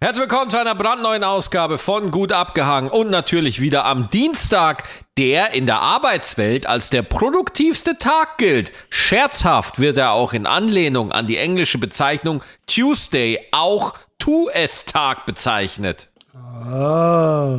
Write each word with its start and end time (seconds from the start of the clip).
Herzlich 0.00 0.30
willkommen 0.30 0.48
zu 0.48 0.60
einer 0.60 0.76
brandneuen 0.76 1.24
Ausgabe 1.24 1.76
von 1.76 2.12
Gut 2.12 2.30
abgehangen 2.30 2.88
und 2.88 3.10
natürlich 3.10 3.60
wieder 3.60 3.84
am 3.84 4.08
Dienstag, 4.10 4.84
der 5.18 5.54
in 5.54 5.66
der 5.66 5.80
Arbeitswelt 5.80 6.68
als 6.68 6.90
der 6.90 7.02
produktivste 7.02 7.98
Tag 7.98 8.38
gilt. 8.38 8.72
Scherzhaft 8.90 9.80
wird 9.80 9.96
er 9.96 10.12
auch 10.12 10.34
in 10.34 10.46
Anlehnung 10.46 11.10
an 11.10 11.26
die 11.26 11.36
englische 11.36 11.78
Bezeichnung 11.78 12.44
Tuesday 12.68 13.40
auch 13.50 13.94
Tu-es-Tag 14.20 15.26
bezeichnet. 15.26 16.08
Oh. 16.32 17.58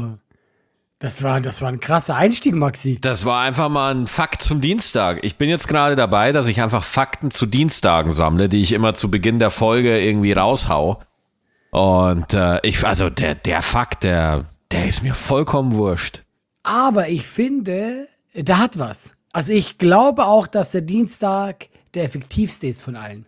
Das 1.00 1.22
war, 1.22 1.42
das 1.42 1.62
war 1.62 1.68
ein 1.68 1.82
krasser 1.82 2.16
Einstieg, 2.16 2.56
Maxi. 2.56 3.00
Das 3.02 3.26
war 3.26 3.42
einfach 3.42 3.68
mal 3.68 3.94
ein 3.94 4.08
Fakt 4.08 4.42
zum 4.42 4.62
Dienstag. 4.62 5.26
Ich 5.26 5.36
bin 5.36 5.50
jetzt 5.50 5.68
gerade 5.68 5.98
dabei, 5.98 6.32
dass 6.32 6.48
ich 6.48 6.62
einfach 6.62 6.86
Fakten 6.86 7.32
zu 7.32 7.46
Dienstagen 7.46 8.14
sammle, 8.14 8.48
die 8.48 8.62
ich 8.62 8.72
immer 8.72 8.94
zu 8.94 9.12
Beginn 9.12 9.40
der 9.40 9.50
Folge 9.50 10.00
irgendwie 10.00 10.32
raushau. 10.32 11.02
Und 11.72 12.34
äh, 12.34 12.60
ich, 12.66 12.84
also 12.86 13.10
der, 13.10 13.36
der 13.36 13.62
Fakt, 13.62 14.04
der, 14.04 14.46
der 14.72 14.88
ist 14.88 15.04
mir 15.04 15.14
vollkommen 15.14 15.76
wurscht. 15.76 16.24
Aber 16.64 17.10
ich 17.10 17.26
finde, 17.26 18.08
da 18.34 18.58
hat 18.58 18.80
was. 18.80 19.16
Also 19.32 19.54
ich 19.54 19.78
glaube 19.78 20.26
auch, 20.26 20.48
dass 20.48 20.72
der 20.72 20.82
Dienstag 20.82 21.68
der 21.94 22.04
effektivste 22.04 22.68
ist 22.68 22.84
von 22.84 22.96
allen. 22.96 23.26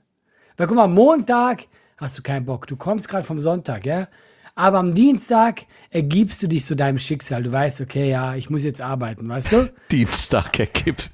Weil 0.57 0.67
guck 0.67 0.77
mal, 0.77 0.87
Montag 0.87 1.67
hast 1.97 2.17
du 2.17 2.21
keinen 2.21 2.45
Bock. 2.45 2.67
Du 2.67 2.75
kommst 2.75 3.07
gerade 3.07 3.23
vom 3.23 3.39
Sonntag, 3.39 3.85
ja? 3.85 4.07
Aber 4.55 4.79
am 4.79 4.93
Dienstag 4.93 5.61
ergibst 5.89 6.43
du 6.43 6.47
dich 6.47 6.65
so 6.65 6.75
deinem 6.75 6.99
Schicksal. 6.99 7.43
Du 7.43 7.51
weißt, 7.51 7.81
okay, 7.81 8.09
ja, 8.09 8.35
ich 8.35 8.49
muss 8.49 8.63
jetzt 8.63 8.81
arbeiten, 8.81 9.29
weißt 9.29 9.51
du? 9.53 9.73
Dienstag 9.91 10.59
ergibt. 10.59 11.11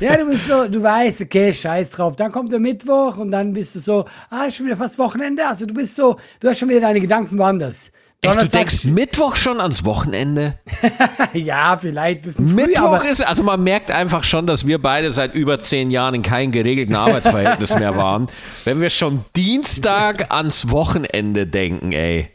Ja, 0.00 0.16
du 0.16 0.26
bist 0.26 0.46
so, 0.46 0.68
du 0.68 0.82
weißt, 0.82 1.22
okay, 1.22 1.52
scheiß 1.52 1.90
drauf. 1.90 2.16
Dann 2.16 2.32
kommt 2.32 2.52
der 2.52 2.60
Mittwoch 2.60 3.16
und 3.16 3.30
dann 3.30 3.52
bist 3.52 3.74
du 3.74 3.78
so, 3.78 4.04
ah, 4.30 4.44
ist 4.46 4.56
schon 4.56 4.66
wieder 4.66 4.76
fast 4.76 4.98
Wochenende. 4.98 5.46
Also 5.46 5.66
du 5.66 5.74
bist 5.74 5.96
so, 5.96 6.16
du 6.40 6.48
hast 6.48 6.58
schon 6.58 6.68
wieder 6.68 6.80
deine 6.80 7.00
Gedanken 7.00 7.38
woanders. 7.38 7.90
Echt, 8.24 8.40
du 8.40 8.48
denkst 8.48 8.84
Mittwoch 8.84 9.36
schon 9.36 9.60
ans 9.60 9.84
Wochenende? 9.84 10.58
ja, 11.34 11.76
vielleicht 11.76 12.20
ein 12.20 12.22
bisschen 12.22 12.48
früh, 12.48 12.54
Mittwoch 12.66 13.04
ist, 13.04 13.26
also 13.26 13.42
man 13.42 13.62
merkt 13.62 13.90
einfach 13.90 14.24
schon, 14.24 14.46
dass 14.46 14.66
wir 14.66 14.80
beide 14.80 15.10
seit 15.10 15.34
über 15.34 15.60
zehn 15.60 15.90
Jahren 15.90 16.14
in 16.14 16.22
keinem 16.22 16.50
geregelten 16.50 16.94
Arbeitsverhältnis 16.94 17.78
mehr 17.78 17.96
waren. 17.96 18.28
Wenn 18.64 18.80
wir 18.80 18.90
schon 18.90 19.24
Dienstag 19.36 20.32
ans 20.32 20.70
Wochenende 20.70 21.46
denken, 21.46 21.92
ey. 21.92 22.30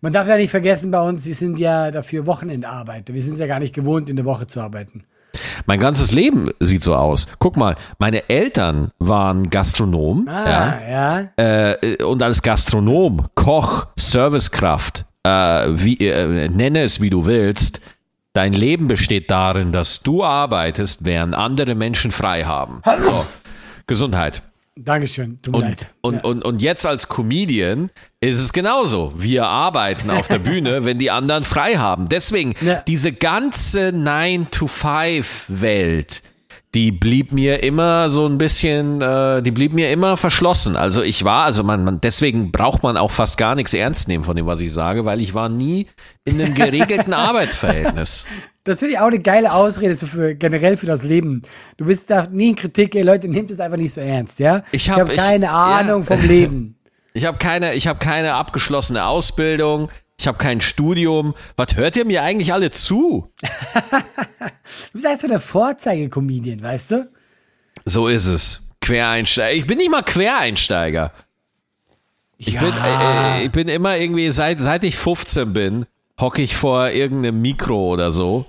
Man 0.00 0.12
darf 0.12 0.28
ja 0.28 0.36
nicht 0.36 0.50
vergessen 0.50 0.90
bei 0.90 1.00
uns, 1.00 1.26
wir 1.26 1.34
sind 1.34 1.58
ja 1.58 1.90
dafür 1.90 2.26
Wochenendarbeiter. 2.26 3.14
Wir 3.14 3.22
sind 3.22 3.34
es 3.34 3.40
ja 3.40 3.46
gar 3.46 3.58
nicht 3.58 3.74
gewohnt, 3.74 4.08
in 4.08 4.16
der 4.16 4.24
Woche 4.24 4.46
zu 4.46 4.60
arbeiten. 4.60 5.04
Mein 5.66 5.80
ganzes 5.80 6.12
Leben 6.12 6.50
sieht 6.60 6.82
so 6.82 6.94
aus. 6.94 7.26
Guck 7.38 7.56
mal, 7.56 7.74
meine 7.98 8.28
Eltern 8.28 8.90
waren 8.98 9.50
Gastronom. 9.50 10.28
Ah, 10.28 10.78
ja. 10.88 11.28
ja. 11.36 11.72
Äh, 11.72 12.02
und 12.02 12.22
als 12.22 12.42
Gastronom, 12.42 13.26
Koch, 13.34 13.86
Servicekraft, 13.96 15.04
äh, 15.22 15.28
wie, 15.30 15.98
äh, 15.98 16.48
nenne 16.48 16.82
es 16.82 17.00
wie 17.00 17.10
du 17.10 17.26
willst, 17.26 17.80
dein 18.32 18.52
Leben 18.52 18.86
besteht 18.86 19.30
darin, 19.30 19.72
dass 19.72 20.02
du 20.02 20.24
arbeitest, 20.24 21.04
während 21.04 21.34
andere 21.34 21.74
Menschen 21.74 22.10
frei 22.10 22.44
haben. 22.44 22.82
So, 22.98 23.24
Gesundheit. 23.86 24.42
Dankeschön, 24.76 25.40
tut 25.40 25.52
mir 25.52 25.58
Und, 25.58 25.64
leid. 25.68 25.94
und, 26.00 26.14
ja. 26.14 26.20
und, 26.22 26.44
und 26.44 26.60
jetzt 26.60 26.84
als 26.84 27.08
Comedian 27.08 27.90
ist 28.20 28.40
es 28.40 28.52
genauso. 28.52 29.12
Wir 29.16 29.46
arbeiten 29.46 30.10
auf 30.10 30.26
der 30.26 30.40
Bühne, 30.40 30.84
wenn 30.84 30.98
die 30.98 31.12
anderen 31.12 31.44
frei 31.44 31.76
haben. 31.76 32.08
Deswegen, 32.08 32.54
Ja. 32.60 32.82
diese 32.86 33.12
ganze 33.12 33.90
9-to-5-Welt, 33.90 36.22
die 36.74 36.90
blieb 36.90 37.30
mir 37.32 37.62
immer 37.62 38.08
so 38.08 38.26
ein 38.26 38.36
bisschen, 38.36 39.00
äh, 39.00 39.42
die 39.42 39.52
blieb 39.52 39.72
mir 39.72 39.92
immer 39.92 40.16
verschlossen. 40.16 40.74
Also 40.74 41.02
ich 41.02 41.22
war, 41.24 41.44
also 41.44 41.62
man, 41.62 41.84
man, 41.84 42.00
deswegen 42.00 42.50
braucht 42.50 42.82
man 42.82 42.96
auch 42.96 43.12
fast 43.12 43.38
gar 43.38 43.54
nichts 43.54 43.74
ernst 43.74 44.08
nehmen 44.08 44.24
von 44.24 44.34
dem, 44.34 44.46
was 44.46 44.58
ich 44.60 44.72
sage, 44.72 45.04
weil 45.04 45.20
ich 45.20 45.34
war 45.34 45.48
nie 45.48 45.86
in 46.24 46.40
einem 46.40 46.52
geregelten 46.54 47.14
Arbeitsverhältnis. 47.14 48.26
Das 48.64 48.78
finde 48.78 48.94
ich 48.94 48.98
auch 48.98 49.06
eine 49.08 49.18
geile 49.20 49.52
Ausrede 49.52 49.94
so 49.94 50.06
für 50.06 50.34
generell 50.34 50.76
für 50.76 50.86
das 50.86 51.02
Leben. 51.04 51.42
Du 51.76 51.84
bist 51.84 52.08
da 52.10 52.26
nie 52.30 52.48
in 52.50 52.56
Kritik, 52.56 52.94
ey 52.94 53.02
Leute, 53.02 53.28
nehmt 53.28 53.50
es 53.50 53.60
einfach 53.60 53.76
nicht 53.76 53.92
so 53.92 54.00
ernst, 54.00 54.38
ja? 54.38 54.62
Ich 54.72 54.88
hab- 54.90 55.00
hab 55.00 55.10
ich- 55.10 55.16
keine 55.18 55.50
Ahnung 55.50 56.02
ja. 56.08 56.16
vom 56.16 56.22
Leben. 56.26 56.78
Ich 57.12 57.26
habe 57.26 57.38
keine, 57.38 57.74
ich 57.74 57.86
habe 57.86 57.98
keine 57.98 58.34
abgeschlossene 58.34 59.04
Ausbildung. 59.04 59.90
Ich 60.18 60.26
habe 60.26 60.38
kein 60.38 60.60
Studium. 60.60 61.34
Was 61.56 61.76
hört 61.76 61.96
ihr 61.96 62.04
mir 62.04 62.22
eigentlich 62.22 62.52
alle 62.52 62.70
zu? 62.70 63.32
Du 63.42 64.92
bist 64.94 65.06
einfach 65.06 65.20
so 65.20 65.28
der 65.28 65.40
Vorzeige-Comedian, 65.40 66.62
weißt 66.62 66.90
du? 66.92 67.10
So 67.84 68.08
ist 68.08 68.26
es. 68.26 68.70
Quereinsteiger. 68.80 69.52
Ich 69.54 69.66
bin 69.66 69.76
nicht 69.78 69.90
mal 69.90 70.02
Quereinsteiger. 70.02 71.12
Ich, 72.38 72.58
bin, 72.58 72.72
äh, 72.82 73.40
äh, 73.40 73.44
ich 73.44 73.50
bin 73.52 73.68
immer 73.68 73.96
irgendwie, 73.96 74.30
seit, 74.32 74.58
seit 74.60 74.84
ich 74.84 74.96
15 74.96 75.52
bin, 75.52 75.86
hocke 76.20 76.42
ich 76.42 76.56
vor 76.56 76.88
irgendeinem 76.90 77.42
Mikro 77.42 77.92
oder 77.92 78.10
so. 78.10 78.46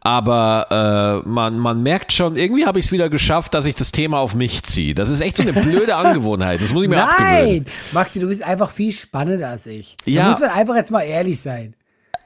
Aber 0.00 1.22
äh, 1.24 1.28
man, 1.28 1.58
man 1.58 1.82
merkt 1.82 2.12
schon, 2.12 2.36
irgendwie 2.36 2.66
habe 2.66 2.78
ich 2.78 2.86
es 2.86 2.92
wieder 2.92 3.08
geschafft, 3.10 3.54
dass 3.54 3.66
ich 3.66 3.74
das 3.74 3.92
Thema 3.92 4.18
auf 4.18 4.34
mich 4.34 4.62
ziehe. 4.62 4.94
Das 4.94 5.08
ist 5.10 5.20
echt 5.20 5.36
so 5.36 5.42
eine 5.42 5.52
blöde 5.52 5.96
Angewohnheit. 5.96 6.62
Das 6.62 6.72
muss 6.72 6.84
ich 6.84 6.88
mir 6.88 7.02
abgewöhnen. 7.02 7.44
Nein! 7.46 7.66
Maxi, 7.92 8.20
du 8.20 8.28
bist 8.28 8.42
einfach 8.42 8.70
viel 8.70 8.92
spannender 8.92 9.48
als 9.50 9.66
ich. 9.66 9.96
Ja. 10.04 10.24
Da 10.24 10.30
muss 10.30 10.40
man 10.40 10.50
einfach 10.50 10.76
jetzt 10.76 10.90
mal 10.90 11.02
ehrlich 11.02 11.40
sein. 11.40 11.74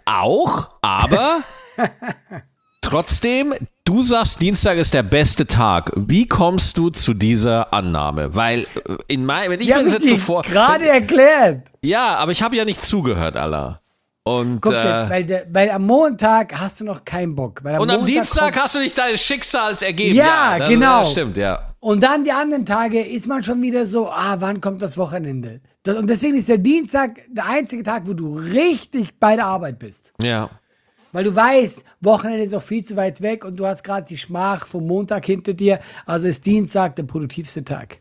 Auch, 0.04 0.68
aber 0.82 1.38
trotzdem, 2.80 3.54
du 3.84 4.02
sagst, 4.02 4.40
Dienstag 4.40 4.76
ist 4.78 4.94
der 4.94 5.02
beste 5.02 5.46
Tag. 5.46 5.92
Wie 5.96 6.26
kommst 6.26 6.76
du 6.76 6.90
zu 6.90 7.14
dieser 7.14 7.72
Annahme? 7.72 8.34
Weil 8.34 8.62
äh, 8.62 8.96
in 9.08 9.24
mein, 9.24 9.50
wenn 9.50 9.60
ich 9.60 9.68
Ich 9.68 9.74
mir 9.76 9.84
das 9.84 9.92
jetzt 9.92 10.08
so 10.08 10.16
vor. 10.18 10.42
gerade 10.42 10.88
erklärt. 10.88 11.68
Ja, 11.82 12.16
aber 12.16 12.32
ich 12.32 12.42
habe 12.42 12.56
ja 12.56 12.64
nicht 12.64 12.84
zugehört, 12.84 13.36
Allah. 13.36 13.80
Und, 14.24 14.60
Guck, 14.60 14.72
äh, 14.72 15.10
weil, 15.10 15.24
der, 15.24 15.46
weil 15.50 15.70
am 15.70 15.84
Montag 15.84 16.58
hast 16.58 16.80
du 16.80 16.84
noch 16.84 17.04
keinen 17.04 17.34
Bock. 17.34 17.64
Weil 17.64 17.80
und 17.80 17.90
am 17.90 17.96
Montag 17.96 18.06
Dienstag 18.06 18.56
hast 18.56 18.76
du 18.76 18.78
nicht 18.78 18.96
dein 18.96 19.18
Schicksals 19.18 19.82
ergeben. 19.82 20.14
Ja, 20.14 20.58
das, 20.58 20.68
genau. 20.68 21.00
Das 21.00 21.10
stimmt, 21.10 21.36
ja. 21.36 21.74
Und 21.80 22.04
dann 22.04 22.22
die 22.22 22.30
anderen 22.30 22.64
Tage 22.64 23.00
ist 23.00 23.26
man 23.26 23.42
schon 23.42 23.60
wieder 23.60 23.84
so, 23.84 24.08
ah, 24.08 24.36
wann 24.38 24.60
kommt 24.60 24.80
das 24.80 24.96
Wochenende? 24.96 25.60
Das, 25.82 25.96
und 25.96 26.08
deswegen 26.08 26.36
ist 26.36 26.48
der 26.48 26.58
Dienstag 26.58 27.22
der 27.28 27.46
einzige 27.46 27.82
Tag, 27.82 28.06
wo 28.06 28.12
du 28.12 28.36
richtig 28.36 29.18
bei 29.18 29.34
der 29.34 29.46
Arbeit 29.46 29.80
bist. 29.80 30.12
Ja. 30.22 30.50
Weil 31.10 31.24
du 31.24 31.34
weißt, 31.34 31.84
Wochenende 32.00 32.44
ist 32.44 32.54
auch 32.54 32.62
viel 32.62 32.84
zu 32.84 32.94
weit 32.94 33.20
weg 33.20 33.44
und 33.44 33.56
du 33.56 33.66
hast 33.66 33.82
gerade 33.82 34.06
die 34.06 34.16
Schmach 34.16 34.66
vom 34.66 34.86
Montag 34.86 35.26
hinter 35.26 35.52
dir. 35.52 35.80
Also 36.06 36.28
ist 36.28 36.46
Dienstag 36.46 36.94
der 36.94 37.02
produktivste 37.02 37.64
Tag. 37.64 37.98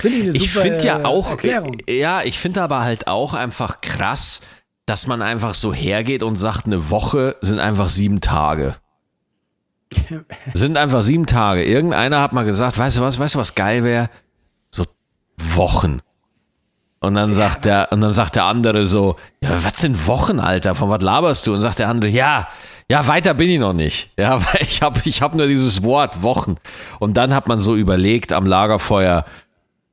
Finde 0.00 0.18
ich 0.18 0.22
eine 0.24 0.32
Ich 0.36 0.52
super 0.52 0.62
finde 0.62 0.84
ja 0.84 1.00
äh, 1.00 1.04
auch, 1.04 1.30
Erklärung. 1.30 1.76
äh, 1.86 1.98
ja, 1.98 2.22
ich 2.22 2.38
finde 2.38 2.62
aber 2.62 2.80
halt 2.80 3.08
auch 3.08 3.34
einfach 3.34 3.80
krass, 3.80 4.40
dass 4.92 5.06
man 5.06 5.22
einfach 5.22 5.54
so 5.54 5.72
hergeht 5.72 6.22
und 6.22 6.34
sagt, 6.34 6.66
eine 6.66 6.90
Woche 6.90 7.36
sind 7.40 7.60
einfach 7.60 7.88
sieben 7.88 8.20
Tage. 8.20 8.76
sind 10.52 10.76
einfach 10.76 11.00
sieben 11.00 11.24
Tage. 11.24 11.64
Irgendeiner 11.64 12.20
hat 12.20 12.34
mal 12.34 12.44
gesagt, 12.44 12.76
weißt 12.76 12.98
du 12.98 13.00
was, 13.00 13.18
weißt 13.18 13.34
du 13.34 13.38
was 13.38 13.54
geil 13.54 13.84
wäre? 13.84 14.10
So 14.70 14.84
Wochen. 15.38 16.00
Und 17.00 17.14
dann 17.14 17.32
sagt 17.32 17.64
der, 17.64 17.90
und 17.90 18.02
dann 18.02 18.12
sagt 18.12 18.36
der 18.36 18.44
andere 18.44 18.84
so, 18.84 19.16
ja, 19.40 19.64
was 19.64 19.78
sind 19.78 20.06
Wochen, 20.08 20.38
Alter? 20.38 20.74
Von 20.74 20.90
was 20.90 21.00
laberst 21.00 21.46
du? 21.46 21.54
Und 21.54 21.62
sagt 21.62 21.78
der 21.78 21.88
andere, 21.88 22.10
ja, 22.10 22.48
ja, 22.90 23.06
weiter 23.06 23.32
bin 23.32 23.48
ich 23.48 23.60
noch 23.60 23.72
nicht. 23.72 24.10
Ja, 24.18 24.44
weil 24.44 24.60
ich 24.60 24.82
habe 24.82 25.00
ich 25.06 25.22
hab 25.22 25.34
nur 25.34 25.46
dieses 25.46 25.82
Wort 25.82 26.22
Wochen. 26.22 26.56
Und 26.98 27.16
dann 27.16 27.34
hat 27.34 27.48
man 27.48 27.62
so 27.62 27.76
überlegt 27.76 28.30
am 28.34 28.44
Lagerfeuer, 28.44 29.24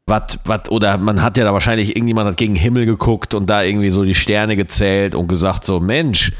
was, 0.10 0.40
was, 0.46 0.70
oder 0.70 0.98
man 0.98 1.22
hat 1.22 1.38
ja 1.38 1.44
da 1.44 1.54
wahrscheinlich, 1.54 1.96
irgendjemand 1.96 2.28
hat 2.30 2.38
gegen 2.38 2.56
den 2.56 2.62
Himmel 2.62 2.86
geguckt 2.86 3.34
und 3.34 3.50
da 3.50 3.64
irgendwie 3.64 3.90
so 3.90 4.04
die 4.04 4.16
Sterne 4.16 4.56
gezählt 4.56 5.16
und 5.16 5.28
gesagt 5.28 5.64
so, 5.64 5.80
Mensch, 5.80 6.34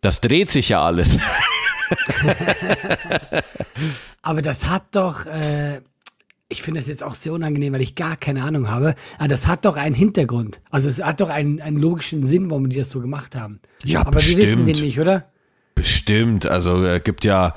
das 0.00 0.20
dreht 0.20 0.50
sich 0.50 0.70
ja 0.70 0.84
alles. 0.84 1.18
Aber 4.22 4.42
das 4.42 4.68
hat 4.68 4.84
doch, 4.92 5.26
äh, 5.26 5.80
ich 6.48 6.62
finde 6.62 6.80
das 6.80 6.88
jetzt 6.88 7.02
auch 7.02 7.14
sehr 7.14 7.32
unangenehm, 7.32 7.72
weil 7.72 7.80
ich 7.80 7.94
gar 7.94 8.16
keine 8.16 8.42
Ahnung 8.42 8.68
habe. 8.68 8.94
Aber 9.18 9.28
das 9.28 9.46
hat 9.46 9.64
doch 9.64 9.76
einen 9.76 9.94
Hintergrund. 9.94 10.60
Also 10.70 10.88
es 10.88 11.02
hat 11.02 11.20
doch 11.20 11.30
einen, 11.30 11.60
einen 11.60 11.78
logischen 11.78 12.22
Sinn, 12.22 12.50
warum 12.50 12.68
die 12.68 12.76
das 12.78 12.90
so 12.90 13.00
gemacht 13.00 13.36
haben. 13.36 13.60
Ja, 13.84 14.00
Aber 14.06 14.20
wir 14.22 14.36
wissen 14.36 14.64
bestimmt. 14.64 14.68
den 14.68 14.84
nicht, 14.84 15.00
oder? 15.00 15.30
Bestimmt, 15.74 16.46
also 16.46 16.84
äh, 16.84 17.00
gibt 17.00 17.24
ja, 17.24 17.54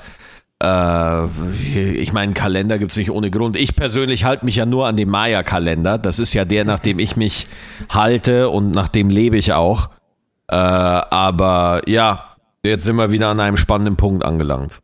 ich 0.60 2.12
meine, 2.12 2.32
Kalender 2.34 2.78
gibt's 2.78 2.96
nicht 2.96 3.10
ohne 3.10 3.30
Grund. 3.30 3.54
Ich 3.54 3.76
persönlich 3.76 4.24
halte 4.24 4.44
mich 4.44 4.56
ja 4.56 4.66
nur 4.66 4.88
an 4.88 4.96
den 4.96 5.08
Maya-Kalender. 5.08 5.98
Das 5.98 6.18
ist 6.18 6.34
ja 6.34 6.44
der, 6.44 6.64
nach 6.64 6.80
dem 6.80 6.98
ich 6.98 7.16
mich 7.16 7.46
halte 7.90 8.48
und 8.48 8.72
nach 8.72 8.88
dem 8.88 9.08
lebe 9.08 9.36
ich 9.36 9.52
auch. 9.52 9.90
Äh, 10.48 10.56
aber 10.56 11.82
ja, 11.86 12.36
jetzt 12.64 12.84
sind 12.84 12.96
wir 12.96 13.12
wieder 13.12 13.28
an 13.28 13.38
einem 13.38 13.56
spannenden 13.56 13.96
Punkt 13.96 14.24
angelangt. 14.24 14.80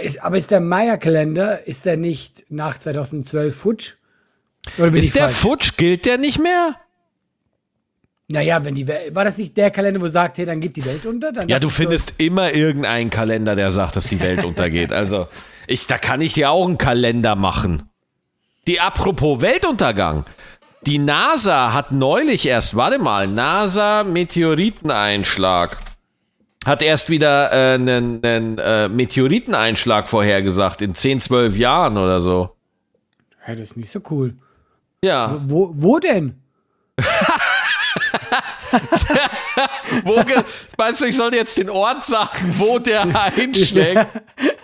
Ist, 0.00 0.22
aber 0.22 0.36
ist 0.36 0.50
der 0.50 0.60
Maya-Kalender, 0.60 1.66
ist 1.66 1.84
der 1.84 1.96
nicht 1.96 2.44
nach 2.48 2.78
2012 2.78 3.56
futsch? 3.56 3.94
Ist 4.92 5.16
der 5.16 5.24
falsch? 5.24 5.36
futsch? 5.36 5.76
Gilt 5.76 6.06
der 6.06 6.18
nicht 6.18 6.38
mehr? 6.38 6.76
Naja, 8.32 8.64
wenn 8.64 8.74
die 8.74 8.86
Welt, 8.86 9.14
war 9.14 9.24
das 9.24 9.36
nicht 9.36 9.54
der 9.58 9.70
Kalender, 9.70 10.00
wo 10.00 10.08
sagt, 10.08 10.38
hey, 10.38 10.46
dann 10.46 10.58
geht 10.60 10.74
die 10.76 10.84
Welt 10.86 11.04
unter? 11.04 11.32
Ja, 11.46 11.58
du 11.58 11.66
ich 11.68 11.74
so, 11.74 11.82
findest 11.82 12.14
immer 12.16 12.54
irgendeinen 12.54 13.10
Kalender, 13.10 13.54
der 13.54 13.70
sagt, 13.70 13.96
dass 13.96 14.06
die 14.08 14.20
Welt 14.22 14.42
untergeht. 14.46 14.90
Also, 14.90 15.26
ich, 15.66 15.86
da 15.86 15.98
kann 15.98 16.22
ich 16.22 16.32
dir 16.32 16.50
auch 16.50 16.66
einen 16.66 16.78
Kalender 16.78 17.36
machen. 17.36 17.90
Die 18.66 18.80
apropos 18.80 19.42
Weltuntergang. 19.42 20.24
Die 20.86 20.98
NASA 20.98 21.74
hat 21.74 21.92
neulich 21.92 22.46
erst, 22.46 22.74
warte 22.74 22.98
mal, 22.98 23.28
NASA 23.28 24.02
Meteoriteneinschlag. 24.02 25.76
Hat 26.64 26.80
erst 26.80 27.10
wieder 27.10 27.52
äh, 27.52 27.74
einen, 27.74 28.24
einen 28.24 28.58
äh, 28.58 28.88
Meteoriteneinschlag 28.88 30.08
vorhergesagt 30.08 30.80
in 30.80 30.94
10, 30.94 31.20
12 31.20 31.56
Jahren 31.58 31.98
oder 31.98 32.20
so. 32.20 32.56
Ja, 33.46 33.54
das 33.54 33.72
ist 33.72 33.76
nicht 33.76 33.90
so 33.90 34.00
cool. 34.10 34.36
Ja. 35.04 35.38
Wo, 35.46 35.74
wo 35.76 35.98
denn? 35.98 36.40
Wo 40.04 40.22
Meinst 40.76 41.00
du, 41.00 41.04
ich 41.06 41.16
sollte 41.16 41.36
jetzt 41.36 41.58
den 41.58 41.70
Ort 41.70 42.04
sagen, 42.04 42.54
wo 42.58 42.78
der 42.78 43.04
einschlägt? 43.36 44.06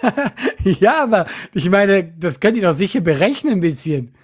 Ja, 0.80 1.02
aber 1.02 1.26
ich 1.54 1.68
meine, 1.70 2.04
das 2.04 2.40
könnt 2.40 2.56
ihr 2.56 2.62
doch 2.62 2.72
sicher 2.72 3.00
berechnen 3.00 3.54
ein 3.54 3.60
bisschen. 3.60 4.14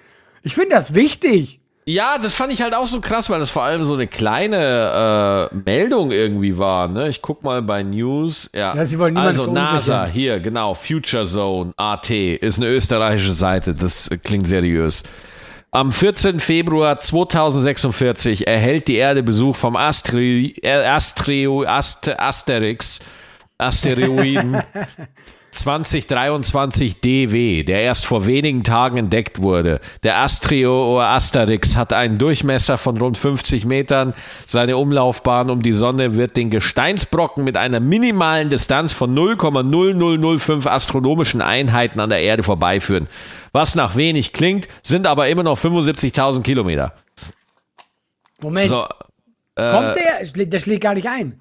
Ich 0.43 0.55
finde 0.55 0.71
das 0.71 0.95
wichtig. 0.95 1.61
Ja, 1.87 2.17
das 2.19 2.35
fand 2.35 2.53
ich 2.53 2.63
halt 2.63 2.75
auch 2.75 2.87
so 2.87 3.01
krass, 3.01 3.29
weil 3.29 3.41
das 3.41 3.51
vor 3.51 3.63
allem 3.63 3.85
so 3.85 3.95
eine 3.95 4.07
kleine 4.07 5.51
äh, 5.53 5.55
Meldung 5.55 6.13
irgendwie 6.13 6.57
war. 6.57 6.89
Ne? 6.89 7.09
Ich 7.09 7.21
guck 7.21 7.43
mal 7.43 7.61
bei 7.61 7.83
News. 7.83 8.51
Ja, 8.55 8.75
Ja, 8.75 8.85
sie 8.87 8.99
wollen 8.99 9.17
also 9.19 9.53
NASA, 9.53 10.07
hier, 10.07 10.41
genau, 10.41 10.75
Future 10.75 11.25
Zone, 11.25 11.73
AT, 11.77 12.11
ist 12.11 12.59
eine 12.59 12.71
österreichische 12.71 13.33
Seite. 13.33 13.75
Das 13.75 14.09
klingt 14.23 14.47
seriös. 14.47 15.03
Am 15.75 15.91
14. 15.91 16.39
Februar 16.39 17.01
2046 17.01 18.47
erhält 18.47 18.87
die 18.87 18.95
Erde 18.95 19.25
Besuch 19.25 19.57
vom 19.57 19.75
Astri 19.75 20.55
äh, 20.63 20.71
Astreo 20.87 21.65
Ast 21.65 22.09
Asterix 22.17 23.01
Asteroiden 23.59 24.63
2023 25.55 27.01
DW, 27.01 27.63
der 27.63 27.83
erst 27.83 28.07
vor 28.07 28.27
wenigen 28.27 28.65
Tagen 28.65 28.97
entdeckt 28.97 29.41
wurde. 29.41 29.81
Der 30.03 30.19
Astrio 30.19 30.95
oder 30.95 31.09
Asterix 31.09 31.77
hat 31.77 31.93
einen 31.93 32.19
Durchmesser 32.19 32.77
von 32.77 32.97
rund 32.99 33.17
50 33.17 33.65
Metern. 33.65 34.15
Seine 34.47 34.77
Umlaufbahn 34.77 35.51
um 35.51 35.63
die 35.63 35.73
Sonne 35.73 36.17
wird 36.17 36.37
den 36.37 36.51
Gesteinsbrocken 36.51 37.45
mit 37.45 37.57
einer 37.57 37.81
minimalen 37.81 38.51
Distanz 38.51 38.93
von 38.93 39.15
0,0005 39.15 40.67
astronomischen 40.67 41.41
Einheiten 41.41 42.01
an 42.01 42.11
der 42.11 42.21
Erde 42.21 42.43
vorbeiführen. 42.43 43.09
Was 43.53 43.75
nach 43.77 43.97
wenig 43.97 44.33
klingt, 44.33 44.69
sind 44.83 45.07
aber 45.07 45.29
immer 45.29 45.45
noch 45.45 45.59
75.000 45.59 46.43
Kilometer. 46.43 46.95
Moment, 48.41 48.69
So, 48.69 48.85
äh, 49.55 49.71
kommt 49.71 49.97
der? 49.97 50.47
Der 50.47 50.61
schlägt 50.61 50.83
gar 50.83 50.95
nicht 50.95 51.09
ein. 51.09 51.41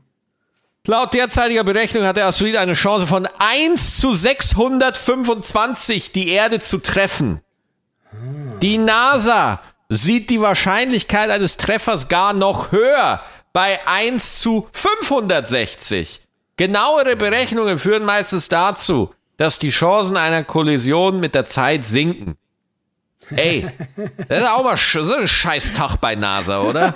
Laut 0.85 1.13
derzeitiger 1.13 1.63
Berechnung 1.63 2.03
hat 2.03 2.18
der 2.18 2.25
Asteroid 2.25 2.57
eine 2.57 2.74
Chance 2.74 3.07
von 3.07 3.25
1 3.38 4.01
zu 4.01 4.12
625, 4.12 6.12
die 6.12 6.27
Erde 6.27 6.59
zu 6.59 6.77
treffen. 6.77 7.39
Die 8.62 8.77
NASA 8.77 9.62
sieht 9.88 10.30
die 10.30 10.41
Wahrscheinlichkeit 10.41 11.30
eines 11.30 11.56
Treffers 11.56 12.09
gar 12.09 12.33
noch 12.33 12.74
höher, 12.74 13.21
bei 13.53 13.88
1 13.88 14.39
zu 14.39 14.68
560. 14.74 16.19
Genauere 16.57 17.15
Berechnungen 17.15 17.80
führen 17.80 18.03
meistens 18.03 18.50
dazu, 18.50 19.15
dass 19.38 19.59
die 19.59 19.69
Chancen 19.69 20.18
einer 20.18 20.44
Kollision 20.44 21.21
mit 21.21 21.33
der 21.33 21.45
Zeit 21.45 21.88
sinken. 21.88 22.35
Ey, 23.35 23.67
das 24.27 24.39
ist 24.39 24.49
auch 24.49 24.63
mal 24.63 24.77
so 24.77 25.15
ein 25.15 25.27
Scheißtag 25.27 25.97
bei 25.97 26.15
NASA, 26.15 26.61
oder? 26.61 26.93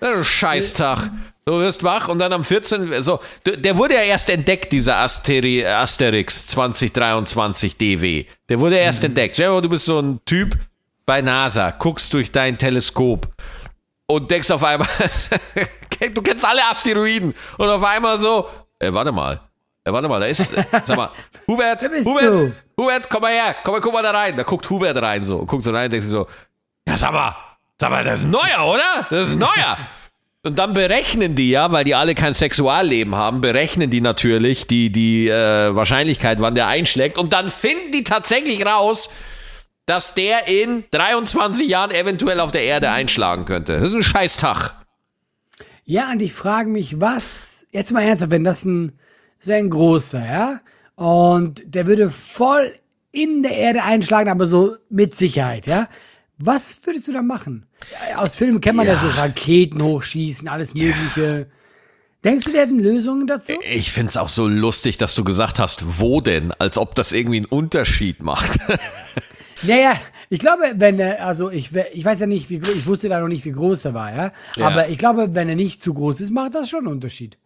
Das 0.00 0.10
ist 0.10 0.16
ein 0.18 0.24
Scheißtag. 0.24 1.10
Du 1.44 1.58
wirst 1.58 1.82
wach 1.82 2.08
und 2.08 2.18
dann 2.18 2.32
am 2.32 2.44
14. 2.44 3.02
So, 3.02 3.20
der 3.44 3.76
wurde 3.76 3.94
ja 3.94 4.02
erst 4.02 4.30
entdeckt, 4.30 4.72
dieser 4.72 4.98
Asteri, 4.98 5.64
Asterix 5.66 6.46
2023 6.46 7.76
DW. 7.76 8.24
Der 8.48 8.60
wurde 8.60 8.76
erst 8.76 9.02
entdeckt. 9.04 9.34
Stell 9.34 9.60
du 9.60 9.68
bist 9.68 9.84
so 9.84 9.98
ein 10.00 10.20
Typ 10.24 10.56
bei 11.06 11.20
NASA, 11.22 11.70
guckst 11.72 12.14
durch 12.14 12.30
dein 12.30 12.56
Teleskop 12.56 13.28
und 14.06 14.30
denkst 14.30 14.50
auf 14.50 14.62
einmal, 14.62 14.88
du 16.14 16.22
kennst 16.22 16.44
alle 16.44 16.64
Asteroiden 16.64 17.34
und 17.58 17.68
auf 17.68 17.82
einmal 17.82 18.18
so, 18.18 18.48
äh, 18.78 18.92
warte 18.92 19.12
mal. 19.12 19.40
Äh, 19.84 19.92
warte 19.92 20.08
mal, 20.08 20.20
da 20.20 20.26
ist, 20.26 20.52
äh, 20.56 20.64
sag 20.84 20.96
mal, 20.96 21.10
Hubert, 21.46 21.82
Hubert, 21.82 22.22
du. 22.22 22.52
Hubert, 22.76 23.08
komm 23.08 23.22
mal 23.22 23.32
her, 23.32 23.54
komm 23.64 23.74
mal, 23.74 23.80
guck 23.80 23.92
mal 23.92 24.02
da 24.02 24.10
rein. 24.10 24.36
Da 24.36 24.42
guckt 24.42 24.68
Hubert 24.68 25.00
rein 25.00 25.24
so, 25.24 25.44
guckt 25.44 25.64
so 25.64 25.70
rein 25.70 25.84
und 25.84 25.92
denkt 25.92 26.04
sich 26.04 26.12
so, 26.12 26.26
ja, 26.86 26.96
sag 26.96 27.12
mal, 27.12 27.34
sag 27.78 27.90
mal, 27.90 28.04
das 28.04 28.20
ist 28.20 28.24
ein 28.26 28.30
neuer, 28.30 28.66
oder? 28.66 29.06
Das 29.10 29.28
ist 29.28 29.32
ein 29.34 29.38
neuer. 29.38 29.78
Und 30.42 30.58
dann 30.58 30.72
berechnen 30.72 31.34
die 31.34 31.50
ja, 31.50 31.70
weil 31.70 31.84
die 31.84 31.94
alle 31.94 32.14
kein 32.14 32.32
Sexualleben 32.32 33.14
haben, 33.14 33.42
berechnen 33.42 33.90
die 33.90 34.00
natürlich 34.00 34.66
die, 34.66 34.90
die 34.90 35.28
äh, 35.28 35.76
Wahrscheinlichkeit, 35.76 36.40
wann 36.40 36.54
der 36.54 36.66
einschlägt. 36.66 37.18
Und 37.18 37.34
dann 37.34 37.50
finden 37.50 37.92
die 37.92 38.04
tatsächlich 38.04 38.64
raus, 38.64 39.10
dass 39.84 40.14
der 40.14 40.48
in 40.48 40.84
23 40.92 41.68
Jahren 41.68 41.90
eventuell 41.90 42.40
auf 42.40 42.52
der 42.52 42.62
Erde 42.62 42.90
einschlagen 42.90 43.44
könnte. 43.44 43.80
Das 43.80 43.90
ist 43.90 43.94
ein 43.94 44.02
Scheißtag. 44.02 44.72
Ja, 45.84 46.10
und 46.10 46.22
ich 46.22 46.32
frage 46.32 46.70
mich, 46.70 47.02
was, 47.02 47.66
jetzt 47.72 47.92
mal 47.92 48.02
ernsthaft, 48.02 48.30
wenn 48.30 48.44
das 48.44 48.64
ein, 48.64 48.98
das 49.40 49.48
wäre 49.48 49.58
ein 49.58 49.70
großer, 49.70 50.24
ja? 50.24 50.60
Und 50.94 51.62
der 51.66 51.86
würde 51.88 52.10
voll 52.10 52.70
in 53.10 53.42
der 53.42 53.56
Erde 53.56 53.82
einschlagen, 53.82 54.30
aber 54.30 54.46
so 54.46 54.76
mit 54.88 55.16
Sicherheit, 55.16 55.66
ja? 55.66 55.88
Was 56.38 56.80
würdest 56.84 57.08
du 57.08 57.12
da 57.12 57.22
machen? 57.22 57.66
Ja, 58.10 58.18
Aus 58.18 58.36
Filmen 58.36 58.60
kennt 58.60 58.76
man 58.76 58.86
ja, 58.86 58.94
Ja. 58.94 59.00
so 59.00 59.08
Raketen 59.08 59.82
hochschießen, 59.82 60.46
alles 60.48 60.74
Mögliche. 60.74 61.48
Denkst 62.22 62.44
du, 62.46 62.52
wir 62.52 62.60
hätten 62.60 62.78
Lösungen 62.78 63.26
dazu? 63.26 63.54
Ich 63.70 63.90
find's 63.92 64.16
auch 64.16 64.28
so 64.28 64.46
lustig, 64.46 64.98
dass 64.98 65.14
du 65.14 65.24
gesagt 65.24 65.58
hast, 65.58 65.98
wo 66.00 66.20
denn? 66.20 66.52
Als 66.52 66.76
ob 66.78 66.94
das 66.94 67.12
irgendwie 67.12 67.38
einen 67.38 67.46
Unterschied 67.46 68.22
macht. 68.22 68.58
Naja, 69.62 69.92
ich 70.30 70.38
glaube, 70.38 70.62
wenn 70.76 70.98
er, 70.98 71.26
also 71.26 71.50
ich, 71.50 71.70
ich 71.92 72.02
weiß 72.02 72.20
ja 72.20 72.26
nicht, 72.26 72.48
wie 72.48 72.56
ich 72.56 72.86
wusste 72.86 73.10
da 73.10 73.20
noch 73.20 73.28
nicht, 73.28 73.44
wie 73.44 73.52
groß 73.52 73.84
er 73.84 73.92
war, 73.92 74.10
ja? 74.14 74.32
Ja. 74.56 74.66
Aber 74.66 74.88
ich 74.88 74.96
glaube, 74.96 75.34
wenn 75.34 75.50
er 75.50 75.54
nicht 75.54 75.82
zu 75.82 75.92
groß 75.92 76.22
ist, 76.22 76.30
macht 76.30 76.54
das 76.54 76.70
schon 76.70 76.78
einen 76.80 76.94
Unterschied. 76.94 77.36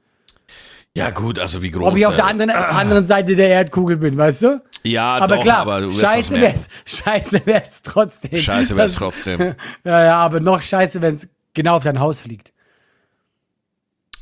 Ja 0.97 1.11
gut, 1.11 1.39
also 1.39 1.61
wie 1.63 1.71
groß. 1.71 1.89
Ob 1.89 1.97
ich 1.97 2.07
auf 2.07 2.15
der 2.15 2.25
äh, 2.25 2.29
anderen, 2.29 2.51
anderen 2.51 3.05
Seite 3.05 3.35
der 3.35 3.49
Erdkugel 3.49 3.97
bin, 3.97 4.17
weißt 4.17 4.43
du? 4.43 4.63
Ja, 4.85 5.17
aber 5.17 5.37
doch, 5.37 5.43
klar, 5.43 5.59
aber 5.59 5.81
du 5.81 5.87
wirst 5.87 6.01
scheiße 6.01 6.41
wär's, 6.41 6.69
scheiße 6.85 7.43
wär's 7.47 7.83
trotzdem. 7.83 8.39
Scheiße 8.39 8.77
wär's 8.77 8.95
trotzdem. 8.95 9.55
Ja, 9.85 10.05
ja, 10.05 10.17
aber 10.17 10.41
noch 10.41 10.63
scheiße, 10.63 11.03
wenn's 11.03 11.29
genau 11.53 11.77
auf 11.77 11.85
dein 11.85 11.99
Haus 11.99 12.21
fliegt. 12.21 12.53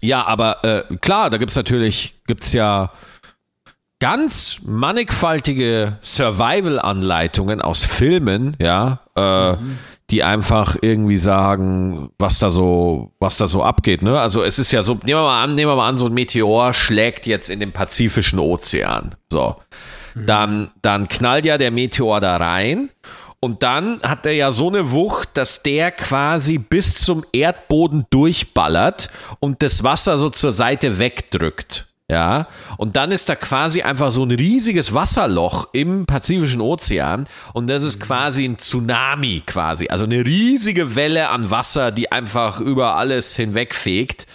Ja, 0.01 0.25
aber 0.25 0.65
äh, 0.65 0.97
klar, 0.97 1.31
da 1.31 1.37
gibt's 1.37 1.57
natürlich, 1.57 2.17
gibt's 2.27 2.53
ja 2.53 2.91
ganz 4.01 4.59
mannigfaltige 4.65 5.99
Survival-Anleitungen 6.01 7.63
aus 7.63 7.85
Filmen, 7.85 8.57
ja, 8.59 9.01
äh, 9.15 9.57
die 10.13 10.23
einfach 10.23 10.77
irgendwie 10.81 11.17
sagen, 11.17 12.11
was 12.19 12.39
da 12.39 12.51
so, 12.51 13.13
was 13.19 13.39
da 13.39 13.49
so 13.49 13.63
abgeht. 13.63 14.03
Ne? 14.03 14.21
Also 14.21 14.45
es 14.45 14.59
ist 14.59 14.71
ja 14.71 14.83
so, 14.83 14.93
nehmen 14.93 15.19
wir 15.19 15.23
mal 15.23 15.43
an, 15.43 15.55
nehmen 15.55 15.71
wir 15.71 15.77
mal 15.77 15.89
an, 15.89 15.97
so 15.97 16.07
ein 16.07 16.13
Meteor 16.13 16.75
schlägt 16.75 17.27
jetzt 17.27 17.49
in 17.49 17.59
den 17.59 17.73
Pazifischen 17.73 18.39
Ozean. 18.39 19.15
So. 19.31 19.57
Dann, 20.15 20.71
dann 20.83 21.09
knallt 21.09 21.47
ja 21.47 21.57
der 21.57 21.71
Meteor 21.71 22.21
da 22.21 22.37
rein 22.37 22.91
und 23.41 23.63
dann 23.63 24.01
hat 24.03 24.27
er 24.27 24.33
ja 24.33 24.53
so 24.53 24.69
eine 24.69 24.93
Wucht, 24.93 25.31
dass 25.35 25.63
der 25.63 25.91
quasi 25.91 26.59
bis 26.59 27.01
zum 27.01 27.25
Erdboden 27.33 28.05
durchballert 28.11 29.09
und 29.41 29.63
das 29.63 29.83
Wasser 29.83 30.19
so 30.19 30.29
zur 30.29 30.53
Seite 30.53 30.99
wegdrückt. 30.99 31.89
Ja, 32.11 32.49
und 32.77 32.97
dann 32.97 33.11
ist 33.11 33.29
da 33.29 33.37
quasi 33.37 33.83
einfach 33.83 34.11
so 34.11 34.23
ein 34.23 34.33
riesiges 34.33 34.93
Wasserloch 34.93 35.69
im 35.73 36.05
Pazifischen 36.05 36.61
Ozean 36.61 37.27
und 37.55 37.69
das 37.69 37.83
ist 37.83 38.01
quasi 38.01 38.45
ein 38.45 38.59
Tsunami 38.59 39.43
quasi, 39.47 39.89
also 39.89 40.05
eine 40.05 40.25
riesige 40.25 40.95
Welle 40.95 41.31
an 41.31 41.51
Wasser, 41.51 41.91
die 41.91 42.13
einfach 42.13 42.61
über 42.61 42.97
alles 42.97 43.37
hinwegfegt. 43.37 44.27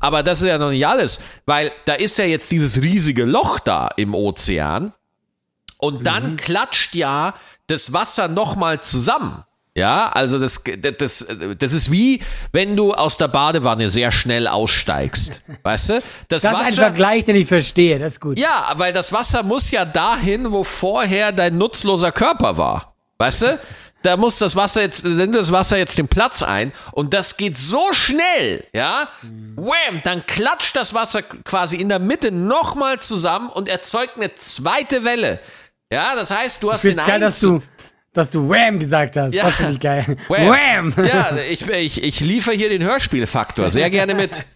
Aber 0.00 0.22
das 0.22 0.42
ist 0.42 0.48
ja 0.48 0.58
noch 0.58 0.70
nicht 0.70 0.86
alles, 0.86 1.20
weil 1.46 1.72
da 1.86 1.94
ist 1.94 2.18
ja 2.18 2.26
jetzt 2.26 2.52
dieses 2.52 2.82
riesige 2.82 3.24
Loch 3.24 3.58
da 3.58 3.88
im 3.96 4.14
Ozean 4.14 4.92
und 5.78 6.06
dann 6.06 6.36
klatscht 6.36 6.94
ja 6.94 7.34
das 7.68 7.94
Wasser 7.94 8.28
nochmal 8.28 8.82
zusammen. 8.82 9.44
Ja, 9.76 10.08
also 10.08 10.38
das, 10.38 10.62
das, 10.98 11.26
das 11.58 11.72
ist 11.72 11.90
wie, 11.90 12.22
wenn 12.52 12.76
du 12.76 12.92
aus 12.94 13.18
der 13.18 13.26
Badewanne 13.26 13.90
sehr 13.90 14.12
schnell 14.12 14.46
aussteigst. 14.46 15.40
Weißt 15.64 15.90
du? 15.90 15.94
Das, 16.28 16.42
Das 16.42 16.60
ist 16.60 16.66
ein 16.68 16.74
Vergleich, 16.74 17.24
den 17.24 17.34
ich 17.34 17.48
verstehe, 17.48 17.98
das 17.98 18.14
ist 18.14 18.20
gut. 18.20 18.38
ja, 18.38 18.72
weil 18.76 18.92
das 18.92 19.12
Wasser 19.12 19.42
muss 19.42 19.72
ja 19.72 19.84
dahin, 19.84 20.52
wo 20.52 20.62
vorher 20.62 21.32
dein 21.32 21.58
nutzloser 21.58 22.12
Körper 22.12 22.56
war. 22.56 22.94
Weißt 23.18 23.42
du? 23.42 23.58
Da 24.02 24.16
muss 24.18 24.38
das 24.38 24.54
Wasser 24.54 24.82
jetzt, 24.82 25.02
nimmt 25.04 25.34
das 25.34 25.50
Wasser 25.50 25.78
jetzt 25.78 25.96
den 25.98 26.06
Platz 26.08 26.42
ein 26.42 26.72
und 26.92 27.14
das 27.14 27.36
geht 27.38 27.56
so 27.56 27.80
schnell, 27.94 28.64
ja? 28.74 29.08
Wham, 29.56 30.02
dann 30.04 30.24
klatscht 30.26 30.76
das 30.76 30.92
Wasser 30.92 31.22
quasi 31.22 31.76
in 31.78 31.88
der 31.88 31.98
Mitte 31.98 32.30
nochmal 32.30 32.98
zusammen 33.00 33.48
und 33.48 33.66
erzeugt 33.68 34.16
eine 34.18 34.32
zweite 34.34 35.04
Welle. 35.04 35.40
Ja, 35.90 36.14
das 36.16 36.30
heißt, 36.30 36.62
du 36.62 36.70
hast 36.70 36.84
Ich 36.84 36.94
den 36.94 37.04
geil, 37.06 37.18
dass 37.20 37.42
Einzug- 37.42 37.60
du, 37.60 37.66
dass 38.14 38.30
du 38.30 38.48
Wham 38.48 38.78
gesagt 38.78 39.16
hast. 39.16 39.34
Ja. 39.34 39.44
Das 39.44 39.56
finde 39.56 39.72
ich 39.72 39.80
geil. 39.80 40.16
Wham. 40.28 40.94
Ja, 40.96 41.36
ich, 41.50 41.68
ich, 41.68 42.02
ich 42.02 42.20
liefere 42.20 42.54
hier 42.54 42.70
den 42.70 42.82
Hörspielfaktor 42.82 43.70
sehr 43.70 43.90
gerne 43.90 44.14
mit. 44.14 44.46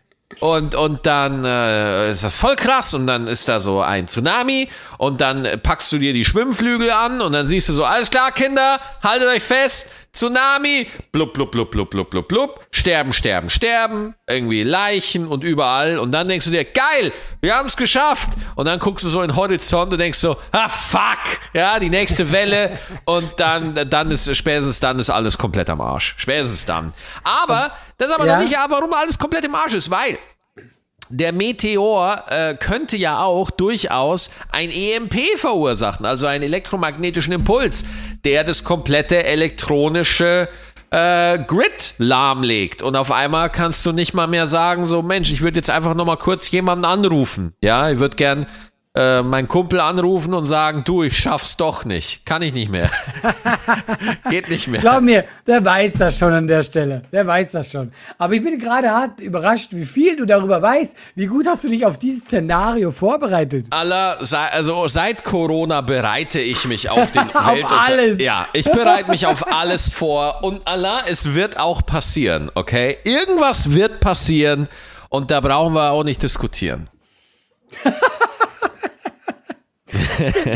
Und, 0.41 0.75
und 0.75 1.07
dann 1.07 1.45
äh, 1.45 2.11
ist 2.11 2.23
das 2.23 2.35
voll 2.35 2.55
krass 2.55 2.93
und 2.93 3.07
dann 3.07 3.27
ist 3.27 3.49
da 3.49 3.61
so 3.61 3.81
ein 3.81 4.09
Tsunami 4.09 4.69
und 4.99 5.21
dann 5.23 5.49
packst 5.63 5.91
du 5.91 5.99
dir 5.99 6.13
die 6.13 6.25
Schwimmflügel 6.25 6.91
an 6.91 7.23
und 7.23 7.33
dann 7.33 7.47
siehst 7.47 7.71
du 7.71 7.73
so, 7.73 7.85
alles 7.85 8.11
klar, 8.11 8.31
Kinder, 8.31 8.79
haltet 9.03 9.27
euch 9.29 9.43
fest, 9.43 9.91
Tsunami, 10.13 10.87
blub, 11.13 11.33
blub, 11.35 11.53
blub, 11.53 11.71
blub, 11.71 11.91
blub, 11.91 12.11
blub, 12.11 12.29
blub, 12.29 12.67
sterben, 12.71 13.13
sterben, 13.13 13.51
sterben, 13.51 14.15
irgendwie 14.27 14.63
Leichen 14.65 15.27
und 15.29 15.45
überall. 15.45 15.99
Und 15.99 16.13
dann 16.13 16.29
denkst 16.29 16.47
du 16.47 16.51
dir, 16.51 16.65
geil, 16.65 17.13
wir 17.41 17.55
haben 17.55 17.67
es 17.67 17.77
geschafft. 17.77 18.31
Und 18.57 18.67
dann 18.67 18.79
guckst 18.79 19.05
du 19.05 19.11
so 19.11 19.23
in 19.23 19.29
den 19.29 19.37
Horizont 19.37 19.93
und 19.93 19.99
denkst 19.99 20.19
so, 20.19 20.37
ah, 20.53 20.69
fuck, 20.69 21.41
ja, 21.53 21.79
die 21.79 21.91
nächste 21.91 22.33
Welle. 22.33 22.79
Und 23.05 23.39
dann, 23.39 23.75
dann 23.89 24.11
ist, 24.11 24.35
spätestens 24.37 24.81
dann 24.81 24.99
ist 24.99 25.11
alles 25.11 25.39
komplett 25.39 25.71
am 25.71 25.81
Arsch. 25.81 26.15
Spätestens 26.17 26.65
dann. 26.65 26.93
Aber, 27.23 27.71
das 27.99 28.09
ist 28.09 28.15
aber 28.15 28.27
Ja. 28.27 28.37
noch 28.37 28.43
nicht, 28.43 28.57
warum 28.69 28.93
alles 28.95 29.19
komplett 29.19 29.45
im 29.45 29.55
Arsch 29.55 29.75
ist, 29.75 29.91
weil 29.91 30.19
der 31.11 31.33
Meteor 31.33 32.25
äh, 32.29 32.55
könnte 32.55 32.97
ja 32.97 33.23
auch 33.23 33.51
durchaus 33.51 34.31
ein 34.51 34.71
EMP 34.71 35.37
verursachen, 35.37 36.07
also 36.07 36.27
einen 36.27 36.45
elektromagnetischen 36.45 37.33
Impuls, 37.33 37.85
der 38.25 38.45
das 38.45 38.65
komplette 38.65 39.25
elektronische 39.25 40.49
äh, 40.91 41.39
Grid 41.39 41.95
lahmlegt. 41.99 42.83
Und 42.83 42.97
auf 42.97 43.13
einmal 43.13 43.51
kannst 43.51 43.85
du 43.85 43.93
nicht 43.93 44.15
mal 44.15 44.27
mehr 44.27 44.47
sagen, 44.47 44.87
so 44.87 45.03
Mensch, 45.03 45.31
ich 45.31 45.41
würde 45.41 45.57
jetzt 45.57 45.71
einfach 45.71 45.95
noch 45.95 46.07
mal 46.07 46.17
kurz 46.17 46.51
jemanden 46.51 46.85
anrufen. 46.85 47.53
Ja, 47.61 47.91
ich 47.91 47.99
würde 47.99 48.17
gern 48.17 48.47
äh, 48.99 49.23
meinen 49.23 49.47
Kumpel 49.47 49.79
anrufen 49.79 50.35
und 50.35 50.45
sagen, 50.45 50.83
du, 50.85 51.05
ich 51.05 51.17
schaff's 51.17 51.57
doch 51.57 51.85
nicht. 51.85 52.27
Kann 52.27 52.43
ich 52.43 52.53
nicht 52.53 52.69
mehr. 52.71 52.91
Geht 54.31 54.49
nicht 54.49 54.67
mehr. 54.67 54.81
Glaub 54.81 55.03
mir, 55.03 55.25
der 55.47 55.65
weiß 55.65 55.93
das 55.95 56.19
schon 56.19 56.33
an 56.33 56.47
der 56.49 56.65
Stelle. 56.65 57.03
Der 57.13 57.25
weiß 57.27 57.53
das 57.53 57.71
schon. 57.71 57.93
Aber 58.19 58.35
ich 58.35 58.43
bin 58.43 58.59
gerade 58.59 58.91
hart 58.91 59.21
überrascht, 59.21 59.69
wie 59.73 59.85
viel 59.85 60.17
du 60.17 60.25
darüber 60.25 60.61
weißt. 60.61 60.97
Wie 61.15 61.27
gut 61.27 61.47
hast 61.47 61.63
du 61.63 61.69
dich 61.69 61.87
auf 61.87 61.97
dieses 61.99 62.25
Szenario 62.25 62.91
vorbereitet? 62.91 63.67
Allah, 63.71 64.17
sei- 64.25 64.49
also 64.51 64.89
seit 64.89 65.23
Corona 65.23 65.81
bereite 65.81 66.41
ich 66.41 66.65
mich 66.67 66.91
auf 66.91 67.11
den 67.13 67.23
Auf 67.23 67.55
Weltunter- 67.55 67.81
alles. 67.87 68.19
Ja, 68.21 68.49
ich 68.53 68.71
bereite 68.71 69.11
mich 69.11 69.27
auf 69.27 69.53
alles 69.53 69.93
vor 69.93 70.43
und 70.43 70.67
Allah, 70.67 71.03
es 71.09 71.35
wird 71.35 71.59
auch 71.61 71.87
passieren, 71.87 72.51
okay? 72.55 72.99
Irgendwas 73.05 73.71
wird 73.73 74.01
passieren 74.01 74.69
und 75.09 75.31
da 75.31 75.41
brauchen 75.41 75.75
wir 75.75 75.91
auch 75.93 76.03
nicht 76.05 76.23
diskutieren. 76.23 76.89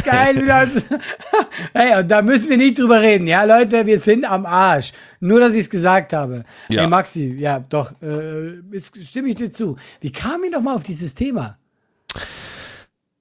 Geil, 0.04 0.42
wie 0.42 0.46
das. 0.46 0.84
Hey, 1.74 1.98
und 2.00 2.10
da 2.10 2.22
müssen 2.22 2.50
wir 2.50 2.56
nicht 2.56 2.78
drüber 2.78 3.00
reden. 3.00 3.26
Ja, 3.26 3.44
Leute, 3.44 3.86
wir 3.86 3.98
sind 3.98 4.24
am 4.24 4.44
Arsch. 4.46 4.92
Nur, 5.20 5.40
dass 5.40 5.54
ich 5.54 5.60
es 5.60 5.70
gesagt 5.70 6.12
habe. 6.12 6.44
Ja. 6.68 6.82
Hey, 6.82 6.88
Maxi, 6.88 7.34
ja, 7.38 7.60
doch, 7.60 7.92
äh, 8.02 8.58
ist, 8.72 8.92
stimme 9.08 9.28
ich 9.28 9.36
dir 9.36 9.50
zu. 9.50 9.76
Wie 10.00 10.12
kam 10.12 10.42
ich 10.44 10.50
noch 10.50 10.60
mal 10.60 10.74
auf 10.76 10.82
dieses 10.82 11.14
Thema? 11.14 11.56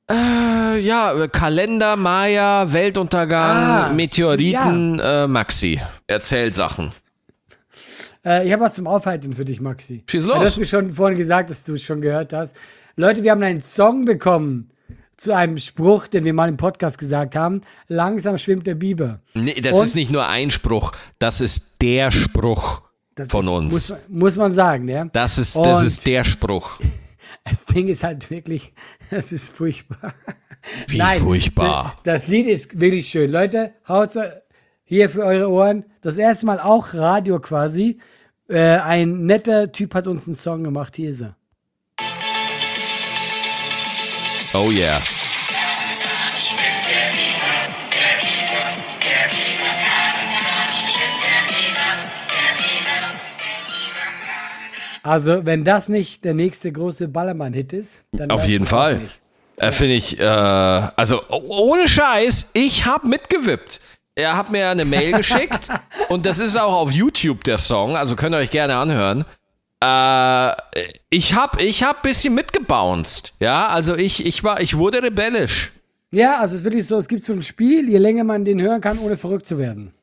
Äh, 0.09 0.79
ja, 0.79 1.27
Kalender, 1.27 1.95
Maya, 1.95 2.71
Weltuntergang, 2.73 3.57
Ah, 3.57 3.93
Meteoriten, 3.93 4.99
äh, 4.99 5.27
Maxi. 5.27 5.79
Erzählt 6.07 6.55
Sachen. 6.55 6.91
Äh, 8.25 8.45
ich 8.45 8.51
habe 8.53 8.63
was 8.63 8.73
zum 8.73 8.87
Aufhalten 8.87 9.33
für 9.33 9.45
dich, 9.45 9.61
Maxi. 9.61 10.03
Schieß 10.09 10.23
Du 10.23 10.29
los. 10.29 10.39
hast 10.39 10.57
mir 10.57 10.65
schon 10.65 10.89
vorhin 10.91 11.17
gesagt, 11.17 11.49
dass 11.49 11.63
du 11.63 11.73
es 11.75 11.83
schon 11.83 12.01
gehört 12.01 12.33
hast. 12.33 12.55
Leute, 12.97 13.23
wir 13.23 13.31
haben 13.31 13.41
einen 13.43 13.61
Song 13.61 14.03
bekommen 14.05 14.69
zu 15.21 15.35
einem 15.35 15.59
Spruch, 15.59 16.07
den 16.07 16.25
wir 16.25 16.33
mal 16.33 16.49
im 16.49 16.57
Podcast 16.57 16.97
gesagt 16.97 17.35
haben. 17.35 17.61
Langsam 17.87 18.39
schwimmt 18.39 18.65
der 18.65 18.73
Biber. 18.73 19.19
Nee, 19.35 19.61
das 19.61 19.77
Und? 19.77 19.83
ist 19.83 19.95
nicht 19.95 20.11
nur 20.11 20.27
ein 20.27 20.49
Spruch, 20.49 20.93
das 21.19 21.41
ist 21.41 21.79
der 21.79 22.09
Spruch 22.11 22.81
von 23.27 23.45
ist, 23.45 23.51
uns. 23.51 23.73
Muss, 23.73 23.89
man- 23.89 23.99
muss 24.09 24.37
man 24.37 24.51
sagen, 24.53 24.87
ja. 24.87 25.05
das 25.05 25.37
ist, 25.37 25.55
das 25.55 25.81
Und- 25.81 25.87
ist 25.87 26.05
der 26.07 26.23
Spruch. 26.23 26.79
Das 27.45 27.65
Ding 27.65 27.87
ist 27.87 28.03
halt 28.03 28.29
wirklich, 28.29 28.73
das 29.09 29.31
ist 29.31 29.53
furchtbar. 29.55 30.13
Wie 30.87 30.99
furchtbar. 31.17 31.97
Das 32.03 32.27
Lied 32.27 32.45
ist 32.45 32.79
wirklich 32.79 33.07
schön. 33.07 33.31
Leute, 33.31 33.73
haut's 33.87 34.15
hier 34.83 35.09
für 35.09 35.23
eure 35.23 35.49
Ohren. 35.49 35.85
Das 36.01 36.17
erste 36.17 36.45
Mal 36.45 36.59
auch 36.59 36.93
Radio 36.93 37.39
quasi. 37.39 37.99
Äh, 38.47 38.77
ein 38.77 39.25
netter 39.25 39.71
Typ 39.71 39.95
hat 39.95 40.05
uns 40.07 40.27
einen 40.27 40.35
Song 40.35 40.63
gemacht. 40.63 40.95
Hier 40.95 41.09
ist 41.09 41.21
er. 41.21 41.35
Oh 44.53 44.69
yeah. 44.71 44.99
Also, 55.03 55.45
wenn 55.45 55.63
das 55.63 55.89
nicht 55.89 56.23
der 56.25 56.33
nächste 56.35 56.71
große 56.71 57.07
Ballermann-Hit 57.07 57.73
ist, 57.73 58.03
dann 58.11 58.29
Auf 58.29 58.45
jeden 58.47 58.67
Fall. 58.67 59.01
Äh, 59.57 59.71
Finde 59.71 59.95
ich, 59.95 60.19
äh, 60.19 60.23
also 60.23 61.21
o- 61.29 61.71
ohne 61.71 61.89
Scheiß, 61.89 62.51
ich 62.53 62.85
hab 62.85 63.03
mitgewippt. 63.05 63.81
Er 64.15 64.37
hat 64.37 64.51
mir 64.51 64.69
eine 64.69 64.85
Mail 64.85 65.13
geschickt 65.13 65.69
und 66.09 66.25
das 66.25 66.37
ist 66.39 66.55
auch 66.55 66.73
auf 66.73 66.91
YouTube 66.91 67.43
der 67.45 67.57
Song, 67.57 67.95
also 67.95 68.15
könnt 68.15 68.35
ihr 68.35 68.39
euch 68.39 68.51
gerne 68.51 68.75
anhören. 68.77 69.25
Äh, 69.81 70.51
ich 71.09 71.33
hab, 71.33 71.59
ich 71.59 71.83
hab 71.83 72.03
bisschen 72.03 72.35
mitgebounced, 72.35 73.33
ja, 73.39 73.67
also 73.67 73.95
ich, 73.95 74.25
ich 74.25 74.43
war, 74.43 74.61
ich 74.61 74.77
wurde 74.77 75.01
rebellisch. 75.01 75.71
Ja, 76.11 76.39
also 76.39 76.53
es 76.53 76.61
ist 76.61 76.65
wirklich 76.65 76.85
so, 76.85 76.97
es 76.97 77.07
gibt 77.07 77.23
so 77.23 77.33
ein 77.33 77.41
Spiel, 77.41 77.89
je 77.89 77.97
länger 77.97 78.23
man 78.23 78.45
den 78.45 78.61
hören 78.61 78.81
kann, 78.81 78.99
ohne 78.99 79.17
verrückt 79.17 79.47
zu 79.47 79.57
werden. 79.57 79.93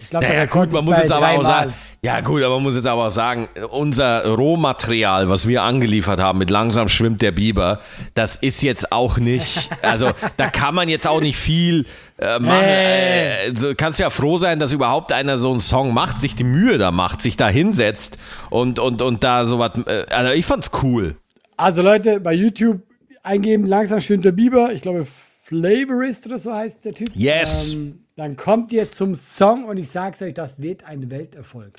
Ich 0.00 0.10
glaube, 0.10 0.26
Naja, 0.26 0.46
gut, 0.46 0.72
man 0.72 0.84
muss 0.84 0.98
jetzt 0.98 1.12
aber 1.12 1.30
auch 1.30 1.44
sagen, 1.44 1.72
ja 2.02 2.20
gut, 2.20 2.42
aber 2.42 2.56
man 2.56 2.64
muss 2.64 2.74
jetzt 2.74 2.86
aber 2.86 3.06
auch 3.06 3.10
sagen, 3.10 3.48
unser 3.70 4.26
Rohmaterial, 4.26 5.30
was 5.30 5.48
wir 5.48 5.62
angeliefert 5.62 6.20
haben 6.20 6.38
mit 6.38 6.50
langsam 6.50 6.88
schwimmt 6.88 7.22
der 7.22 7.32
Biber, 7.32 7.80
das 8.12 8.36
ist 8.36 8.60
jetzt 8.62 8.92
auch 8.92 9.16
nicht, 9.16 9.70
also 9.82 10.10
da 10.36 10.50
kann 10.50 10.74
man 10.74 10.90
jetzt 10.90 11.08
auch 11.08 11.20
nicht 11.20 11.38
viel 11.38 11.86
äh, 12.18 12.38
machen. 12.38 12.60
Hey. 12.60 13.48
Äh, 13.48 13.74
kannst 13.74 14.00
ja 14.00 14.10
froh 14.10 14.36
sein, 14.36 14.58
dass 14.58 14.72
überhaupt 14.72 15.12
einer 15.12 15.38
so 15.38 15.50
einen 15.50 15.60
Song 15.60 15.94
macht, 15.94 16.20
sich 16.20 16.34
die 16.34 16.44
Mühe 16.44 16.76
da 16.76 16.90
macht, 16.90 17.22
sich 17.22 17.36
da 17.36 17.48
hinsetzt 17.48 18.18
und, 18.50 18.78
und, 18.78 19.00
und 19.00 19.24
da 19.24 19.46
sowas, 19.46 19.72
äh, 19.86 20.04
also 20.10 20.32
ich 20.32 20.44
fand's 20.44 20.70
cool. 20.82 21.16
Also 21.56 21.80
Leute, 21.80 22.20
bei 22.20 22.34
YouTube 22.34 22.82
eingeben, 23.22 23.64
langsam 23.64 24.00
schwimmt 24.00 24.24
der 24.24 24.32
Biber. 24.32 24.72
Ich 24.72 24.82
glaube, 24.82 25.06
Flavorist 25.44 26.26
oder 26.26 26.38
so 26.38 26.54
heißt 26.54 26.86
der 26.86 26.94
Typ. 26.94 27.10
Yes. 27.14 27.72
Ähm, 27.74 28.00
dann 28.16 28.34
kommt 28.34 28.72
ihr 28.72 28.90
zum 28.90 29.14
Song 29.14 29.64
und 29.64 29.76
ich 29.76 29.90
sag's 29.90 30.22
euch, 30.22 30.32
das 30.32 30.62
wird 30.62 30.84
ein 30.84 31.10
Welterfolg. 31.10 31.74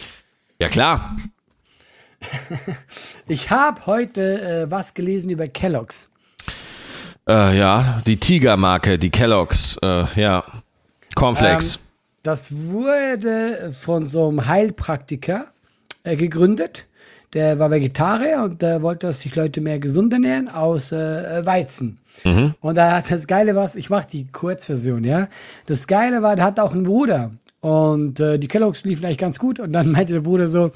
Ja 0.60 0.68
klar. 0.68 1.18
Ich 3.28 3.50
habe 3.50 3.86
heute 3.88 4.42
äh, 4.42 4.72
was 4.72 4.94
gelesen 4.94 5.30
über 5.32 5.48
Kellogg's. 5.48 6.10
Äh, 7.28 7.58
ja, 7.58 8.02
die 8.08 8.18
Tigermarke, 8.18 8.98
die 8.98 9.10
Kellogg's, 9.10 9.78
äh, 9.82 10.06
ja. 10.16 10.44
Cornflakes. 11.16 11.76
Ähm, 11.76 11.82
das 12.24 12.56
wurde 12.56 13.74
von 13.74 14.06
so 14.06 14.30
einem 14.30 14.48
Heilpraktiker 14.48 15.48
äh, 16.04 16.16
gegründet. 16.16 16.86
Der 17.34 17.60
war 17.60 17.70
Vegetarier 17.70 18.44
und 18.44 18.62
der 18.62 18.82
wollte, 18.82 19.08
dass 19.08 19.22
sich 19.22 19.36
Leute 19.36 19.60
mehr 19.60 19.80
gesund 19.80 20.14
ernähren 20.14 20.50
aus 20.50 20.92
äh, 20.92 21.46
Weizen. 22.24 22.56
Und 22.60 22.78
da 22.78 22.98
hat 22.98 23.12
das 23.12 23.28
Geile 23.28 23.56
was, 23.56 23.76
ich 23.76 23.90
mache 23.90 24.08
die 24.12 24.28
Kurzversion, 24.28 25.04
ja. 25.04 25.28
Das 25.66 25.88
Geile 25.88 26.22
war, 26.22 26.36
der 26.36 26.46
hat 26.46 26.60
auch 26.60 26.74
einen 26.74 26.84
Bruder. 26.84 27.32
Und 27.62 28.20
äh, 28.20 28.38
die 28.38 28.48
Kelloggs 28.48 28.84
liefen 28.84 29.06
eigentlich 29.06 29.18
ganz 29.18 29.40
gut. 29.40 29.60
Und 29.60 29.74
dann 29.74 29.92
meinte 29.92 30.14
der 30.14 30.22
Bruder 30.22 30.48
so, 30.48 30.72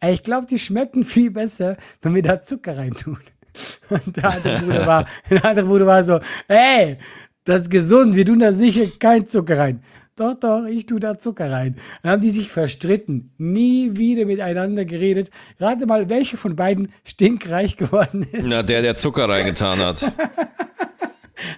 ey, 0.00 0.14
ich 0.14 0.22
glaube, 0.22 0.46
die 0.46 0.58
schmecken 0.58 1.04
viel 1.04 1.30
besser, 1.30 1.76
wenn 2.00 2.14
wir 2.14 2.22
da 2.22 2.42
Zucker 2.42 2.76
reintun. 2.76 3.18
Und 3.90 4.16
der 4.16 4.30
andere 4.32 4.58
Bruder 4.58 4.86
war, 4.86 5.06
der 5.30 5.44
andere 5.44 5.66
Bruder 5.66 5.86
war 5.86 6.02
so, 6.02 6.20
ey, 6.48 6.98
das 7.44 7.62
ist 7.62 7.70
gesund, 7.70 8.16
wir 8.16 8.24
tun 8.24 8.38
da 8.38 8.52
sicher 8.52 8.86
kein 8.98 9.26
Zucker 9.26 9.58
rein. 9.58 9.82
Doch, 10.16 10.34
doch, 10.34 10.66
ich 10.66 10.86
tue 10.86 11.00
da 11.00 11.16
Zucker 11.16 11.50
rein. 11.50 11.76
Dann 12.02 12.12
haben 12.12 12.20
die 12.20 12.30
sich 12.30 12.50
verstritten, 12.50 13.32
nie 13.38 13.96
wieder 13.96 14.26
miteinander 14.26 14.84
geredet. 14.84 15.30
Rate 15.58 15.86
mal, 15.86 16.10
welche 16.10 16.36
von 16.36 16.54
beiden 16.54 16.92
stinkreich 17.04 17.76
geworden 17.78 18.26
ist. 18.30 18.46
Na, 18.46 18.62
der, 18.62 18.82
der 18.82 18.94
Zucker 18.94 19.28
reingetan 19.28 19.78
hat. 19.78 20.12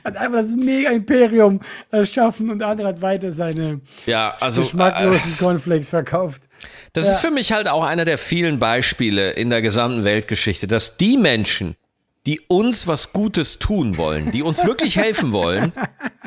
Hat 0.04 0.16
einfach 0.16 0.38
das 0.38 0.54
Mega-Imperium 0.54 1.60
erschaffen 1.90 2.50
und 2.50 2.58
der 2.58 2.68
andere 2.68 2.88
hat 2.88 3.02
weiter 3.02 3.32
seine 3.32 3.80
Ja, 4.06 4.36
also. 4.40 4.60
Äh, 4.60 4.64
geschmacklosen 4.64 5.36
Cornflakes 5.38 5.90
verkauft. 5.90 6.42
Das 6.92 7.08
ist 7.08 7.18
für 7.18 7.30
mich 7.30 7.52
halt 7.52 7.68
auch 7.68 7.84
einer 7.84 8.04
der 8.04 8.18
vielen 8.18 8.58
Beispiele 8.58 9.30
in 9.32 9.50
der 9.50 9.62
gesamten 9.62 10.04
Weltgeschichte, 10.04 10.66
dass 10.66 10.96
die 10.96 11.16
Menschen, 11.16 11.76
die 12.26 12.40
uns 12.46 12.86
was 12.86 13.12
Gutes 13.12 13.58
tun 13.58 13.98
wollen, 13.98 14.30
die 14.30 14.42
uns 14.42 14.64
wirklich 14.64 14.96
helfen 14.96 15.32
wollen, 15.32 15.72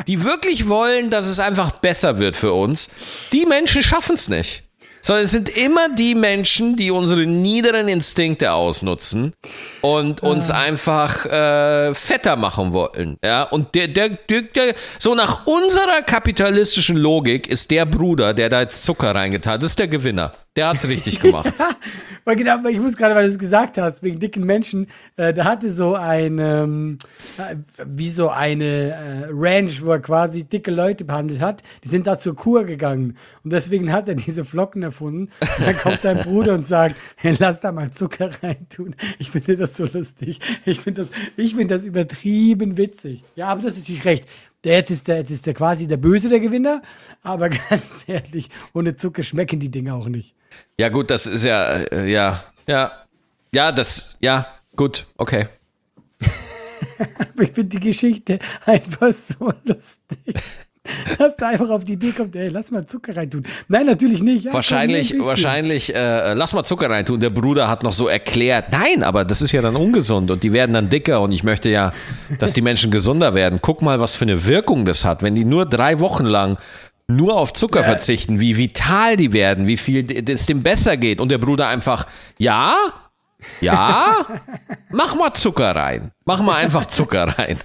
die 0.08 0.24
wirklich 0.24 0.68
wollen, 0.68 1.10
dass 1.10 1.26
es 1.28 1.40
einfach 1.40 1.72
besser 1.80 2.20
wird 2.20 2.38
für 2.38 2.54
uns, 2.54 2.90
die 3.32 3.46
Menschen 3.46 3.82
schaffen 3.82 4.16
es 4.16 4.30
nicht. 4.30 4.67
Sondern 5.08 5.24
es 5.24 5.32
sind 5.32 5.48
immer 5.48 5.88
die 5.88 6.16
Menschen, 6.16 6.76
die 6.76 6.92
unsere 6.92 7.26
niederen 7.26 7.88
Instinkte 7.88 8.52
ausnutzen 8.52 9.32
und 9.80 10.22
uns 10.22 10.52
einfach 10.52 11.26
äh, 11.26 11.94
fetter 11.94 12.36
machen 12.36 12.74
wollen. 12.74 13.16
Ja, 13.24 13.44
und 13.44 13.74
der, 13.74 13.88
der, 13.88 14.10
der, 14.10 14.42
der, 14.42 14.76
so 15.00 15.16
nach 15.16 15.46
unserer 15.46 16.02
kapitalistischen 16.02 16.98
Logik 16.98 17.48
ist 17.48 17.72
der 17.72 17.86
Bruder, 17.86 18.34
der 18.34 18.50
da 18.50 18.60
jetzt 18.60 18.84
Zucker 18.84 19.16
reingetan 19.16 19.54
hat, 19.54 19.64
ist 19.64 19.80
der 19.80 19.88
Gewinner. 19.88 20.34
Der 20.58 20.70
hat's 20.70 20.88
richtig 20.88 21.20
gemacht. 21.20 21.54
Weil 22.28 22.36
genau, 22.36 22.62
ich 22.68 22.80
muss 22.80 22.98
gerade, 22.98 23.16
weil 23.16 23.24
du 23.24 23.30
es 23.30 23.40
gesagt 23.40 23.78
hast, 23.78 24.04
wegen 24.04 24.20
dicken 24.20 24.44
Menschen, 24.44 24.88
äh, 25.16 25.34
da 25.34 25.46
hatte 25.46 25.72
so 25.72 25.96
ein, 25.96 26.40
ähm, 26.40 26.98
äh, 27.38 27.56
wie 27.86 28.10
so 28.10 28.28
eine 28.28 28.66
äh, 28.66 29.28
Ranch, 29.32 29.82
wo 29.82 29.92
er 29.92 30.02
quasi 30.02 30.44
dicke 30.44 30.72
Leute 30.72 31.06
behandelt 31.06 31.40
hat, 31.40 31.64
die 31.86 31.88
sind 31.88 32.06
da 32.06 32.20
zur 32.20 32.36
Kur 32.36 32.66
gegangen. 32.66 33.16
Und 33.46 33.54
deswegen 33.54 33.94
hat 33.94 34.10
er 34.10 34.16
diese 34.16 34.44
Flocken 34.44 34.84
erfunden. 34.84 35.30
Und 35.40 35.68
dann 35.68 35.78
kommt 35.78 36.02
sein 36.02 36.18
Bruder 36.18 36.56
und 36.56 36.66
sagt, 36.66 37.00
hey, 37.16 37.34
lass 37.40 37.62
da 37.62 37.72
mal 37.72 37.92
Zucker 37.92 38.30
reintun. 38.44 38.98
Ich 39.20 39.32
finde 39.32 39.56
das 39.56 39.78
so 39.78 39.86
lustig. 39.86 40.42
Ich 40.66 40.82
finde 40.82 41.04
das, 41.04 41.12
ich 41.38 41.56
finde 41.56 41.76
das 41.76 41.86
übertrieben 41.86 42.76
witzig. 42.76 43.24
Ja, 43.38 43.48
aber 43.48 43.62
das 43.62 43.76
ist 43.76 43.84
natürlich 43.84 44.04
recht. 44.04 44.28
Der 44.64 44.78
jetzt 44.78 44.90
ist 44.90 45.08
der, 45.08 45.18
jetzt 45.18 45.32
ist 45.32 45.46
der 45.46 45.54
quasi 45.54 45.88
der 45.88 45.98
Böse 45.98 46.30
der 46.30 46.40
Gewinner. 46.40 46.82
Aber 47.22 47.50
ganz 47.70 48.06
ehrlich, 48.08 48.50
ohne 48.74 48.96
Zucker 48.96 49.24
schmecken 49.24 49.60
die 49.60 49.72
Dinge 49.72 49.94
auch 49.94 50.08
nicht. 50.08 50.36
Ja, 50.78 50.90
gut, 50.90 51.10
das 51.10 51.26
ist 51.26 51.44
ja, 51.44 51.74
äh, 51.74 52.10
ja, 52.10 52.44
ja, 52.68 52.92
ja, 53.54 53.72
das, 53.72 54.18
ja, 54.20 54.48
gut, 54.76 55.08
okay. 55.18 55.48
Aber 57.20 57.44
ich 57.44 57.52
finde 57.52 57.80
die 57.80 57.88
Geschichte 57.88 58.40
einfach 58.66 59.14
so 59.14 59.54
lustig. 59.64 60.36
Dass 61.18 61.36
da 61.38 61.50
einfach 61.50 61.70
auf 61.70 61.84
die 61.86 61.94
Idee 61.94 62.12
kommt, 62.12 62.36
ey, 62.36 62.50
lass 62.50 62.72
mal 62.72 62.86
Zucker 62.86 63.16
reintun. 63.16 63.44
Nein, 63.68 63.86
natürlich 63.86 64.22
nicht. 64.24 64.46
Ja, 64.46 64.54
wahrscheinlich, 64.54 65.14
wahrscheinlich, 65.20 65.94
äh, 65.94 66.34
lass 66.34 66.54
mal 66.54 66.64
Zucker 66.64 66.90
reintun. 66.90 67.20
Der 67.20 67.30
Bruder 67.30 67.68
hat 67.68 67.84
noch 67.84 67.92
so 67.94 68.08
erklärt, 68.08 68.72
nein, 68.72 69.04
aber 69.04 69.26
das 69.26 69.42
ist 69.42 69.52
ja 69.52 69.62
dann 69.62 69.76
ungesund 69.76 70.32
und 70.32 70.44
die 70.44 70.54
werden 70.54 70.74
dann 70.74 70.90
dicker 70.90 71.22
und 71.22 71.32
ich 71.32 71.44
möchte 71.44 71.70
ja, 71.70 71.94
dass 72.40 72.54
die 72.54 72.62
Menschen 72.62 72.92
gesunder 72.92 73.34
werden. 73.34 73.60
Guck 73.62 73.82
mal, 73.82 74.00
was 74.00 74.16
für 74.16 74.26
eine 74.26 74.46
Wirkung 74.46 74.86
das 74.86 75.06
hat, 75.06 75.24
wenn 75.24 75.36
die 75.36 75.46
nur 75.46 75.66
drei 75.66 76.00
Wochen 76.00 76.26
lang 76.26 76.58
nur 77.08 77.38
auf 77.38 77.54
Zucker 77.54 77.80
Ja. 77.80 77.86
verzichten, 77.86 78.40
wie 78.40 78.58
vital 78.58 79.16
die 79.16 79.32
werden, 79.34 79.66
wie 79.68 79.78
viel 79.78 80.06
es 80.30 80.46
dem 80.46 80.62
besser 80.64 80.98
geht 80.98 81.22
und 81.22 81.30
der 81.32 81.38
Bruder 81.38 81.68
einfach, 81.70 82.06
ja, 82.38 82.76
ja, 83.62 84.26
mach 84.92 85.16
mal 85.16 85.34
Zucker 85.34 85.76
rein. 85.76 86.12
Mach 86.26 86.42
mal 86.42 86.56
einfach 86.56 86.86
Zucker 86.88 87.38
rein. 87.38 87.58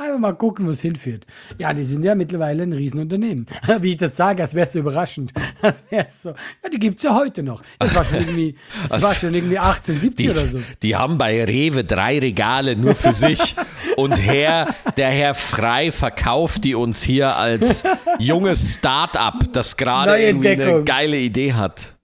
Einfach 0.00 0.18
mal 0.18 0.32
gucken, 0.32 0.66
wo 0.66 0.70
es 0.70 0.80
hinführt. 0.80 1.26
Ja, 1.58 1.74
die 1.74 1.84
sind 1.84 2.02
ja 2.04 2.14
mittlerweile 2.14 2.62
ein 2.62 2.72
Riesenunternehmen. 2.72 3.44
Wie 3.80 3.90
ich 3.90 3.96
das 3.98 4.16
sage, 4.16 4.42
als 4.42 4.54
wäre 4.54 4.66
es 4.66 4.72
so 4.72 4.78
überraschend. 4.78 5.32
Das 5.62 5.84
wäre 5.90 6.06
so. 6.08 6.30
Ja, 6.30 6.70
die 6.72 6.78
gibt's 6.78 7.02
ja 7.02 7.14
heute 7.14 7.42
noch. 7.42 7.60
Das 7.78 7.94
war 7.94 8.02
schon 8.02 8.20
irgendwie, 8.20 8.56
das 8.82 8.92
Also, 8.92 9.06
war 9.06 9.14
schon 9.14 9.34
irgendwie 9.34 9.58
1870 9.58 10.14
Die, 10.16 10.30
oder 10.30 10.46
so. 10.46 10.58
die 10.82 10.96
haben 10.96 11.18
bei 11.18 11.44
Rewe 11.44 11.84
drei 11.84 12.18
Regale 12.18 12.76
nur 12.76 12.94
für 12.94 13.12
sich. 13.12 13.54
Und 13.96 14.24
Herr, 14.24 14.68
der 14.96 15.10
Herr 15.10 15.34
Frei 15.34 15.92
verkauft 15.92 16.64
die 16.64 16.74
uns 16.74 17.02
hier 17.02 17.36
als 17.36 17.82
junges 18.18 18.76
Start-up, 18.76 19.52
das 19.52 19.76
gerade 19.76 20.16
irgendwie 20.18 20.48
eine 20.48 20.82
geile 20.84 21.18
Idee 21.18 21.52
hat. 21.52 21.96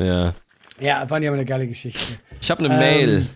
Ja. 0.00 0.32
Ja, 0.80 1.06
fand 1.06 1.22
ich 1.22 1.28
aber 1.28 1.36
eine 1.36 1.44
geile 1.44 1.66
Geschichte. 1.68 2.14
Ich 2.40 2.50
habe 2.50 2.64
eine 2.64 2.74
Mail. 2.74 3.10
Ähm, 3.18 3.28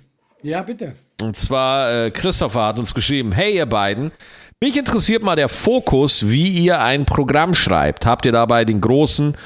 ja, 0.43 0.63
bitte. 0.63 0.95
Und 1.21 1.37
zwar, 1.37 1.93
äh, 1.93 2.11
Christopher 2.11 2.67
hat 2.67 2.79
uns 2.79 2.95
geschrieben, 2.95 3.33
hey 3.33 3.57
ihr 3.57 3.67
beiden, 3.67 4.13
mich 4.61 4.77
interessiert 4.77 5.23
mal 5.23 5.37
der 5.37 5.49
Fokus, 5.49 6.29
wie 6.29 6.49
ihr 6.49 6.81
ein 6.81 7.05
Programm 7.05 7.55
schreibt. 7.55 8.07
Habt 8.07 8.25
ihr 8.27 8.33
dabei 8.33 8.65
den 8.65 8.81
großen, 8.81 9.37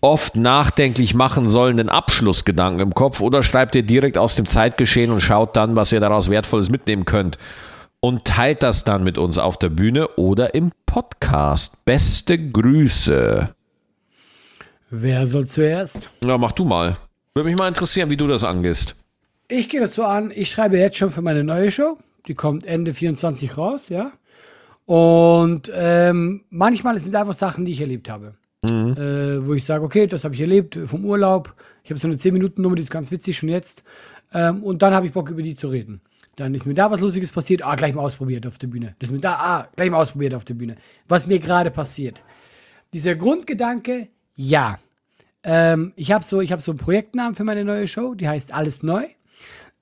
oft 0.00 0.36
nachdenklich 0.36 1.14
machen 1.14 1.48
sollenden 1.48 1.88
Abschlussgedanken 1.88 2.80
im 2.80 2.94
Kopf 2.94 3.20
oder 3.20 3.42
schreibt 3.42 3.74
ihr 3.74 3.82
direkt 3.82 4.16
aus 4.16 4.36
dem 4.36 4.46
Zeitgeschehen 4.46 5.10
und 5.10 5.20
schaut 5.20 5.56
dann, 5.56 5.76
was 5.76 5.92
ihr 5.92 6.00
daraus 6.00 6.30
Wertvolles 6.30 6.70
mitnehmen 6.70 7.04
könnt? 7.04 7.38
Und 8.00 8.24
teilt 8.24 8.62
das 8.62 8.84
dann 8.84 9.02
mit 9.02 9.18
uns 9.18 9.38
auf 9.38 9.58
der 9.58 9.70
Bühne 9.70 10.08
oder 10.16 10.54
im 10.54 10.70
Podcast. 10.86 11.84
Beste 11.84 12.38
Grüße. 12.38 13.54
Wer 14.90 15.26
soll 15.26 15.46
zuerst? 15.46 16.08
Ja, 16.24 16.38
mach 16.38 16.52
du 16.52 16.64
mal. 16.64 16.96
Würde 17.34 17.48
mich 17.50 17.58
mal 17.58 17.68
interessieren, 17.68 18.08
wie 18.08 18.16
du 18.16 18.26
das 18.26 18.44
angehst. 18.44 18.94
Ich 19.50 19.70
gehe 19.70 19.80
das 19.80 19.94
so 19.94 20.04
an, 20.04 20.30
ich 20.34 20.50
schreibe 20.50 20.78
jetzt 20.78 20.98
schon 20.98 21.10
für 21.10 21.22
meine 21.22 21.42
neue 21.42 21.70
Show. 21.70 21.96
Die 22.26 22.34
kommt 22.34 22.66
Ende 22.66 22.92
24 22.92 23.56
raus, 23.56 23.88
ja. 23.88 24.12
Und 24.84 25.72
ähm, 25.74 26.44
manchmal 26.50 26.98
sind 27.00 27.14
es 27.14 27.20
einfach 27.20 27.32
Sachen, 27.32 27.64
die 27.64 27.72
ich 27.72 27.80
erlebt 27.80 28.10
habe. 28.10 28.34
Äh, 28.62 29.46
wo 29.46 29.54
ich 29.54 29.64
sage, 29.64 29.84
okay, 29.84 30.06
das 30.06 30.24
habe 30.24 30.34
ich 30.34 30.40
erlebt 30.40 30.78
vom 30.84 31.04
Urlaub. 31.04 31.54
Ich 31.82 31.90
habe 31.90 31.98
so 31.98 32.08
eine 32.08 32.16
10-Minuten-Nummer, 32.16 32.76
die 32.76 32.82
ist 32.82 32.90
ganz 32.90 33.10
witzig 33.10 33.38
schon 33.38 33.48
jetzt. 33.48 33.84
Ähm, 34.34 34.62
und 34.62 34.82
dann 34.82 34.94
habe 34.94 35.06
ich 35.06 35.12
Bock, 35.12 35.30
über 35.30 35.42
die 35.42 35.54
zu 35.54 35.68
reden. 35.68 36.02
Dann 36.36 36.54
ist 36.54 36.66
mir 36.66 36.74
da 36.74 36.90
was 36.90 37.00
Lustiges 37.00 37.32
passiert, 37.32 37.62
ah, 37.64 37.74
gleich 37.74 37.94
mal 37.94 38.02
ausprobiert 38.02 38.46
auf 38.46 38.58
der 38.58 38.66
Bühne. 38.66 38.94
Das 38.98 39.08
ist 39.08 39.14
mir 39.14 39.20
da, 39.20 39.32
ah, 39.32 39.68
gleich 39.76 39.90
mal 39.90 39.98
ausprobiert 39.98 40.34
auf 40.34 40.44
der 40.44 40.54
Bühne. 40.54 40.76
Was 41.08 41.26
mir 41.26 41.38
gerade 41.38 41.70
passiert. 41.70 42.22
Dieser 42.92 43.14
Grundgedanke, 43.14 44.08
ja. 44.36 44.78
Ähm, 45.42 45.92
ich 45.96 46.12
habe 46.12 46.22
so, 46.24 46.40
ich 46.40 46.52
habe 46.52 46.60
so 46.60 46.72
einen 46.72 46.78
Projektnamen 46.78 47.34
für 47.34 47.44
meine 47.44 47.64
neue 47.64 47.88
Show, 47.88 48.14
die 48.14 48.28
heißt 48.28 48.52
Alles 48.52 48.82
Neu. 48.82 49.04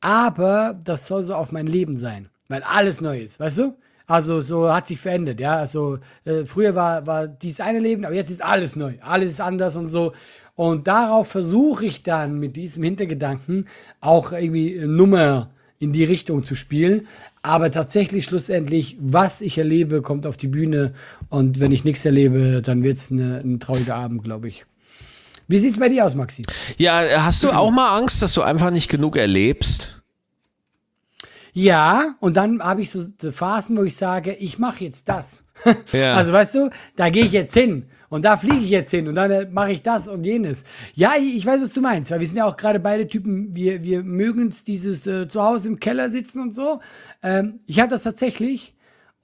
Aber 0.00 0.78
das 0.84 1.06
soll 1.06 1.22
so 1.22 1.34
auf 1.34 1.52
mein 1.52 1.66
Leben 1.66 1.96
sein, 1.96 2.28
weil 2.48 2.62
alles 2.62 3.00
neu 3.00 3.20
ist, 3.20 3.40
weißt 3.40 3.58
du? 3.58 3.74
Also 4.06 4.40
so 4.40 4.72
hat 4.72 4.86
sich 4.86 5.00
verändert, 5.00 5.40
ja. 5.40 5.56
Also 5.56 5.98
äh, 6.24 6.44
früher 6.44 6.74
war, 6.74 7.06
war 7.06 7.26
dieses 7.26 7.60
eine 7.60 7.80
Leben, 7.80 8.04
aber 8.04 8.14
jetzt 8.14 8.30
ist 8.30 8.44
alles 8.44 8.76
neu, 8.76 8.94
alles 9.00 9.32
ist 9.32 9.40
anders 9.40 9.76
und 9.76 9.88
so. 9.88 10.12
Und 10.54 10.86
darauf 10.86 11.28
versuche 11.28 11.84
ich 11.84 12.02
dann 12.02 12.38
mit 12.38 12.56
diesem 12.56 12.82
Hintergedanken 12.82 13.66
auch 14.00 14.32
irgendwie 14.32 14.78
Nummer 14.86 15.50
in 15.78 15.92
die 15.92 16.04
Richtung 16.04 16.42
zu 16.42 16.54
spielen. 16.54 17.06
Aber 17.42 17.70
tatsächlich 17.70 18.24
schlussendlich, 18.24 18.96
was 19.00 19.42
ich 19.42 19.58
erlebe, 19.58 20.02
kommt 20.02 20.26
auf 20.26 20.36
die 20.36 20.48
Bühne. 20.48 20.94
Und 21.28 21.60
wenn 21.60 21.72
ich 21.72 21.84
nichts 21.84 22.04
erlebe, 22.04 22.62
dann 22.62 22.82
wird 22.82 22.96
es 22.96 23.10
ein 23.10 23.60
trauriger 23.60 23.96
Abend, 23.96 24.24
glaube 24.24 24.48
ich. 24.48 24.64
Wie 25.48 25.58
sieht's 25.58 25.78
bei 25.78 25.88
dir 25.88 26.04
aus, 26.04 26.14
Maxi? 26.14 26.44
Ja, 26.76 27.24
hast 27.24 27.44
du 27.44 27.50
auch 27.50 27.70
mal 27.70 27.96
Angst, 27.96 28.22
dass 28.22 28.34
du 28.34 28.42
einfach 28.42 28.70
nicht 28.70 28.88
genug 28.88 29.16
erlebst? 29.16 30.02
Ja, 31.52 32.16
und 32.20 32.36
dann 32.36 32.62
habe 32.62 32.82
ich 32.82 32.90
so 32.90 33.06
Phasen, 33.32 33.78
wo 33.78 33.82
ich 33.84 33.96
sage, 33.96 34.34
ich 34.34 34.58
mache 34.58 34.84
jetzt 34.84 35.08
das. 35.08 35.42
Ja. 35.92 36.14
Also 36.14 36.34
weißt 36.34 36.54
du, 36.54 36.70
da 36.96 37.08
gehe 37.08 37.24
ich 37.24 37.32
jetzt 37.32 37.54
hin 37.54 37.86
und 38.10 38.26
da 38.26 38.36
fliege 38.36 38.58
ich 38.58 38.68
jetzt 38.68 38.90
hin 38.90 39.08
und 39.08 39.14
dann 39.14 39.30
äh, 39.30 39.48
mache 39.50 39.72
ich 39.72 39.80
das 39.80 40.06
und 40.06 40.24
jenes. 40.24 40.64
Ja, 40.94 41.14
ich, 41.18 41.34
ich 41.34 41.46
weiß, 41.46 41.62
was 41.62 41.72
du 41.72 41.80
meinst, 41.80 42.10
weil 42.10 42.20
wir 42.20 42.26
sind 42.26 42.36
ja 42.36 42.44
auch 42.44 42.58
gerade 42.58 42.78
beide 42.78 43.08
Typen, 43.08 43.56
wir, 43.56 43.82
wir 43.82 44.02
mögen 44.02 44.48
es 44.48 44.64
dieses 44.64 45.06
äh, 45.06 45.28
zu 45.28 45.42
Hause 45.42 45.68
im 45.68 45.80
Keller 45.80 46.10
sitzen 46.10 46.42
und 46.42 46.54
so. 46.54 46.80
Ähm, 47.22 47.60
ich 47.66 47.80
habe 47.80 47.88
das 47.88 48.02
tatsächlich 48.02 48.75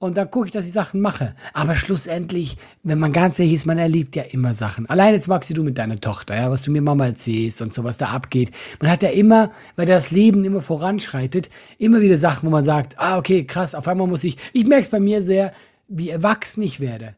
und 0.03 0.17
dann 0.17 0.29
gucke 0.29 0.47
ich, 0.47 0.51
dass 0.51 0.65
ich 0.65 0.73
Sachen 0.73 0.99
mache. 0.99 1.33
Aber 1.53 1.75
schlussendlich, 1.75 2.57
wenn 2.83 2.99
man 2.99 3.13
ganz 3.13 3.39
ehrlich 3.39 3.53
ist, 3.53 3.65
man 3.65 3.77
erlebt 3.77 4.17
ja 4.17 4.23
immer 4.23 4.53
Sachen. 4.53 4.85
Allein 4.89 5.13
jetzt 5.13 5.29
magst 5.29 5.49
du 5.55 5.63
mit 5.63 5.77
deiner 5.77 5.99
Tochter, 5.99 6.35
ja, 6.35 6.51
was 6.51 6.63
du 6.63 6.71
mir 6.71 6.81
Mama 6.81 7.05
erzählst 7.05 7.61
und 7.61 7.73
so, 7.73 7.85
was 7.85 7.95
da 7.95 8.07
abgeht. 8.07 8.51
Man 8.81 8.91
hat 8.91 9.01
ja 9.01 9.09
immer, 9.09 9.51
weil 9.77 9.85
das 9.85 10.11
Leben 10.11 10.43
immer 10.43 10.59
voranschreitet, 10.59 11.49
immer 11.77 12.01
wieder 12.01 12.17
Sachen, 12.17 12.47
wo 12.47 12.51
man 12.51 12.65
sagt, 12.65 12.99
ah, 12.99 13.17
okay, 13.17 13.45
krass, 13.45 13.75
auf 13.75 13.87
einmal 13.87 14.07
muss 14.07 14.25
ich, 14.25 14.35
ich 14.51 14.65
merke 14.65 14.83
es 14.83 14.89
bei 14.89 14.99
mir 14.99 15.21
sehr, 15.21 15.53
wie 15.87 16.09
erwachsen 16.09 16.63
ich 16.63 16.81
werde. 16.81 17.15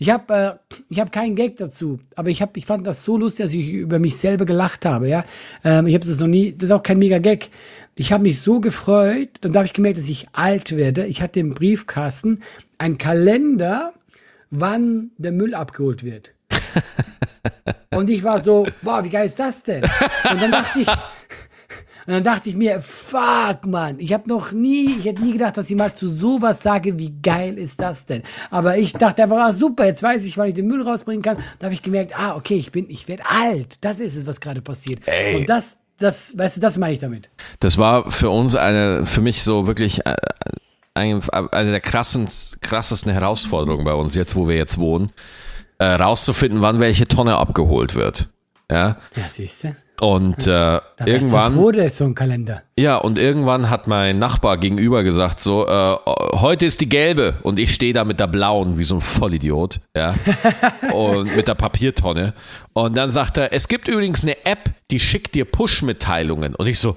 Ich 0.00 0.10
habe 0.10 0.60
äh, 0.90 0.96
hab 0.96 1.10
keinen 1.10 1.34
Gag 1.34 1.56
dazu, 1.56 1.98
aber 2.14 2.30
ich, 2.30 2.40
hab, 2.40 2.56
ich 2.56 2.66
fand 2.66 2.86
das 2.86 3.04
so 3.04 3.16
lustig, 3.16 3.44
dass 3.44 3.52
ich 3.52 3.72
über 3.72 3.98
mich 3.98 4.16
selber 4.16 4.44
gelacht 4.44 4.86
habe. 4.86 5.08
Ja, 5.08 5.24
ähm, 5.64 5.88
Ich 5.88 5.94
habe 5.94 6.06
das 6.06 6.20
noch 6.20 6.28
nie, 6.28 6.52
das 6.52 6.70
ist 6.70 6.72
auch 6.72 6.84
kein 6.84 6.98
mega 6.98 7.18
Gag. 7.18 7.50
Ich 8.00 8.12
habe 8.12 8.22
mich 8.22 8.40
so 8.40 8.60
gefreut, 8.60 9.30
dann 9.40 9.56
habe 9.56 9.66
ich 9.66 9.72
gemerkt, 9.72 9.98
dass 9.98 10.08
ich 10.08 10.28
alt 10.32 10.76
werde. 10.76 11.06
Ich 11.06 11.20
hatte 11.20 11.40
im 11.40 11.52
Briefkasten 11.52 12.44
einen 12.78 12.96
Kalender, 12.96 13.92
wann 14.50 15.10
der 15.18 15.32
Müll 15.32 15.52
abgeholt 15.52 16.04
wird. 16.04 16.32
Und 17.90 18.08
ich 18.08 18.22
war 18.22 18.38
so, 18.38 18.68
wow, 18.82 19.02
wie 19.02 19.10
geil 19.10 19.26
ist 19.26 19.40
das 19.40 19.64
denn? 19.64 19.82
Und 19.82 20.40
dann 20.40 20.52
dachte 20.52 20.78
ich, 20.78 20.88
und 20.88 22.14
dann 22.14 22.24
dachte 22.24 22.48
ich 22.48 22.56
mir, 22.56 22.80
fuck, 22.80 23.66
Mann, 23.66 23.98
ich 23.98 24.12
habe 24.14 24.28
noch 24.28 24.52
nie, 24.52 24.96
ich 24.98 25.04
hätte 25.04 25.20
nie 25.22 25.32
gedacht, 25.32 25.56
dass 25.58 25.68
ich 25.68 25.76
mal 25.76 25.92
zu 25.92 26.08
sowas 26.08 26.62
sage, 26.62 26.98
wie 26.98 27.12
geil 27.20 27.58
ist 27.58 27.82
das 27.82 28.06
denn? 28.06 28.22
Aber 28.50 28.78
ich 28.78 28.92
dachte 28.94 29.24
einfach, 29.24 29.38
ah, 29.38 29.52
super, 29.52 29.84
jetzt 29.84 30.02
weiß 30.02 30.24
ich, 30.24 30.38
wann 30.38 30.48
ich 30.48 30.54
den 30.54 30.68
Müll 30.68 30.80
rausbringen 30.82 31.20
kann. 31.20 31.36
Da 31.58 31.66
habe 31.66 31.74
ich 31.74 31.82
gemerkt, 31.82 32.18
ah, 32.18 32.36
okay, 32.36 32.56
ich 32.56 32.72
bin, 32.72 32.88
ich 32.88 33.08
werde 33.08 33.24
alt. 33.28 33.76
Das 33.82 34.00
ist 34.00 34.16
es, 34.16 34.26
was 34.26 34.40
gerade 34.40 34.62
passiert. 34.62 35.00
Ey. 35.04 35.36
Und 35.36 35.48
das, 35.50 35.80
das, 35.98 36.36
weißt 36.36 36.56
du, 36.56 36.60
das 36.60 36.78
meine 36.78 36.94
ich 36.94 36.98
damit. 36.98 37.28
Das 37.60 37.78
war 37.78 38.10
für 38.10 38.30
uns 38.30 38.54
eine, 38.54 39.04
für 39.04 39.20
mich 39.20 39.42
so 39.42 39.66
wirklich 39.66 40.06
äh, 40.06 40.14
ein, 40.94 41.22
eine 41.30 41.70
der 41.70 41.80
krassen, 41.80 42.28
krassesten 42.60 43.12
Herausforderungen 43.12 43.84
bei 43.84 43.94
uns, 43.94 44.14
jetzt 44.14 44.36
wo 44.36 44.48
wir 44.48 44.56
jetzt 44.56 44.78
wohnen, 44.78 45.12
äh, 45.78 45.84
rauszufinden, 45.84 46.62
wann 46.62 46.80
welche 46.80 47.06
Tonne 47.06 47.36
abgeholt 47.36 47.94
wird. 47.94 48.28
Ja. 48.70 48.96
Ja, 49.16 49.28
siehst 49.28 49.64
du? 49.64 49.76
Und 50.00 50.42
äh, 50.42 50.46
Da 50.46 50.82
irgendwann. 51.04 51.54
Froh, 51.54 51.72
da 51.72 51.82
ist 51.82 51.96
so 51.96 52.04
ein 52.04 52.14
Kalender. 52.14 52.62
Ja, 52.78 52.96
und 52.96 53.18
irgendwann 53.18 53.68
hat 53.68 53.88
mein 53.88 54.18
Nachbar 54.18 54.58
gegenüber 54.58 55.02
gesagt, 55.02 55.40
so, 55.40 55.66
äh, 55.66 55.96
heute 56.06 56.66
ist 56.66 56.80
die 56.80 56.88
gelbe 56.88 57.38
und 57.42 57.58
ich 57.58 57.74
stehe 57.74 57.92
da 57.92 58.04
mit 58.04 58.20
der 58.20 58.28
blauen, 58.28 58.78
wie 58.78 58.84
so 58.84 58.96
ein 58.96 59.00
Vollidiot, 59.00 59.80
ja, 59.96 60.14
und 60.92 61.34
mit 61.34 61.48
der 61.48 61.54
Papiertonne. 61.54 62.34
Und 62.74 62.96
dann 62.96 63.10
sagt 63.10 63.38
er, 63.38 63.52
es 63.52 63.66
gibt 63.66 63.88
übrigens 63.88 64.22
eine 64.22 64.36
App, 64.46 64.70
die 64.90 65.00
schickt 65.00 65.34
dir 65.34 65.44
Push-Mitteilungen. 65.46 66.54
Und 66.54 66.68
ich 66.68 66.78
so, 66.78 66.96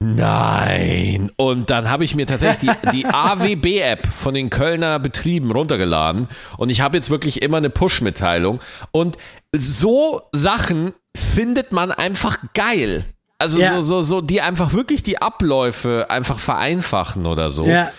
Nein. 0.00 1.32
Und 1.36 1.70
dann 1.70 1.90
habe 1.90 2.04
ich 2.04 2.14
mir 2.14 2.26
tatsächlich 2.26 2.70
die, 2.84 2.98
die 2.98 3.06
AWB-App 3.12 4.06
von 4.06 4.32
den 4.32 4.48
Kölner 4.48 5.00
Betrieben 5.00 5.50
runtergeladen. 5.50 6.28
Und 6.56 6.70
ich 6.70 6.80
habe 6.80 6.96
jetzt 6.96 7.10
wirklich 7.10 7.42
immer 7.42 7.56
eine 7.56 7.68
Push-Mitteilung. 7.68 8.60
Und 8.92 9.16
so 9.54 10.20
Sachen 10.32 10.92
findet 11.16 11.72
man 11.72 11.90
einfach 11.92 12.38
geil. 12.54 13.04
Also 13.38 13.58
Ja. 13.60 13.74
so, 13.76 13.82
so, 13.82 14.02
so, 14.02 14.20
die 14.20 14.40
einfach 14.40 14.72
wirklich 14.72 15.02
die 15.02 15.20
Abläufe 15.22 16.06
einfach 16.10 16.38
vereinfachen 16.38 17.26
oder 17.26 17.50
so. 17.50 17.66
Ja. 17.66 17.90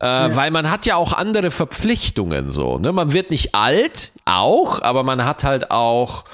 Äh, 0.00 0.34
Weil 0.36 0.50
man 0.50 0.70
hat 0.70 0.86
ja 0.86 0.96
auch 0.96 1.12
andere 1.12 1.50
Verpflichtungen 1.50 2.50
so. 2.50 2.78
Ne? 2.78 2.92
Man 2.92 3.12
wird 3.12 3.30
nicht 3.30 3.54
alt, 3.54 4.12
auch, 4.24 4.80
aber 4.82 5.02
man 5.02 5.24
hat 5.24 5.42
halt 5.44 5.70
auch 5.72 6.24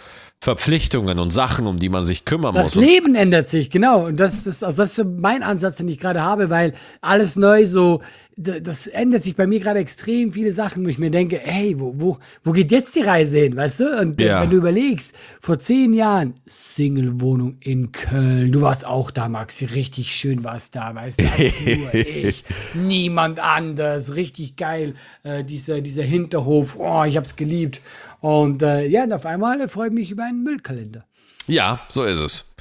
Verpflichtungen 0.41 1.19
und 1.19 1.31
Sachen, 1.31 1.67
um 1.67 1.79
die 1.79 1.89
man 1.89 2.03
sich 2.05 2.27
kümmern 2.27 2.55
Das 2.55 2.75
muss. 2.75 2.77
Und- 2.77 2.85
Leben 2.85 3.15
ändert 3.15 3.49
sich, 3.49 3.71
genau. 3.71 4.05
Und 4.07 4.21
das 4.21 4.47
ist, 4.47 4.63
also 4.63 4.83
das 4.83 4.99
ist 4.99 5.07
mein 5.19 5.43
Ansatz, 5.43 5.77
den 5.77 5.89
ich 5.89 5.99
gerade 5.99 6.23
habe, 6.23 6.51
weil 6.51 6.75
alles 7.01 7.37
neu 7.37 7.65
so, 7.65 8.03
das 8.37 8.89
ändert 8.89 9.23
sich 9.23 9.37
bei 9.37 9.47
mir 9.47 9.61
gerade 9.61 9.79
extrem 9.79 10.33
viele 10.33 10.53
Sachen, 10.53 10.85
wo 10.85 10.89
ich 10.89 10.99
mir 10.99 11.11
denke, 11.11 11.39
hey, 11.43 11.79
wo, 11.79 11.95
wo, 11.97 12.19
wo 12.43 12.53
geht 12.53 12.73
jetzt 12.73 12.97
die 12.97 13.03
Reise 13.03 13.39
hin, 13.39 13.55
weißt 13.57 13.81
du? 13.81 13.99
Und 14.01 14.21
Ja. 14.21 14.41
wenn 14.43 14.51
du 14.51 14.57
überlegst, 14.57 15.15
vor 15.41 15.59
zehn 15.59 15.93
Jahren, 15.93 16.35
Single-Wohnung 16.47 17.59
in 17.61 17.93
Köln, 17.93 18.51
du 18.51 18.61
warst 18.63 18.87
auch 18.87 19.11
da, 19.13 19.29
Maxi, 19.29 19.67
richtig 19.67 20.15
schön 20.17 20.43
warst 20.43 20.75
da, 20.75 20.95
weißt 20.95 21.21
du? 21.21 21.25
Nur 21.79 21.95
ich, 21.95 22.45
niemand 22.75 23.39
anders, 23.41 24.17
richtig 24.17 24.57
geil, 24.57 24.95
äh, 25.23 25.45
dieser, 25.45 25.81
dieser 25.81 26.03
Hinterhof, 26.03 26.77
oh, 26.79 27.05
ich 27.05 27.17
hab's 27.17 27.37
geliebt. 27.37 27.81
Und 28.21 28.63
äh, 28.63 28.87
ja, 28.87 29.05
und 29.05 29.13
auf 29.13 29.27
einmal 29.27 29.67
freue 29.69 29.89
ich 29.89 29.95
mich 29.95 30.11
über 30.11 30.25
einen 30.25 30.43
Müllkalender. 30.43 31.05
Ja, 31.47 31.81
so 31.93 32.05
ist 32.05 32.19
es. 32.19 32.55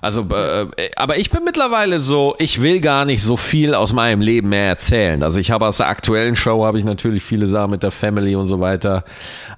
Also, 0.00 0.26
äh, 0.32 0.62
äh, 0.62 0.90
aber 0.96 1.18
ich 1.18 1.30
bin 1.30 1.44
mittlerweile 1.44 1.98
so, 1.98 2.34
ich 2.38 2.62
will 2.62 2.80
gar 2.80 3.04
nicht 3.04 3.22
so 3.22 3.36
viel 3.36 3.74
aus 3.74 3.92
meinem 3.92 4.20
Leben 4.20 4.48
mehr 4.48 4.68
erzählen. 4.68 5.22
Also 5.22 5.40
ich 5.40 5.50
habe 5.50 5.66
aus 5.66 5.78
der 5.78 5.88
aktuellen 5.88 6.36
Show 6.36 6.64
habe 6.64 6.78
ich 6.78 6.84
natürlich 6.84 7.22
viele 7.22 7.46
Sachen 7.46 7.70
mit 7.70 7.82
der 7.82 7.90
Family 7.90 8.36
und 8.36 8.46
so 8.46 8.60
weiter. 8.60 9.04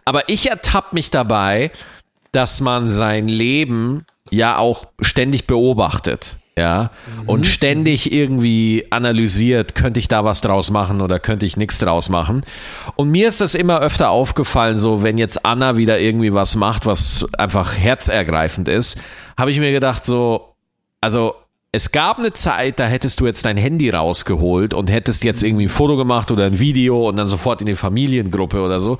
Aber 0.05 0.29
ich 0.29 0.49
ertappe 0.51 0.95
mich 0.95 1.11
dabei, 1.11 1.71
dass 2.33 2.61
man 2.61 2.91
sein 2.91 3.29
Leben 3.29 4.05
ja 4.31 4.59
auch 4.59 4.87
ständig 5.01 5.47
beobachtet. 5.47 6.37
Ja, 6.59 6.91
und 7.27 7.47
ständig 7.47 8.13
irgendwie 8.13 8.87
analysiert, 8.91 9.75
könnte 9.75 9.99
ich 9.99 10.09
da 10.09 10.25
was 10.25 10.43
draus 10.43 10.71
machen 10.71 11.01
oder 11.01 11.19
könnte 11.19 11.47
ich 11.47 11.57
nichts 11.57 11.79
draus 11.79 12.11
machen. 12.11 12.43
Und 12.97 13.09
mir 13.09 13.29
ist 13.29 13.41
das 13.41 13.55
immer 13.55 13.81
öfter 13.81 14.11
aufgefallen, 14.11 14.77
so 14.77 15.03
wenn 15.03 15.17
jetzt 15.17 15.47
Anna 15.47 15.79
wieder 15.79 16.01
irgendwie 16.01 16.35
was 16.35 16.57
macht, 16.57 16.85
was 16.85 17.27
einfach 17.39 17.79
herzergreifend 17.79 18.69
ist, 18.69 18.99
habe 19.41 19.51
ich 19.51 19.59
mir 19.59 19.73
gedacht, 19.73 20.07
so, 20.07 20.55
also 21.01 21.35
es 21.73 21.93
gab 21.93 22.19
eine 22.19 22.33
Zeit, 22.33 22.81
da 22.81 22.87
hättest 22.87 23.21
du 23.21 23.27
jetzt 23.27 23.47
dein 23.47 23.57
Handy 23.57 23.91
rausgeholt 23.91 24.75
und 24.75 24.91
hättest 24.91 25.23
jetzt 25.25 25.43
irgendwie 25.43 25.67
ein 25.67 25.71
Foto 25.71 25.97
gemacht 25.97 26.31
oder 26.31 26.47
ein 26.47 26.59
Video 26.59 27.09
und 27.09 27.17
dann 27.17 27.29
sofort 27.29 27.61
in 27.61 27.67
die 27.67 27.77
Familiengruppe 27.77 28.61
oder 28.61 28.81
so. 28.81 28.99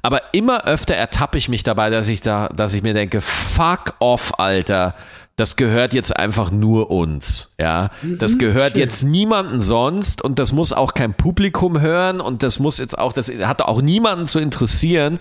Aber 0.00 0.22
immer 0.32 0.64
öfter 0.64 0.94
ertappe 0.94 1.36
ich 1.36 1.48
mich 1.48 1.62
dabei, 1.62 1.90
dass 1.90 2.08
ich 2.08 2.22
da, 2.22 2.48
dass 2.48 2.72
ich 2.74 2.82
mir 2.82 2.94
denke, 2.94 3.20
fuck 3.20 3.94
off, 3.98 4.38
Alter. 4.38 4.94
Das 5.36 5.56
gehört 5.56 5.92
jetzt 5.92 6.16
einfach 6.16 6.50
nur 6.50 6.90
uns, 6.90 7.54
ja. 7.60 7.90
Das 8.02 8.38
gehört 8.38 8.72
schön. 8.72 8.80
jetzt 8.80 9.02
niemanden 9.04 9.60
sonst 9.60 10.22
und 10.22 10.38
das 10.38 10.54
muss 10.54 10.72
auch 10.72 10.94
kein 10.94 11.12
Publikum 11.12 11.78
hören 11.82 12.22
und 12.22 12.42
das 12.42 12.58
muss 12.58 12.78
jetzt 12.78 12.98
auch, 12.98 13.12
das 13.12 13.28
hat 13.28 13.60
auch 13.60 13.82
niemanden 13.82 14.24
zu 14.24 14.38
interessieren. 14.38 15.18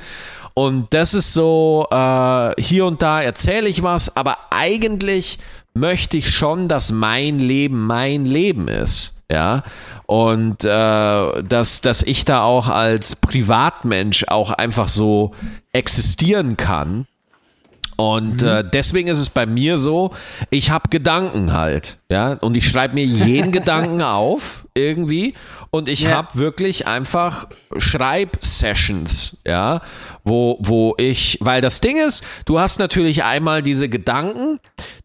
Und 0.55 0.93
das 0.93 1.13
ist 1.13 1.33
so, 1.33 1.85
äh, 1.91 2.53
hier 2.61 2.85
und 2.85 3.01
da 3.01 3.21
erzähle 3.21 3.67
ich 3.67 3.83
was, 3.83 4.15
aber 4.15 4.37
eigentlich 4.51 5.37
möchte 5.73 6.17
ich 6.17 6.33
schon, 6.33 6.69
dass 6.69 6.93
mein 6.93 7.39
Leben 7.39 7.85
mein 7.85 8.25
Leben 8.25 8.69
ist. 8.69 9.11
Ja, 9.29 9.63
und 10.05 10.63
äh, 10.63 11.43
dass, 11.43 11.81
dass 11.81 12.03
ich 12.03 12.25
da 12.25 12.43
auch 12.43 12.69
als 12.69 13.15
Privatmensch 13.15 14.25
auch 14.27 14.51
einfach 14.51 14.87
so 14.87 15.31
existieren 15.73 16.57
kann. 16.57 17.07
Und 17.97 18.43
äh, 18.43 18.63
deswegen 18.69 19.07
ist 19.07 19.19
es 19.19 19.29
bei 19.29 19.45
mir 19.45 19.77
so, 19.77 20.11
ich 20.49 20.69
habe 20.69 20.89
Gedanken 20.89 21.53
halt, 21.53 21.97
ja, 22.09 22.33
und 22.33 22.55
ich 22.55 22.67
schreibe 22.67 22.95
mir 22.95 23.05
jeden 23.05 23.51
Gedanken 23.53 24.01
auf 24.01 24.65
irgendwie. 24.73 25.33
Und 25.71 25.87
ich 25.89 26.01
Ja. 26.01 26.11
habe 26.11 26.35
wirklich 26.35 26.87
einfach 26.87 27.47
Schreibsessions, 27.77 29.37
ja, 29.45 29.81
wo 30.23 30.57
wo 30.59 30.95
ich, 30.97 31.37
weil 31.41 31.61
das 31.61 31.81
Ding 31.81 31.97
ist, 31.97 32.23
du 32.45 32.59
hast 32.59 32.79
natürlich 32.79 33.23
einmal 33.23 33.61
diese 33.61 33.89
Gedanken, 33.89 34.59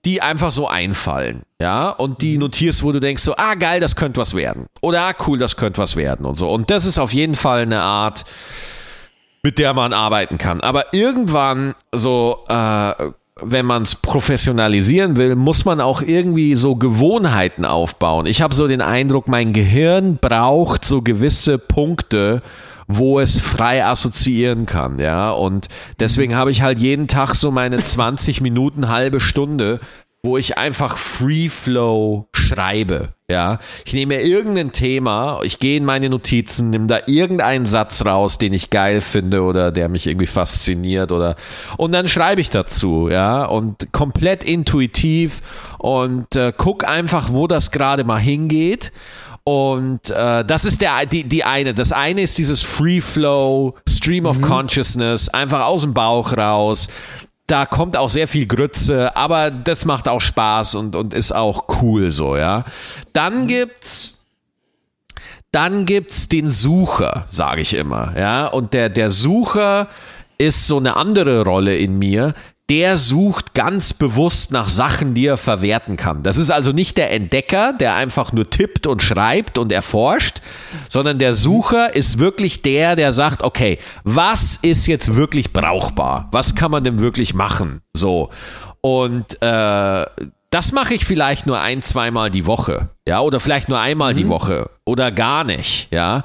die 0.05 0.23
einfach 0.23 0.51
so 0.51 0.69
einfallen, 0.69 1.43
ja, 1.61 1.91
und 1.91 2.23
die 2.23 2.39
notierst, 2.39 2.83
wo 2.83 2.93
du 2.93 3.01
denkst 3.01 3.23
so, 3.23 3.37
ah 3.37 3.55
geil, 3.55 3.81
das 3.81 3.97
könnte 3.97 4.21
was 4.21 4.35
werden. 4.35 4.67
Oder 4.81 5.03
ah 5.03 5.15
cool, 5.27 5.39
das 5.39 5.57
könnte 5.57 5.79
was 5.81 5.97
werden 5.97 6.25
und 6.27 6.37
so. 6.39 6.51
Und 6.51 6.71
das 6.71 6.85
ist 6.85 6.99
auf 6.99 7.13
jeden 7.13 7.35
Fall 7.35 7.63
eine 7.63 7.83
Art 7.83 8.25
mit 9.43 9.59
der 9.59 9.75
man 9.75 9.93
arbeiten 9.93 10.39
kann. 10.39 10.61
Aber 10.61 10.93
irgendwann, 10.93 11.75
so, 11.93 12.45
äh, 12.49 12.93
wenn 13.43 13.67
man 13.67 13.83
es 13.83 13.95
professionalisieren 13.95 15.17
will, 15.17 15.35
muss 15.35 15.65
man 15.65 15.81
auch 15.81 16.03
irgendwie 16.03 16.55
so 16.55 16.77
Gewohnheiten 16.77 17.65
aufbauen. 17.65 18.27
Ich 18.27 18.43
habe 18.43 18.55
so 18.55 18.69
den 18.69 18.83
Eindruck, 18.83 19.29
mein 19.29 19.53
Gehirn 19.53 20.19
braucht 20.21 20.85
so 20.85 21.01
gewisse 21.01 21.59
Punkte, 21.59 22.43
wo 22.87 23.21
es 23.21 23.41
frei 23.41 23.85
assoziieren 23.85 24.67
kann, 24.67 24.99
ja. 24.99 25.31
Und 25.31 25.69
deswegen 26.01 26.35
habe 26.35 26.51
ich 26.51 26.63
halt 26.63 26.79
jeden 26.79 27.07
Tag 27.07 27.35
so 27.35 27.51
meine 27.51 27.79
20 27.79 28.41
Minuten, 28.41 28.89
halbe 28.89 29.21
Stunde, 29.21 29.81
wo 30.23 30.37
ich 30.37 30.59
einfach 30.59 30.99
Free 30.99 31.49
Flow 31.49 32.29
schreibe. 32.33 33.15
Ja, 33.31 33.59
ich 33.85 33.95
nehme 33.95 34.17
mir 34.17 34.23
irgendein 34.23 34.73
Thema, 34.73 35.41
ich 35.45 35.61
gehe 35.61 35.77
in 35.77 35.85
meine 35.85 36.11
Notizen, 36.11 36.71
nehme 36.71 36.89
da 36.89 36.99
irgendeinen 37.07 37.65
Satz 37.65 38.05
raus, 38.05 38.39
den 38.39 38.53
ich 38.53 38.71
geil 38.71 39.01
finde 39.01 39.43
oder 39.43 39.71
der 39.71 39.89
mich 39.89 40.07
irgendwie 40.09 40.27
fasziniert 40.27 41.13
oder 41.13 41.37
und 41.77 41.93
dann 41.93 42.09
schreibe 42.09 42.41
ich 42.41 42.51
dazu, 42.51 43.09
ja, 43.09 43.45
und 43.45 43.93
komplett 43.93 44.43
intuitiv 44.43 45.43
und 45.79 46.35
äh, 46.35 46.53
guck 46.55 46.87
einfach, 46.87 47.33
wo 47.33 47.47
das 47.47 47.71
gerade 47.71 48.05
mal 48.05 48.19
hingeht. 48.21 48.93
Und 49.43 50.11
äh, 50.11 50.45
das 50.45 50.67
ist 50.67 50.83
der, 50.83 51.07
die, 51.07 51.25
die 51.25 51.45
eine. 51.45 51.73
Das 51.73 51.93
eine 51.93 52.21
ist 52.21 52.37
dieses 52.37 52.63
Free 52.63 53.01
Flow, 53.01 53.75
Stream 53.89 54.27
of 54.27 54.43
Consciousness, 54.43 55.31
einfach 55.31 55.63
aus 55.63 55.81
dem 55.81 55.95
Bauch 55.95 56.37
raus 56.37 56.89
da 57.51 57.67
kommt 57.67 57.97
auch 57.97 58.09
sehr 58.09 58.29
viel 58.29 58.47
Grütze, 58.47 59.17
aber 59.17 59.51
das 59.51 59.85
macht 59.85 60.09
auch 60.09 60.21
Spaß 60.21 60.77
und, 60.77 60.95
und 60.95 61.15
ist 61.15 61.33
auch 61.33 61.65
cool 61.83 62.11
so, 62.11 62.37
ja. 62.37 62.65
Dann 63.13 63.47
gibt's 63.47 64.17
dann 65.53 65.85
gibt's 65.85 66.29
den 66.29 66.49
Sucher, 66.49 67.25
sage 67.29 67.63
ich 67.63 67.75
immer, 67.75 68.17
ja. 68.17 68.47
Und 68.47 68.73
der, 68.73 68.89
der 68.89 69.11
Sucher 69.11 69.89
ist 70.39 70.67
so 70.69 70.79
eine 70.79 70.97
andere 70.97 71.43
Rolle 71.45 71.77
in 71.77 71.99
mir. 71.99 72.35
Der 72.71 72.97
sucht 72.99 73.53
ganz 73.53 73.93
bewusst 73.93 74.53
nach 74.53 74.69
Sachen, 74.69 75.13
die 75.13 75.27
er 75.27 75.37
verwerten 75.37 75.97
kann. 75.97 76.23
Das 76.23 76.37
ist 76.37 76.51
also 76.51 76.71
nicht 76.71 76.97
der 76.97 77.13
Entdecker, 77.13 77.73
der 77.73 77.97
einfach 77.97 78.33
nur 78.33 78.49
tippt 78.49 78.87
und 78.87 79.03
schreibt 79.03 79.59
und 79.59 79.73
erforscht, 79.73 80.41
sondern 80.89 81.19
der 81.19 81.35
Sucher 81.35 81.95
ist 81.95 82.21
wirklich 82.21 82.63
der, 82.63 82.95
der 82.95 83.13
sagt, 83.13 83.43
okay, 83.43 83.79
was 84.05 84.57
ist 84.63 84.87
jetzt 84.87 85.17
wirklich 85.17 85.53
brauchbar? 85.53 86.29
Was 86.31 86.55
kann 86.55 86.71
man 86.71 86.85
denn 86.85 87.01
wirklich 87.01 87.35
machen? 87.35 87.83
So. 87.93 88.31
Und 88.81 89.43
äh, 89.43 90.07
das 90.51 90.73
mache 90.73 90.95
ich 90.95 91.05
vielleicht 91.05 91.47
nur 91.47 91.61
ein, 91.61 91.81
zweimal 91.81 92.31
die 92.31 92.45
Woche, 92.45 92.91
ja, 93.07 93.21
oder 93.21 93.39
vielleicht 93.39 93.69
nur 93.69 93.79
einmal 93.79 94.15
die 94.15 94.29
Woche 94.29 94.69
oder 94.85 95.13
gar 95.13 95.45
nicht, 95.45 95.89
ja. 95.93 96.25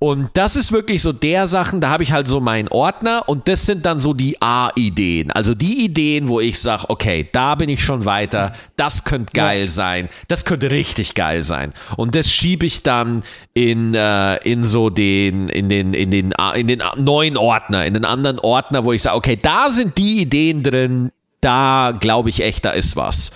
Und 0.00 0.30
das 0.34 0.56
ist 0.56 0.72
wirklich 0.72 1.00
so 1.00 1.12
der 1.12 1.46
Sachen, 1.46 1.80
da 1.80 1.88
habe 1.88 2.02
ich 2.02 2.12
halt 2.12 2.26
so 2.26 2.40
meinen 2.40 2.68
Ordner 2.68 3.22
und 3.26 3.48
das 3.48 3.64
sind 3.64 3.86
dann 3.86 3.98
so 3.98 4.12
die 4.12 4.42
A-Ideen. 4.42 5.30
Also 5.30 5.54
die 5.54 5.84
Ideen, 5.84 6.28
wo 6.28 6.40
ich 6.40 6.60
sage, 6.60 6.84
okay, 6.88 7.28
da 7.32 7.54
bin 7.54 7.68
ich 7.68 7.82
schon 7.82 8.04
weiter, 8.04 8.52
das 8.76 9.04
könnte 9.04 9.32
geil 9.32 9.68
sein, 9.68 10.08
das 10.28 10.44
könnte 10.44 10.70
richtig 10.70 11.14
geil 11.14 11.42
sein. 11.42 11.72
Und 11.96 12.16
das 12.16 12.30
schiebe 12.30 12.66
ich 12.66 12.82
dann 12.82 13.22
in, 13.54 13.94
äh, 13.94 14.36
in 14.38 14.64
so 14.64 14.90
den, 14.90 15.48
in 15.48 15.68
den, 15.68 15.94
in 15.94 16.10
den, 16.10 16.32
in 16.54 16.66
den 16.66 16.82
neuen 16.96 17.36
Ordner, 17.36 17.86
in 17.86 17.94
den 17.94 18.04
anderen 18.04 18.40
Ordner, 18.40 18.84
wo 18.84 18.92
ich 18.92 19.02
sage, 19.02 19.16
okay, 19.16 19.38
da 19.40 19.70
sind 19.70 19.96
die 19.96 20.20
Ideen 20.20 20.62
drin, 20.62 21.12
da 21.44 21.92
glaube 21.98 22.30
ich 22.30 22.40
echt, 22.40 22.64
da 22.64 22.70
ist 22.70 22.96
was. 22.96 23.30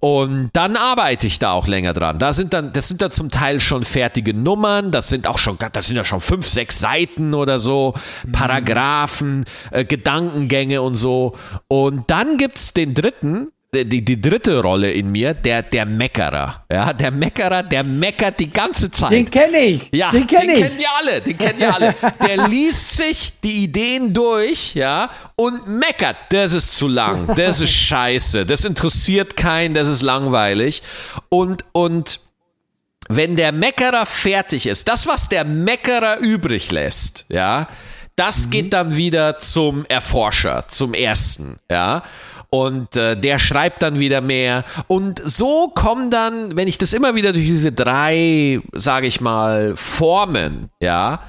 Und 0.00 0.50
dann 0.52 0.76
arbeite 0.76 1.26
ich 1.26 1.38
da 1.38 1.52
auch 1.52 1.66
länger 1.66 1.92
dran. 1.92 2.18
Da 2.18 2.32
sind 2.32 2.52
dann, 2.52 2.72
das 2.72 2.88
sind 2.88 3.02
dann 3.02 3.10
zum 3.10 3.30
Teil 3.30 3.60
schon 3.60 3.82
fertige 3.82 4.34
Nummern, 4.34 4.90
das 4.90 5.08
sind 5.08 5.26
auch 5.26 5.38
schon, 5.38 5.58
das 5.72 5.86
sind 5.86 5.96
ja 5.96 6.04
schon 6.04 6.20
fünf, 6.20 6.46
sechs 6.46 6.78
Seiten 6.78 7.34
oder 7.34 7.58
so, 7.58 7.94
Paragraphen, 8.30 9.44
äh, 9.70 9.84
Gedankengänge 9.84 10.82
und 10.82 10.94
so. 10.94 11.36
Und 11.68 12.10
dann 12.10 12.36
gibt's 12.36 12.74
den 12.74 12.94
dritten, 12.94 13.48
die, 13.84 14.04
die 14.04 14.20
dritte 14.20 14.60
Rolle 14.60 14.90
in 14.90 15.10
mir, 15.10 15.34
der, 15.34 15.62
der 15.62 15.84
Meckerer. 15.84 16.64
Ja, 16.70 16.92
der 16.92 17.10
Meckerer, 17.10 17.62
der 17.62 17.84
meckert 17.84 18.40
die 18.40 18.50
ganze 18.50 18.90
Zeit. 18.90 19.12
Den 19.12 19.30
kenne 19.30 19.58
ich. 19.58 19.88
Ja, 19.92 20.10
den 20.10 20.26
kenne 20.26 20.54
ich. 20.54 20.60
kennt 20.62 20.80
ihr 20.80 20.88
alle, 20.98 21.20
den 21.20 21.38
kennt 21.38 21.60
ihr 21.60 21.74
alle. 21.74 21.94
Der 22.26 22.48
liest 22.48 22.96
sich 22.96 23.32
die 23.42 23.64
Ideen 23.64 24.12
durch, 24.12 24.74
ja, 24.74 25.10
und 25.36 25.66
meckert, 25.66 26.16
das 26.30 26.52
ist 26.52 26.76
zu 26.76 26.88
lang, 26.88 27.34
das 27.36 27.60
ist 27.60 27.72
scheiße, 27.72 28.46
das 28.46 28.64
interessiert 28.64 29.36
keinen, 29.36 29.74
das 29.74 29.88
ist 29.88 30.02
langweilig. 30.02 30.82
Und, 31.28 31.64
und 31.72 32.20
wenn 33.08 33.36
der 33.36 33.52
Meckerer 33.52 34.06
fertig 34.06 34.66
ist, 34.66 34.88
das, 34.88 35.06
was 35.06 35.28
der 35.28 35.44
Meckerer 35.44 36.18
übrig 36.18 36.70
lässt, 36.70 37.26
ja, 37.28 37.68
das 38.16 38.48
geht 38.48 38.72
dann 38.72 38.96
wieder 38.96 39.38
zum 39.38 39.84
Erforscher, 39.86 40.66
zum 40.68 40.94
ersten, 40.94 41.58
ja. 41.70 42.02
Und 42.50 42.96
äh, 42.96 43.16
der 43.16 43.38
schreibt 43.38 43.82
dann 43.82 43.98
wieder 43.98 44.20
mehr. 44.20 44.64
Und 44.86 45.20
so 45.24 45.68
kommen 45.68 46.10
dann, 46.10 46.56
wenn 46.56 46.68
ich 46.68 46.78
das 46.78 46.92
immer 46.92 47.14
wieder 47.14 47.32
durch 47.32 47.44
diese 47.44 47.72
drei, 47.72 48.60
sage 48.72 49.06
ich 49.06 49.20
mal, 49.20 49.74
Formen, 49.76 50.70
ja, 50.80 51.20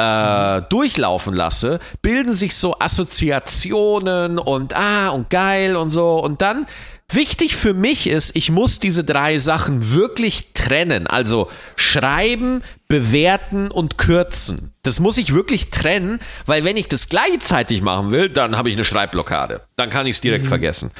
äh, 0.00 0.62
durchlaufen 0.68 1.34
lasse, 1.34 1.78
bilden 2.00 2.32
sich 2.32 2.56
so 2.56 2.76
Assoziationen 2.78 4.38
und 4.38 4.74
ah 4.74 5.10
und 5.10 5.28
geil 5.28 5.76
und 5.76 5.90
so. 5.90 6.18
Und 6.22 6.40
dann 6.40 6.66
Wichtig 7.12 7.56
für 7.56 7.74
mich 7.74 8.06
ist, 8.06 8.36
ich 8.36 8.50
muss 8.50 8.78
diese 8.78 9.02
drei 9.02 9.38
Sachen 9.38 9.92
wirklich 9.92 10.52
trennen. 10.54 11.08
Also 11.08 11.48
schreiben, 11.74 12.62
bewerten 12.86 13.70
und 13.70 13.98
kürzen. 13.98 14.72
Das 14.82 15.00
muss 15.00 15.18
ich 15.18 15.34
wirklich 15.34 15.70
trennen, 15.70 16.20
weil 16.46 16.64
wenn 16.64 16.76
ich 16.76 16.88
das 16.88 17.08
gleichzeitig 17.08 17.82
machen 17.82 18.12
will, 18.12 18.28
dann 18.28 18.56
habe 18.56 18.68
ich 18.68 18.76
eine 18.76 18.84
Schreibblockade. 18.84 19.62
Dann 19.76 19.90
kann 19.90 20.06
ich 20.06 20.16
es 20.16 20.20
direkt 20.20 20.44
mhm. 20.44 20.50
vergessen. 20.50 20.90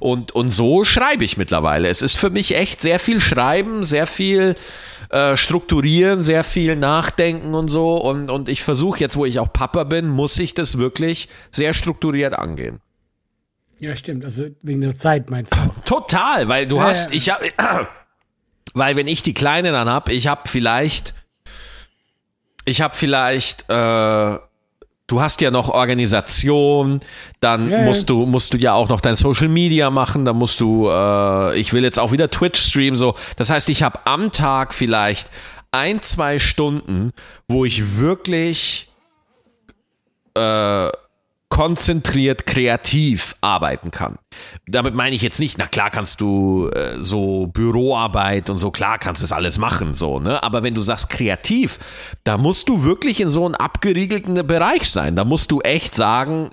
Und, 0.00 0.32
und 0.32 0.50
so 0.50 0.84
schreibe 0.84 1.24
ich 1.24 1.36
mittlerweile. 1.36 1.88
Es 1.88 2.02
ist 2.02 2.16
für 2.16 2.30
mich 2.30 2.56
echt 2.56 2.80
sehr 2.80 2.98
viel 2.98 3.20
Schreiben, 3.20 3.84
sehr 3.84 4.08
viel 4.08 4.56
äh, 5.10 5.36
Strukturieren, 5.36 6.22
sehr 6.24 6.42
viel 6.42 6.74
Nachdenken 6.74 7.54
und 7.54 7.68
so. 7.68 7.96
Und, 7.96 8.28
und 8.28 8.48
ich 8.48 8.62
versuche 8.62 8.98
jetzt, 8.98 9.16
wo 9.16 9.24
ich 9.24 9.38
auch 9.38 9.52
Papa 9.52 9.84
bin, 9.84 10.08
muss 10.08 10.38
ich 10.38 10.54
das 10.54 10.78
wirklich 10.78 11.28
sehr 11.50 11.74
strukturiert 11.74 12.34
angehen. 12.34 12.80
Ja, 13.80 13.96
stimmt. 13.96 14.24
Also 14.24 14.46
wegen 14.62 14.82
der 14.82 14.94
Zeit 14.94 15.30
meinst 15.30 15.54
du? 15.54 15.58
Total, 15.86 16.48
weil 16.48 16.66
du 16.66 16.76
Ja, 16.76 16.84
hast, 16.84 17.12
ich 17.14 17.30
hab, 17.30 17.40
weil 18.74 18.94
wenn 18.96 19.08
ich 19.08 19.22
die 19.22 19.34
Kleine 19.34 19.72
dann 19.72 19.88
hab, 19.88 20.10
ich 20.10 20.26
hab 20.28 20.48
vielleicht, 20.48 21.14
ich 22.66 22.82
hab 22.82 22.94
vielleicht, 22.94 23.62
äh, 23.70 24.38
du 25.06 25.20
hast 25.20 25.40
ja 25.40 25.50
noch 25.50 25.70
Organisation, 25.70 27.00
dann 27.40 27.70
ja. 27.70 27.80
musst 27.80 28.10
du, 28.10 28.26
musst 28.26 28.52
du 28.52 28.58
ja 28.58 28.74
auch 28.74 28.90
noch 28.90 29.00
dein 29.00 29.16
Social 29.16 29.48
Media 29.48 29.88
machen, 29.88 30.26
dann 30.26 30.36
musst 30.36 30.60
du, 30.60 30.88
äh, 30.90 31.58
ich 31.58 31.72
will 31.72 31.82
jetzt 31.82 31.98
auch 31.98 32.12
wieder 32.12 32.30
Twitch 32.30 32.60
streamen, 32.60 32.96
so. 32.96 33.14
Das 33.36 33.48
heißt, 33.48 33.70
ich 33.70 33.82
habe 33.82 34.00
am 34.04 34.30
Tag 34.30 34.74
vielleicht 34.74 35.30
ein, 35.72 36.02
zwei 36.02 36.38
Stunden, 36.38 37.12
wo 37.48 37.64
ich 37.64 37.98
wirklich 37.98 38.90
äh, 40.34 40.90
konzentriert 41.50 42.46
kreativ 42.46 43.36
arbeiten 43.42 43.90
kann. 43.90 44.18
Damit 44.66 44.94
meine 44.94 45.14
ich 45.14 45.20
jetzt 45.20 45.40
nicht, 45.40 45.58
na 45.58 45.66
klar 45.66 45.90
kannst 45.90 46.20
du 46.20 46.70
äh, 46.70 46.96
so 47.00 47.48
Büroarbeit 47.48 48.48
und 48.48 48.58
so, 48.58 48.70
klar 48.70 48.98
kannst 48.98 49.20
du 49.20 49.24
das 49.24 49.32
alles 49.32 49.58
machen, 49.58 49.92
so, 49.92 50.20
ne? 50.20 50.42
Aber 50.42 50.62
wenn 50.62 50.74
du 50.74 50.80
sagst 50.80 51.10
kreativ, 51.10 51.78
da 52.24 52.38
musst 52.38 52.68
du 52.68 52.84
wirklich 52.84 53.20
in 53.20 53.30
so 53.30 53.44
einem 53.44 53.56
abgeriegelten 53.56 54.34
Bereich 54.46 54.88
sein. 54.90 55.16
Da 55.16 55.24
musst 55.24 55.50
du 55.50 55.60
echt 55.60 55.94
sagen, 55.94 56.50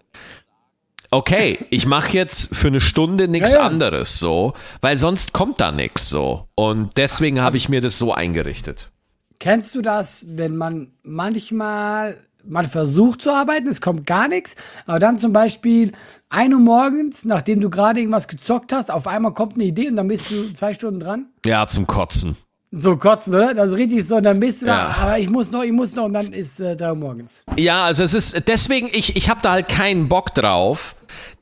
okay, 1.12 1.60
ich 1.70 1.86
mache 1.86 2.14
jetzt 2.14 2.54
für 2.56 2.68
eine 2.68 2.82
Stunde 2.82 3.28
nichts 3.28 3.54
Ja, 3.54 3.60
ja. 3.60 3.66
anderes, 3.68 4.20
so, 4.20 4.54
weil 4.82 4.98
sonst 4.98 5.32
kommt 5.32 5.62
da 5.62 5.72
nichts, 5.72 6.10
so. 6.10 6.48
Und 6.56 6.98
deswegen 6.98 7.40
habe 7.40 7.56
ich 7.56 7.70
mir 7.70 7.82
das 7.82 7.98
so 8.00 8.14
eingerichtet. 8.14 8.92
Kennst 9.40 9.76
du 9.76 9.84
das, 9.84 10.26
wenn 10.30 10.58
man 10.58 10.88
manchmal, 11.04 12.18
man 12.50 12.66
versucht 12.66 13.22
zu 13.22 13.32
arbeiten, 13.32 13.68
es 13.68 13.82
kommt 13.82 14.06
gar 14.08 14.28
nichts, 14.28 14.56
aber 14.86 15.00
dann 15.00 15.18
zum 15.20 15.34
Beispiel 15.34 15.92
1 16.30 16.54
Uhr 16.54 16.60
morgens, 16.60 17.26
nachdem 17.26 17.62
du 17.62 17.70
gerade 17.70 18.00
irgendwas 18.00 18.28
gezockt 18.28 18.74
hast, 18.74 18.92
auf 18.92 19.08
einmal 19.08 19.34
kommt 19.34 19.56
eine 19.56 19.64
Idee 19.66 19.90
und 19.90 19.96
dann 19.96 20.08
bist 20.08 20.30
du 20.32 20.52
zwei 20.54 20.74
Stunden 20.74 21.00
dran? 21.00 21.26
Ja, 21.46 21.68
zum 21.68 21.88
Kotzen. 21.88 22.38
So 22.72 22.98
kotzen, 22.98 23.34
oder? 23.34 23.54
Das 23.54 23.72
ist 23.72 23.78
richtig 23.78 24.06
so, 24.06 24.18
und 24.18 24.24
dann 24.24 24.42
bist 24.42 24.62
du 24.62 24.66
Ja. 24.68 24.94
da, 24.98 25.04
aber 25.04 25.20
ich 25.20 25.30
muss 25.30 25.52
noch, 25.52 25.64
ich 25.64 25.72
muss 25.72 25.96
noch, 25.96 26.04
und 26.04 26.14
dann 26.14 26.34
ist 26.34 26.60
äh, 26.60 26.76
3 26.76 26.90
Uhr 26.90 26.96
morgens. 26.96 27.44
Ja, 27.58 27.86
also 27.86 28.04
es 28.04 28.14
ist 28.14 28.44
deswegen, 28.48 28.90
ich, 28.92 29.16
ich 29.16 29.30
habe 29.30 29.40
da 29.42 29.52
halt 29.52 29.70
keinen 29.70 30.10
Bock 30.10 30.36
drauf. 30.36 30.96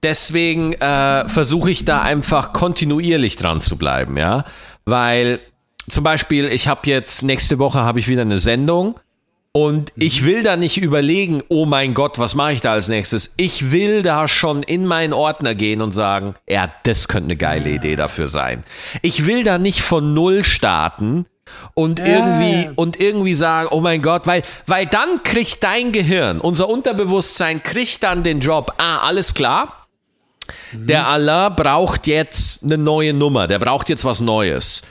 Deswegen 0.03 0.73
äh, 0.73 1.27
versuche 1.27 1.71
ich 1.71 1.83
da 1.83 2.01
einfach 2.01 2.53
kontinuierlich 2.53 3.37
dran 3.37 3.59
zu 3.61 3.75
bleiben, 3.75 4.17
ja. 4.17 4.45
Weil 4.85 5.39
zum 5.89 6.03
Beispiel, 6.03 6.45
ich 6.45 6.67
habe 6.67 6.81
jetzt 6.85 7.23
nächste 7.23 7.57
Woche 7.57 7.79
habe 7.81 7.99
ich 7.99 8.07
wieder 8.07 8.21
eine 8.21 8.37
Sendung 8.39 8.99
und 9.55 9.93
ich 9.95 10.25
will 10.25 10.43
da 10.43 10.57
nicht 10.57 10.75
überlegen, 10.75 11.41
oh 11.47 11.65
mein 11.65 11.93
Gott, 11.93 12.19
was 12.19 12.35
mache 12.35 12.51
ich 12.51 12.59
da 12.59 12.73
als 12.73 12.89
nächstes? 12.89 13.35
Ich 13.37 13.71
will 13.71 14.03
da 14.03 14.27
schon 14.27 14.63
in 14.63 14.85
meinen 14.85 15.13
Ordner 15.13 15.55
gehen 15.55 15.81
und 15.81 15.93
sagen, 15.93 16.35
ja, 16.45 16.69
das 16.83 17.07
könnte 17.07 17.27
eine 17.27 17.37
geile 17.37 17.69
Idee 17.69 17.95
dafür 17.95 18.27
sein. 18.27 18.65
Ich 19.01 19.25
will 19.27 19.45
da 19.45 19.57
nicht 19.57 19.79
von 19.79 20.13
null 20.13 20.43
starten 20.43 21.25
und 21.73 22.01
irgendwie 22.01 22.69
und 22.75 22.99
irgendwie 22.99 23.33
sagen, 23.33 23.69
oh 23.71 23.79
mein 23.79 24.01
Gott, 24.01 24.27
weil 24.27 24.41
weil 24.65 24.87
dann 24.87 25.23
kriegt 25.23 25.63
dein 25.63 25.93
Gehirn, 25.93 26.41
unser 26.41 26.67
Unterbewusstsein 26.67 27.63
kriegt 27.63 28.03
dann 28.03 28.23
den 28.23 28.41
Job. 28.41 28.73
Ah, 28.77 29.07
alles 29.07 29.35
klar. 29.35 29.87
Der 30.73 31.07
Allah 31.07 31.47
braucht 31.47 32.07
jetzt 32.07 32.61
eine 32.65 32.77
neue 32.77 33.13
Nummer, 33.13 33.47
der 33.47 33.59
braucht 33.59 33.87
jetzt 33.87 34.03
was 34.03 34.19
Neues. 34.19 34.81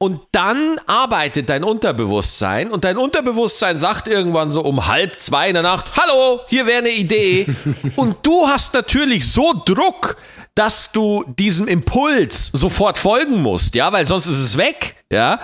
Und 0.00 0.20
dann 0.30 0.78
arbeitet 0.86 1.48
dein 1.48 1.64
Unterbewusstsein 1.64 2.70
und 2.70 2.84
dein 2.84 2.96
Unterbewusstsein 2.96 3.80
sagt 3.80 4.06
irgendwann 4.06 4.52
so 4.52 4.60
um 4.62 4.86
halb 4.86 5.18
zwei 5.18 5.48
in 5.48 5.54
der 5.54 5.64
Nacht, 5.64 5.86
hallo, 5.96 6.40
hier 6.46 6.66
wäre 6.66 6.78
eine 6.78 6.90
Idee. 6.90 7.48
und 7.96 8.16
du 8.22 8.46
hast 8.46 8.74
natürlich 8.74 9.28
so 9.28 9.60
Druck, 9.64 10.16
dass 10.54 10.92
du 10.92 11.24
diesem 11.26 11.66
Impuls 11.66 12.46
sofort 12.52 12.96
folgen 12.96 13.42
musst, 13.42 13.74
ja, 13.74 13.92
weil 13.92 14.06
sonst 14.06 14.26
ist 14.28 14.38
es 14.38 14.56
weg, 14.56 14.96
ja. 15.10 15.40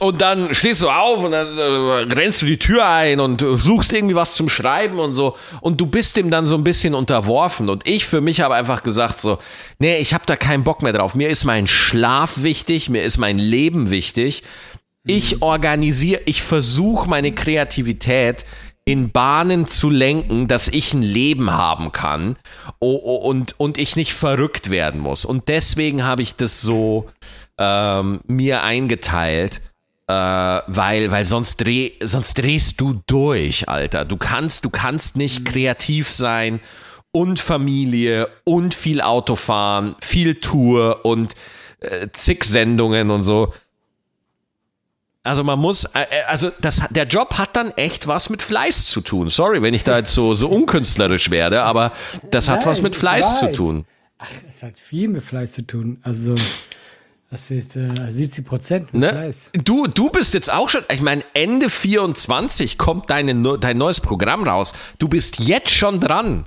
Und 0.00 0.22
dann 0.22 0.52
stehst 0.52 0.82
du 0.82 0.90
auf 0.90 1.22
und 1.22 1.30
dann 1.30 1.56
äh, 1.56 2.14
rennst 2.14 2.42
du 2.42 2.46
die 2.46 2.58
Tür 2.58 2.84
ein 2.86 3.20
und 3.20 3.40
suchst 3.40 3.92
irgendwie 3.92 4.16
was 4.16 4.34
zum 4.34 4.48
Schreiben 4.48 4.98
und 4.98 5.14
so. 5.14 5.36
Und 5.60 5.80
du 5.80 5.86
bist 5.86 6.16
dem 6.16 6.32
dann 6.32 6.46
so 6.46 6.56
ein 6.56 6.64
bisschen 6.64 6.94
unterworfen. 6.94 7.68
Und 7.70 7.86
ich 7.86 8.04
für 8.04 8.20
mich 8.20 8.40
habe 8.40 8.56
einfach 8.56 8.82
gesagt 8.82 9.20
so, 9.20 9.38
nee, 9.78 9.98
ich 9.98 10.12
habe 10.12 10.24
da 10.26 10.34
keinen 10.34 10.64
Bock 10.64 10.82
mehr 10.82 10.92
drauf. 10.92 11.14
Mir 11.14 11.28
ist 11.30 11.44
mein 11.44 11.68
Schlaf 11.68 12.42
wichtig, 12.42 12.88
mir 12.88 13.04
ist 13.04 13.18
mein 13.18 13.38
Leben 13.38 13.90
wichtig. 13.90 14.42
Ich 15.06 15.42
organisiere, 15.42 16.22
ich 16.24 16.42
versuche 16.42 17.08
meine 17.08 17.32
Kreativität 17.32 18.44
in 18.84 19.12
Bahnen 19.12 19.66
zu 19.66 19.90
lenken, 19.90 20.48
dass 20.48 20.68
ich 20.68 20.92
ein 20.92 21.02
Leben 21.02 21.52
haben 21.52 21.92
kann 21.92 22.36
und, 22.80 23.54
und 23.58 23.78
ich 23.78 23.96
nicht 23.96 24.12
verrückt 24.12 24.70
werden 24.70 25.00
muss. 25.00 25.24
Und 25.24 25.48
deswegen 25.48 26.04
habe 26.04 26.22
ich 26.22 26.36
das 26.36 26.60
so 26.60 27.06
ähm, 27.58 28.20
mir 28.26 28.62
eingeteilt, 28.62 29.60
äh, 30.06 30.12
weil, 30.12 31.10
weil 31.10 31.26
sonst, 31.26 31.56
dreh, 31.58 31.92
sonst 32.02 32.34
drehst 32.34 32.80
du 32.80 33.02
durch, 33.06 33.68
Alter. 33.68 34.04
Du 34.04 34.16
kannst, 34.16 34.64
du 34.64 34.70
kannst 34.70 35.16
nicht 35.16 35.44
kreativ 35.44 36.10
sein 36.10 36.60
und 37.12 37.40
Familie 37.40 38.28
und 38.44 38.74
viel 38.74 39.00
Autofahren, 39.00 39.94
viel 40.00 40.36
Tour 40.36 41.04
und 41.04 41.34
äh, 41.80 42.08
zig 42.12 42.44
Sendungen 42.44 43.10
und 43.10 43.22
so. 43.22 43.52
Also 45.22 45.42
man 45.42 45.58
muss, 45.58 45.84
äh, 45.86 46.00
äh, 46.02 46.22
also 46.26 46.50
das, 46.60 46.82
der 46.90 47.06
Job 47.06 47.38
hat 47.38 47.56
dann 47.56 47.70
echt 47.72 48.06
was 48.06 48.28
mit 48.28 48.42
Fleiß 48.42 48.84
zu 48.84 49.00
tun. 49.00 49.30
Sorry, 49.30 49.62
wenn 49.62 49.72
ich 49.72 49.84
da 49.84 49.98
jetzt 49.98 50.12
so, 50.12 50.34
so 50.34 50.48
unkünstlerisch 50.48 51.30
werde, 51.30 51.62
aber 51.62 51.92
das 52.30 52.50
hat 52.50 52.60
Nein, 52.60 52.68
was 52.68 52.82
mit 52.82 52.94
Fleiß 52.94 53.38
zu 53.38 53.52
tun. 53.52 53.86
Ach, 54.18 54.28
es 54.48 54.62
hat 54.62 54.78
viel 54.78 55.08
mit 55.08 55.22
Fleiß 55.22 55.54
zu 55.54 55.66
tun. 55.66 55.98
Also, 56.02 56.34
das 57.34 57.50
ist 57.50 57.74
äh, 57.74 57.88
70 58.10 58.46
Prozent 58.46 58.94
Ne? 58.94 59.28
Du, 59.64 59.88
du 59.88 60.08
bist 60.08 60.34
jetzt 60.34 60.52
auch 60.52 60.68
schon, 60.68 60.82
ich 60.92 61.00
meine, 61.00 61.24
Ende 61.34 61.68
24 61.68 62.78
kommt 62.78 63.10
deine, 63.10 63.58
dein 63.58 63.76
neues 63.76 64.00
Programm 64.00 64.44
raus. 64.44 64.72
Du 64.98 65.08
bist 65.08 65.40
jetzt 65.40 65.70
schon 65.70 65.98
dran. 65.98 66.44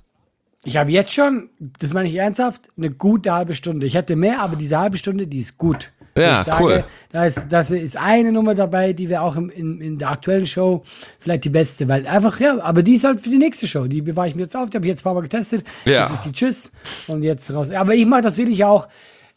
Ich 0.63 0.77
habe 0.77 0.91
jetzt 0.91 1.13
schon, 1.13 1.49
das 1.79 1.93
meine 1.93 2.07
ich 2.07 2.15
ernsthaft, 2.15 2.69
eine 2.77 2.89
gute 2.89 3.33
halbe 3.33 3.53
Stunde. 3.53 3.85
Ich 3.85 3.95
hätte 3.95 4.15
mehr, 4.15 4.39
aber 4.39 4.55
diese 4.55 4.79
halbe 4.79 4.97
Stunde, 4.97 5.27
die 5.27 5.39
ist 5.39 5.57
gut. 5.57 5.91
Ja, 6.15 6.39
ich 6.39 6.45
sage, 6.45 6.63
cool. 6.63 6.83
Da 7.11 7.25
ist, 7.25 7.49
das 7.49 7.69
ist 7.69 7.97
eine 7.97 8.31
Nummer 8.31 8.55
dabei, 8.55 8.93
die 8.93 9.09
wir 9.09 9.21
auch 9.21 9.35
im, 9.35 9.49
in, 9.49 9.81
in 9.81 9.97
der 9.97 10.09
aktuellen 10.09 10.47
Show 10.47 10.83
vielleicht 11.19 11.43
die 11.43 11.49
beste, 11.49 11.87
weil 11.89 12.07
einfach, 12.07 12.39
ja, 12.39 12.61
aber 12.61 12.81
die 12.81 12.93
ist 12.93 13.03
halt 13.03 13.19
für 13.19 13.29
die 13.29 13.37
nächste 13.37 13.67
Show. 13.67 13.87
Die 13.87 14.01
bewahre 14.01 14.29
ich 14.29 14.35
mir 14.35 14.43
jetzt 14.43 14.55
auf, 14.55 14.69
die 14.69 14.77
habe 14.77 14.85
ich 14.85 14.91
jetzt 14.91 15.01
ein 15.01 15.03
paar 15.03 15.13
Mal 15.13 15.21
getestet. 15.21 15.65
Ja. 15.83 16.03
Jetzt 16.03 16.13
ist 16.13 16.23
die 16.23 16.31
Tschüss 16.31 16.71
und 17.07 17.23
jetzt 17.23 17.53
raus. 17.53 17.71
Aber 17.71 17.93
ich 17.93 18.05
mache 18.05 18.21
das 18.21 18.37
wirklich 18.37 18.63
auch. 18.63 18.87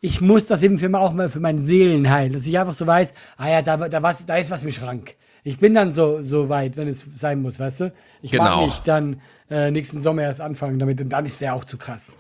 Ich 0.03 0.21
muss 0.21 0.47
das 0.47 0.63
eben 0.63 0.79
für, 0.79 0.89
mich 0.89 0.97
auch 0.99 1.13
mal 1.13 1.29
für 1.29 1.41
meinen 1.41 1.61
Seelenheil, 1.61 2.31
dass 2.31 2.47
ich 2.47 2.59
einfach 2.59 2.73
so 2.73 2.87
weiß, 2.87 3.13
ah 3.37 3.49
ja, 3.51 3.63
da, 3.63 3.77
da, 3.77 4.03
was, 4.03 4.25
da 4.25 4.37
ist 4.37 4.51
was 4.51 4.63
im 4.65 4.71
Schrank. 4.71 5.15
Ich 5.45 5.59
bin 5.59 5.75
dann 5.75 5.93
so, 5.93 6.23
so 6.23 6.49
weit, 6.49 6.77
wenn 6.77 6.89
es 6.89 7.05
sein 7.15 7.43
muss, 7.43 7.59
weißt 7.61 7.81
du? 7.81 7.93
Ich 8.23 8.31
Genau. 8.33 8.45
mag 8.45 8.65
nicht 8.67 8.89
dann 8.89 9.21
äh, 9.51 9.71
nächsten 9.71 10.01
Sommer 10.03 10.23
erst 10.23 10.41
anfangen 10.41 10.79
damit 10.79 11.01
und 11.01 11.11
dann 11.11 11.27
ist 11.27 11.41
wäre 11.41 11.55
auch 11.55 11.65
zu 11.65 11.77
krass. 11.77 12.15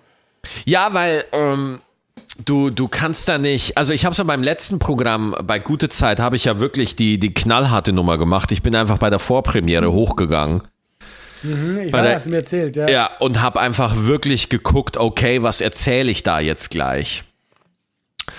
Ja, 0.64 0.92
weil 0.92 1.24
ähm, 1.32 1.78
du, 2.44 2.68
du 2.70 2.88
kannst 2.88 3.28
da 3.28 3.38
nicht, 3.38 3.78
also 3.78 3.92
ich 3.94 4.04
habe 4.04 4.12
es 4.12 4.18
ja 4.18 4.24
beim 4.24 4.42
letzten 4.42 4.78
Programm, 4.78 5.34
bei 5.44 5.58
Gute 5.58 5.88
Zeit, 5.88 6.20
habe 6.20 6.36
ich 6.36 6.44
ja 6.46 6.60
wirklich 6.60 6.96
die, 6.96 7.18
die 7.18 7.32
knallharte 7.32 7.92
Nummer 7.92 8.18
gemacht. 8.18 8.52
Ich 8.52 8.62
bin 8.62 8.74
einfach 8.74 8.98
bei 8.98 9.08
der 9.10 9.18
Vorpremiere 9.18 9.90
hochgegangen. 9.92 10.62
Mhm, 11.42 11.78
ich 11.86 11.92
weiß, 11.94 12.02
der- 12.02 12.14
hast 12.14 12.26
du 12.26 12.30
mir 12.30 12.36
erzählt, 12.36 12.76
ja. 12.76 12.88
Ja, 12.88 13.10
und 13.20 13.40
habe 13.40 13.58
einfach 13.60 13.94
wirklich 14.04 14.50
geguckt, 14.50 14.98
okay, 14.98 15.42
was 15.42 15.62
erzähle 15.62 16.10
ich 16.10 16.22
da 16.22 16.40
jetzt 16.40 16.70
gleich? 16.70 17.24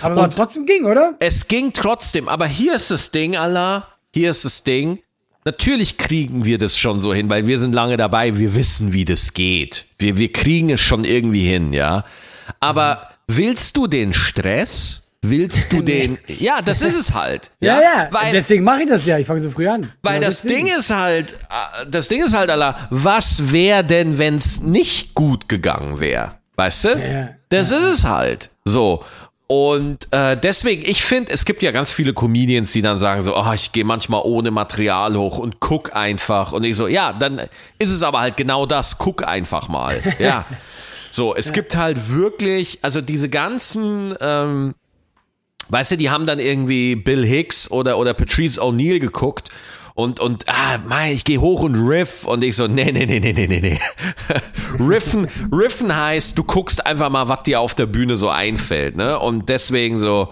Aber 0.02 0.16
war 0.16 0.30
trotzdem 0.30 0.66
ging, 0.66 0.86
oder? 0.86 1.16
Es 1.20 1.48
ging 1.48 1.74
trotzdem, 1.74 2.28
aber 2.28 2.48
hier 2.48 2.76
ist 2.76 2.92
das 2.92 3.12
Ding, 3.12 3.36
Allah, 3.36 3.88
hier 4.14 4.32
ist 4.32 4.46
das 4.46 4.64
Ding. 4.64 5.00
Natürlich 5.44 5.98
kriegen 5.98 6.46
wir 6.46 6.58
das 6.60 6.78
schon 6.78 7.00
so 7.00 7.14
hin, 7.14 7.30
weil 7.30 7.48
wir 7.48 7.58
sind 7.60 7.74
lange 7.74 7.98
dabei, 7.98 8.38
wir 8.38 8.56
wissen, 8.56 8.94
wie 8.94 9.06
das 9.06 9.34
geht. 9.34 9.86
Wir, 9.98 10.18
wir 10.18 10.32
kriegen 10.32 10.70
es 10.70 10.82
schon 10.82 11.04
irgendwie 11.04 11.42
hin, 11.48 11.74
ja. 11.74 12.06
Aber 12.60 13.10
willst 13.28 13.76
du 13.78 13.88
den 13.88 14.14
Stress? 14.14 14.98
Willst 15.24 15.72
du 15.74 15.82
den. 15.84 16.18
Ja, 16.28 16.62
das 16.62 16.82
ist 16.82 16.96
es 16.98 17.14
halt. 17.14 17.52
Ja, 17.60 17.80
ja. 17.82 18.08
Weil, 18.12 18.32
deswegen 18.34 18.64
mache 18.64 18.84
ich 18.84 18.90
das 18.90 19.06
ja. 19.06 19.18
Ich 19.20 19.26
fange 19.28 19.40
so 19.40 19.50
früh 19.50 19.68
an. 19.68 19.92
weil 20.04 20.16
Genau 20.16 20.28
das 20.28 20.42
deswegen. 20.44 20.66
Ding 20.66 20.78
ist 20.78 20.90
halt, 20.92 21.34
äh, 21.34 21.86
das 21.90 22.08
Ding 22.08 22.24
ist 22.24 22.34
halt, 22.36 22.50
Allah, 22.52 22.88
was 22.92 23.52
wäre 23.52 23.84
denn, 23.84 24.18
wenn 24.20 24.36
es 24.36 24.62
nicht 24.62 25.14
gut 25.16 25.48
gegangen 25.50 26.00
wäre? 26.00 26.36
Weißt 26.56 26.86
du? 26.86 26.90
Ja, 26.90 27.30
Das 27.50 27.72
ist 27.72 27.84
es 27.84 28.04
halt. 28.06 28.50
So. 28.66 29.04
Und 29.52 30.08
äh, 30.12 30.38
deswegen, 30.38 30.90
ich 30.90 31.04
finde, 31.04 31.34
es 31.34 31.44
gibt 31.44 31.62
ja 31.62 31.72
ganz 31.72 31.92
viele 31.92 32.14
Comedians, 32.14 32.72
die 32.72 32.82
dann 32.82 33.00
sagen 33.00 33.22
so, 33.22 33.36
oh, 33.36 33.52
ich 33.54 33.74
gehe 33.74 33.84
manchmal 33.84 34.22
ohne 34.24 34.50
Material 34.50 35.18
hoch 35.18 35.40
und 35.40 35.60
guck 35.60 35.94
einfach. 35.94 36.54
Und 36.54 36.64
ich 36.64 36.78
so, 36.78 36.88
ja, 36.88 37.12
dann 37.12 37.50
ist 37.78 37.90
es 37.90 38.02
aber 38.02 38.22
halt 38.22 38.38
genau 38.38 38.66
das, 38.66 38.98
guck 38.98 39.28
einfach 39.28 39.68
mal. 39.68 40.02
Ja. 40.20 40.46
So, 41.10 41.36
es 41.36 41.52
gibt 41.52 41.76
halt 41.76 42.14
wirklich, 42.14 42.80
also 42.82 43.02
diese 43.02 43.28
ganzen, 43.28 44.16
ähm, 44.22 44.74
weißt 45.68 45.92
du, 45.92 45.98
die 45.98 46.10
haben 46.10 46.26
dann 46.26 46.40
irgendwie 46.40 46.96
Bill 46.96 47.26
Hicks 47.26 47.70
oder, 47.70 47.98
oder 47.98 48.14
Patrice 48.14 48.62
O'Neill 48.62 49.00
geguckt 49.00 49.50
und, 49.94 50.20
und, 50.20 50.48
ah, 50.48 50.80
mein, 50.86 51.14
ich 51.14 51.24
gehe 51.24 51.40
hoch 51.40 51.62
und 51.62 51.76
riff 51.76 52.26
und 52.26 52.44
ich 52.44 52.56
so, 52.56 52.68
nee, 52.68 52.92
nee, 52.92 53.06
nee, 53.06 53.20
nee, 53.20 53.34
nee, 53.34 53.48
nee, 53.48 53.60
nee. 53.60 53.80
Riffen, 54.80 55.28
riffen 55.52 55.96
heißt, 55.96 56.38
du 56.38 56.44
guckst 56.44 56.86
einfach 56.86 57.10
mal, 57.10 57.28
was 57.28 57.44
dir 57.44 57.60
auf 57.60 57.76
der 57.76 57.86
Bühne 57.86 58.16
so 58.16 58.30
einfällt, 58.30 58.96
ne? 58.96 59.20
Und 59.20 59.50
deswegen 59.50 59.98
so, 59.98 60.30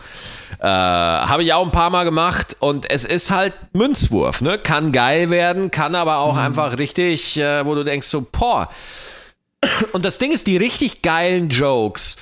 äh, 0.60 0.65
habe 0.65 1.43
ich 1.43 1.54
auch 1.54 1.65
ein 1.65 1.72
paar 1.72 1.89
Mal 1.89 2.04
gemacht 2.04 2.56
und 2.60 2.89
es 2.89 3.06
ist 3.06 3.32
halt 3.32 3.54
Münzwurf, 3.74 4.41
ne? 4.41 4.58
Kann 4.58 4.91
geil 4.91 5.30
werden, 5.30 5.72
kann 5.72 5.95
aber 5.95 6.17
auch 6.17 6.38
einfach 6.38 6.78
richtig, 6.78 7.38
äh, 7.38 7.65
wo 7.65 7.76
du 7.76 7.84
denkst 7.84 8.08
so, 8.08 8.26
boah. 8.32 8.69
Und 9.91 10.06
das 10.06 10.17
Ding 10.17 10.32
ist, 10.32 10.48
die 10.48 10.58
richtig 10.58 11.02
geilen 11.02 11.50
Jokes, 11.50 12.17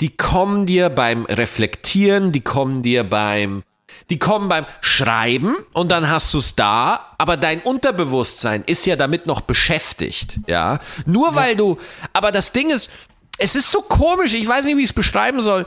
die 0.00 0.16
kommen 0.16 0.66
dir 0.66 0.88
beim 0.88 1.24
Reflektieren, 1.24 2.32
die 2.32 2.42
kommen 2.42 2.82
dir 2.82 3.02
beim, 3.04 3.62
die 4.10 4.18
kommen 4.18 4.48
beim 4.48 4.66
Schreiben 4.80 5.56
und 5.72 5.90
dann 5.90 6.08
hast 6.08 6.32
du 6.32 6.38
es 6.38 6.54
da, 6.54 7.14
aber 7.18 7.36
dein 7.36 7.60
Unterbewusstsein 7.60 8.62
ist 8.66 8.86
ja 8.86 8.96
damit 8.96 9.26
noch 9.26 9.40
beschäftigt, 9.40 10.38
ja. 10.46 10.78
Nur 11.06 11.34
weil 11.34 11.56
du, 11.56 11.78
aber 12.12 12.30
das 12.30 12.52
Ding 12.52 12.70
ist, 12.70 12.90
es 13.38 13.56
ist 13.56 13.70
so 13.70 13.80
komisch, 13.82 14.34
ich 14.34 14.46
weiß 14.46 14.66
nicht, 14.66 14.76
wie 14.76 14.82
ich 14.82 14.90
es 14.90 14.94
beschreiben 14.94 15.42
soll. 15.42 15.66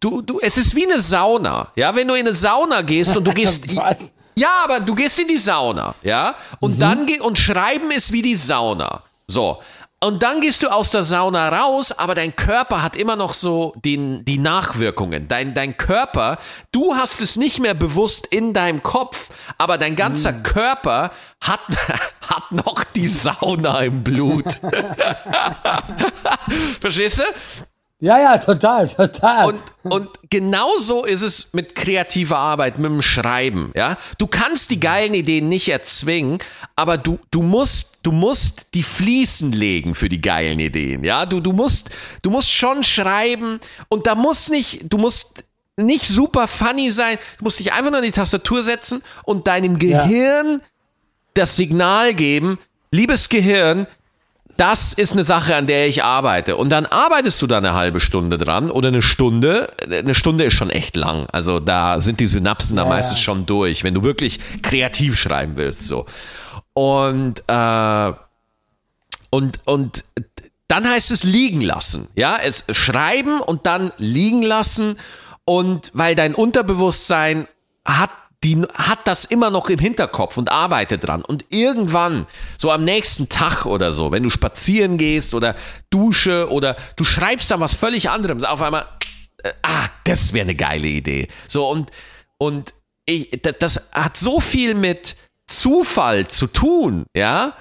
Du, 0.00 0.20
du, 0.20 0.40
es 0.40 0.58
ist 0.58 0.74
wie 0.74 0.84
eine 0.84 1.00
Sauna, 1.00 1.70
ja. 1.76 1.94
Wenn 1.94 2.08
du 2.08 2.14
in 2.14 2.20
eine 2.20 2.32
Sauna 2.32 2.82
gehst 2.82 3.16
und 3.16 3.24
du 3.24 3.32
gehst, 3.34 3.74
Was? 3.76 4.12
ja, 4.34 4.50
aber 4.64 4.80
du 4.80 4.94
gehst 4.94 5.18
in 5.20 5.28
die 5.28 5.36
Sauna, 5.36 5.94
ja? 6.02 6.34
Und 6.60 6.82
dann 6.82 7.06
ge 7.06 7.20
und 7.20 7.38
schreiben 7.38 7.90
ist 7.92 8.12
wie 8.12 8.22
die 8.22 8.34
Sauna. 8.34 9.04
So. 9.28 9.60
Und 10.06 10.22
dann 10.22 10.40
gehst 10.40 10.62
du 10.62 10.68
aus 10.68 10.90
der 10.90 11.02
Sauna 11.02 11.48
raus, 11.48 11.90
aber 11.90 12.14
dein 12.14 12.36
Körper 12.36 12.80
hat 12.80 12.94
immer 12.94 13.16
noch 13.16 13.32
so 13.32 13.74
den, 13.84 14.24
die 14.24 14.38
Nachwirkungen. 14.38 15.26
Dein, 15.26 15.52
dein 15.52 15.76
Körper, 15.76 16.38
du 16.70 16.94
hast 16.94 17.20
es 17.20 17.34
nicht 17.34 17.58
mehr 17.58 17.74
bewusst 17.74 18.24
in 18.24 18.54
deinem 18.54 18.84
Kopf, 18.84 19.30
aber 19.58 19.78
dein 19.78 19.96
ganzer 19.96 20.32
Körper 20.32 21.10
hat, 21.40 21.58
hat 22.20 22.52
noch 22.52 22.84
die 22.94 23.08
Sauna 23.08 23.80
im 23.80 24.04
Blut. 24.04 24.46
Verstehst 26.80 27.18
du? 27.18 27.24
Ja, 27.98 28.18
ja, 28.18 28.36
total, 28.36 28.88
total. 28.88 29.46
Und, 29.46 29.62
und 29.84 30.08
genauso 30.28 31.04
ist 31.04 31.22
es 31.22 31.54
mit 31.54 31.74
kreativer 31.74 32.36
Arbeit, 32.36 32.78
mit 32.78 32.90
dem 32.90 33.00
Schreiben, 33.00 33.72
ja. 33.74 33.96
Du 34.18 34.26
kannst 34.26 34.70
die 34.70 34.80
geilen 34.80 35.14
Ideen 35.14 35.48
nicht 35.48 35.70
erzwingen, 35.70 36.38
aber 36.74 36.98
du, 36.98 37.18
du 37.30 37.40
musst, 37.40 38.00
du 38.02 38.12
musst 38.12 38.74
die 38.74 38.82
Fliesen 38.82 39.52
legen 39.52 39.94
für 39.94 40.10
die 40.10 40.20
geilen 40.20 40.58
Ideen, 40.60 41.04
ja. 41.04 41.24
Du, 41.24 41.40
du 41.40 41.52
musst, 41.52 41.88
du 42.20 42.28
musst 42.28 42.50
schon 42.50 42.84
schreiben 42.84 43.60
und 43.88 44.06
da 44.06 44.14
muss 44.14 44.50
nicht, 44.50 44.92
du 44.92 44.98
musst 44.98 45.44
nicht 45.78 46.06
super 46.06 46.48
funny 46.48 46.90
sein, 46.90 47.16
du 47.38 47.44
musst 47.44 47.60
dich 47.60 47.72
einfach 47.72 47.90
nur 47.90 47.98
an 47.98 48.04
die 48.04 48.12
Tastatur 48.12 48.62
setzen 48.62 49.02
und 49.24 49.46
deinem 49.46 49.78
Gehirn 49.78 50.60
das 51.32 51.56
Signal 51.56 52.12
geben, 52.12 52.58
liebes 52.90 53.30
Gehirn, 53.30 53.86
das 54.56 54.92
ist 54.92 55.12
eine 55.12 55.24
Sache, 55.24 55.54
an 55.54 55.66
der 55.66 55.86
ich 55.86 56.02
arbeite. 56.02 56.56
Und 56.56 56.70
dann 56.70 56.86
arbeitest 56.86 57.40
du 57.42 57.46
da 57.46 57.58
eine 57.58 57.74
halbe 57.74 58.00
Stunde 58.00 58.38
dran 58.38 58.70
oder 58.70 58.88
eine 58.88 59.02
Stunde. 59.02 59.72
Eine 59.90 60.14
Stunde 60.14 60.44
ist 60.44 60.54
schon 60.54 60.70
echt 60.70 60.96
lang. 60.96 61.26
Also 61.30 61.60
da 61.60 62.00
sind 62.00 62.20
die 62.20 62.26
Synapsen 62.26 62.76
da 62.76 62.84
Ja, 62.84 62.88
meistens 62.88 63.18
ja. 63.18 63.24
schon 63.24 63.46
durch, 63.46 63.84
wenn 63.84 63.94
du 63.94 64.02
wirklich 64.02 64.40
kreativ 64.62 65.18
schreiben 65.18 65.56
willst. 65.56 65.86
So. 65.86 66.06
Und, 66.72 67.42
äh, 67.48 68.12
und, 69.30 69.58
und 69.64 70.04
dann 70.68 70.88
heißt 70.88 71.10
es 71.10 71.22
liegen 71.22 71.60
lassen. 71.60 72.08
Ja, 72.16 72.38
es 72.42 72.64
schreiben 72.70 73.40
und 73.40 73.66
dann 73.66 73.92
liegen 73.98 74.42
lassen. 74.42 74.98
Und 75.44 75.90
weil 75.94 76.14
dein 76.14 76.34
Unterbewusstsein 76.34 77.46
hat 77.84 78.10
die 78.44 78.62
hat 78.74 79.06
das 79.06 79.24
immer 79.24 79.50
noch 79.50 79.68
im 79.68 79.78
Hinterkopf 79.78 80.36
und 80.36 80.50
arbeitet 80.50 81.06
dran. 81.06 81.22
Und 81.22 81.46
irgendwann, 81.50 82.26
so 82.58 82.70
am 82.70 82.84
nächsten 82.84 83.28
Tag 83.28 83.66
oder 83.66 83.92
so, 83.92 84.12
wenn 84.12 84.22
du 84.22 84.30
spazieren 84.30 84.98
gehst 84.98 85.34
oder 85.34 85.56
dusche 85.90 86.50
oder 86.50 86.76
du 86.96 87.04
schreibst 87.04 87.50
dann 87.50 87.60
was 87.60 87.74
völlig 87.74 88.10
anderem, 88.10 88.44
auf 88.44 88.62
einmal, 88.62 88.86
äh, 89.42 89.52
ah, 89.62 89.88
das 90.04 90.32
wäre 90.32 90.44
eine 90.44 90.54
geile 90.54 90.88
Idee. 90.88 91.28
So 91.48 91.68
und, 91.68 91.90
und 92.38 92.74
ich, 93.06 93.40
das, 93.42 93.56
das 93.58 93.90
hat 93.92 94.16
so 94.16 94.40
viel 94.40 94.74
mit 94.74 95.16
Zufall 95.46 96.26
zu 96.26 96.46
tun, 96.46 97.04
ja, 97.14 97.54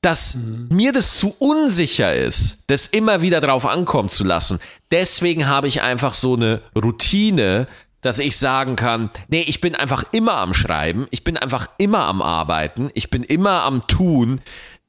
dass 0.00 0.38
mir 0.68 0.92
das 0.92 1.18
zu 1.18 1.34
unsicher 1.40 2.14
ist, 2.14 2.64
das 2.68 2.86
immer 2.86 3.22
wieder 3.22 3.40
drauf 3.40 3.66
ankommen 3.66 4.08
zu 4.08 4.22
lassen. 4.22 4.60
Deswegen 4.92 5.48
habe 5.48 5.66
ich 5.66 5.82
einfach 5.82 6.14
so 6.14 6.36
eine 6.36 6.62
Routine, 6.80 7.66
dass 8.06 8.18
ich 8.20 8.36
sagen 8.36 8.76
kann, 8.76 9.10
nee, 9.28 9.42
ich 9.46 9.60
bin 9.60 9.74
einfach 9.74 10.04
immer 10.12 10.34
am 10.38 10.54
Schreiben, 10.54 11.06
ich 11.10 11.24
bin 11.24 11.36
einfach 11.36 11.68
immer 11.78 12.04
am 12.04 12.22
Arbeiten, 12.22 12.90
ich 12.94 13.10
bin 13.10 13.22
immer 13.24 13.62
am 13.64 13.86
Tun, 13.86 14.40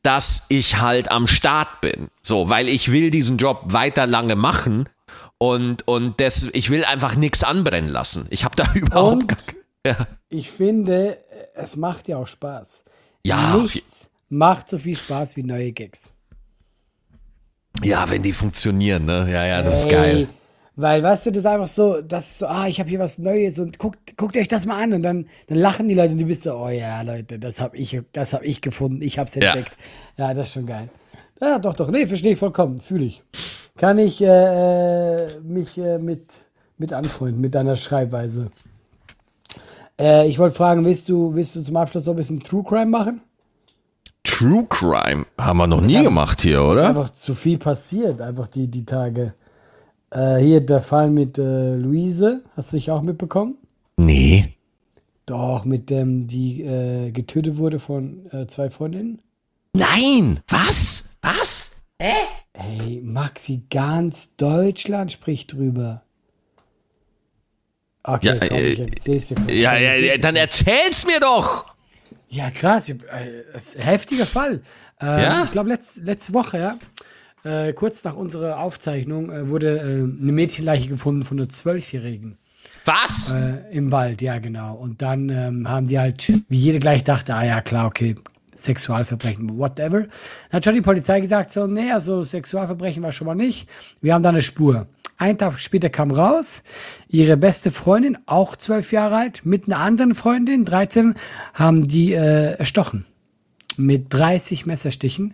dass 0.03 0.45
ich 0.49 0.79
halt 0.79 1.11
am 1.11 1.27
Start 1.27 1.81
bin. 1.81 2.07
So, 2.21 2.49
weil 2.49 2.69
ich 2.69 2.91
will 2.91 3.09
diesen 3.09 3.37
Job 3.37 3.61
weiter 3.65 4.07
lange 4.07 4.35
machen 4.35 4.87
und, 5.37 5.87
und 5.87 6.19
das, 6.21 6.47
ich 6.53 6.69
will 6.69 6.85
einfach 6.85 7.15
nichts 7.15 7.43
anbrennen 7.43 7.89
lassen. 7.89 8.27
Ich 8.29 8.45
habe 8.45 8.55
da 8.55 8.71
überhaupt 8.75 9.23
Und? 9.23 9.27
gar, 9.27 9.37
ja. 9.99 10.07
ich 10.29 10.51
finde, 10.51 11.17
es 11.55 11.75
macht 11.75 12.07
ja 12.07 12.17
auch 12.17 12.27
Spaß. 12.27 12.85
Ja, 13.23 13.57
Nichts 13.57 14.09
macht 14.29 14.69
so 14.69 14.77
viel 14.77 14.95
Spaß 14.95 15.35
wie 15.37 15.43
neue 15.43 15.71
Gags. 15.71 16.11
ja, 17.83 18.09
wenn 18.09 18.21
die 18.23 18.33
funktionieren, 18.33 19.05
ne? 19.05 19.27
Ja, 19.31 19.45
ja, 19.45 19.61
das 19.61 19.79
ist 19.79 19.85
Ey, 19.85 19.91
geil. 19.91 20.27
Weil, 20.79 21.01
weißt 21.01 21.25
du, 21.25 21.31
das 21.31 21.39
ist 21.39 21.45
einfach 21.47 21.65
so, 21.67 22.01
das 22.01 22.27
ist 22.27 22.39
so, 22.39 22.45
ah, 22.45 22.67
ich 22.67 22.79
habe 22.79 22.87
hier 22.87 22.99
was 22.99 23.17
Neues 23.17 23.57
und 23.57 23.79
guckt, 23.79 24.15
guckt 24.15 24.37
euch 24.37 24.47
das 24.47 24.67
mal 24.67 24.81
an 24.81 24.93
und 24.93 25.01
dann, 25.01 25.25
dann 25.47 25.57
lachen 25.57 25.87
die 25.87 25.95
Leute 25.95 26.11
und 26.11 26.19
du 26.19 26.25
bist 26.25 26.43
so, 26.43 26.53
oh 26.55 26.69
ja, 26.69 27.01
Leute, 27.01 27.39
das 27.39 27.59
habe 27.59 27.75
ich, 27.77 27.99
das 28.13 28.33
habe 28.33 28.45
ich 28.45 28.61
gefunden, 28.61 29.01
ich 29.01 29.17
habe 29.17 29.27
es 29.27 29.33
Ja. 29.33 29.41
entdeckt. 29.53 29.75
Ja. 30.17 30.35
das 30.35 30.47
ist 30.49 30.53
schon 30.53 30.67
geil. 30.67 30.87
Ja, 31.41 31.57
doch, 31.57 31.73
doch, 31.75 31.89
nee, 31.89 32.05
verstehe 32.05 32.33
ich 32.33 32.39
vollkommen, 32.39 32.77
fühle 32.79 33.05
ich. 33.05 33.23
Kann 33.75 33.97
ich 33.97 34.21
äh, 34.23 35.39
mich 35.39 35.79
äh, 35.79 35.97
mit, 35.97 36.45
mit 36.77 36.93
anfreunden, 36.93 37.41
mit 37.41 37.55
deiner 37.55 37.75
Schreibweise. 37.75 38.49
Äh, 39.99 40.27
ich 40.27 40.37
wollte 40.37 40.55
fragen, 40.55 40.85
willst 40.85 41.09
du, 41.09 41.33
willst 41.33 41.55
du 41.55 41.61
zum 41.63 41.75
Abschluss 41.77 42.05
noch 42.05 42.13
ein 42.13 42.17
bisschen 42.17 42.39
True 42.39 42.63
Crime 42.63 42.85
machen? 42.87 43.21
True 44.23 44.65
Crime 44.69 45.25
haben 45.39 45.57
wir 45.57 45.67
noch 45.67 45.81
nie 45.81 45.97
einfach- 45.97 46.09
gemacht 46.09 46.41
hier, 46.41 46.57
Ist 46.59 46.65
oder? 46.77 46.87
einfach 46.89 47.09
zu 47.11 47.33
viel 47.33 47.57
passiert, 47.57 48.21
einfach 48.21 48.47
die, 48.47 48.67
die 48.67 48.85
Tage. 48.85 49.33
Äh, 50.11 50.37
hier 50.37 50.61
der 50.61 50.81
Fall 50.81 51.09
mit 51.09 51.37
äh, 51.37 51.75
Luise, 51.75 52.43
hast 52.55 52.71
du 52.71 52.77
dich 52.77 52.91
auch 52.91 53.01
mitbekommen? 53.01 53.57
Nee. 53.97 54.53
Doch, 55.25 55.65
mit 55.65 55.89
dem, 55.89 56.27
die 56.27 56.63
äh, 56.63 57.11
getötet 57.11 57.57
wurde 57.57 57.79
von 57.79 58.31
äh, 58.31 58.47
zwei 58.47 58.69
Freundinnen. 58.69 59.21
Nein! 59.73 60.39
Was? 60.47 61.09
Was? 61.21 61.83
Ey, 62.53 63.01
Maxi, 63.03 63.63
ganz 63.69 64.35
Deutschland 64.37 65.11
spricht 65.11 65.53
drüber. 65.53 66.03
Okay, 68.03 68.27
Ja, 68.27 68.47
komm, 68.47 68.57
ich 68.57 68.79
erzähl's 68.79 69.27
dir 69.27 69.35
kurz. 69.35 69.51
Ja, 69.51 69.73
Komm, 69.73 69.81
ja, 69.83 69.93
ja, 69.95 70.17
dann 70.17 70.35
erzähl's 70.37 71.05
mir 71.05 71.19
doch! 71.19 71.65
Ja, 72.29 72.49
krass. 72.51 72.89
Äh, 72.89 72.95
das 73.51 73.65
ist 73.65 73.77
ein 73.77 73.83
heftiger 73.83 74.25
Fall. 74.25 74.61
Ähm, 75.01 75.07
Ja? 75.19 75.43
Ich 75.43 75.51
glaube, 75.51 75.69
letz, 75.69 75.97
letzte 75.97 76.33
Woche, 76.33 76.59
ja. 76.59 76.77
Äh, 77.43 77.73
kurz 77.73 78.03
nach 78.03 78.15
unserer 78.15 78.59
Aufzeichnung 78.59 79.31
äh, 79.31 79.49
wurde 79.49 79.77
äh, 79.77 79.81
eine 79.81 80.31
Mädchenleiche 80.31 80.89
gefunden 80.89 81.23
von 81.23 81.39
einer 81.39 81.49
Zwölfjährigen. 81.49 82.37
Was? 82.85 83.31
Äh, 83.31 83.75
Im 83.75 83.91
Wald, 83.91 84.21
ja, 84.21 84.39
genau. 84.39 84.75
Und 84.75 85.01
dann 85.01 85.29
ähm, 85.29 85.69
haben 85.69 85.87
die 85.87 85.99
halt, 85.99 86.41
wie 86.47 86.57
jede 86.57 86.79
gleich 86.79 87.03
dachte, 87.03 87.35
ah 87.35 87.43
ja, 87.43 87.61
klar, 87.61 87.87
okay, 87.87 88.15
Sexualverbrechen, 88.55 89.57
whatever. 89.57 90.01
Dann 90.01 90.09
hat 90.51 90.63
schon 90.63 90.73
die 90.73 90.81
Polizei 90.81 91.19
gesagt, 91.19 91.51
so, 91.51 91.67
nee, 91.67 91.91
also 91.91 92.23
Sexualverbrechen 92.23 93.03
war 93.03 93.11
schon 93.11 93.27
mal 93.27 93.35
nicht. 93.35 93.69
Wir 94.01 94.13
haben 94.13 94.23
da 94.23 94.29
eine 94.29 94.41
Spur. 94.41 94.87
Ein 95.17 95.37
Tag 95.37 95.59
später 95.59 95.89
kam 95.89 96.11
raus, 96.11 96.61
ihre 97.07 97.37
beste 97.37 97.71
Freundin, 97.71 98.19
auch 98.27 98.55
zwölf 98.55 98.91
Jahre 98.91 99.15
alt, 99.15 99.45
mit 99.45 99.65
einer 99.65 99.79
anderen 99.79 100.13
Freundin, 100.13 100.63
13, 100.63 101.15
haben 101.55 101.87
die 101.87 102.13
äh, 102.13 102.53
erstochen. 102.53 103.05
Mit 103.77 104.13
30 104.13 104.65
Messerstichen. 104.65 105.33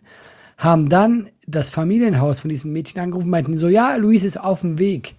Haben 0.57 0.89
dann 0.89 1.29
das 1.47 1.69
Familienhaus 1.69 2.39
von 2.39 2.49
diesem 2.49 2.71
Mädchen 2.71 3.01
angerufen, 3.01 3.29
meinten 3.29 3.57
so, 3.57 3.67
ja, 3.67 3.95
Luis 3.95 4.23
ist 4.23 4.39
auf 4.39 4.61
dem 4.61 4.79
Weg. 4.79 5.15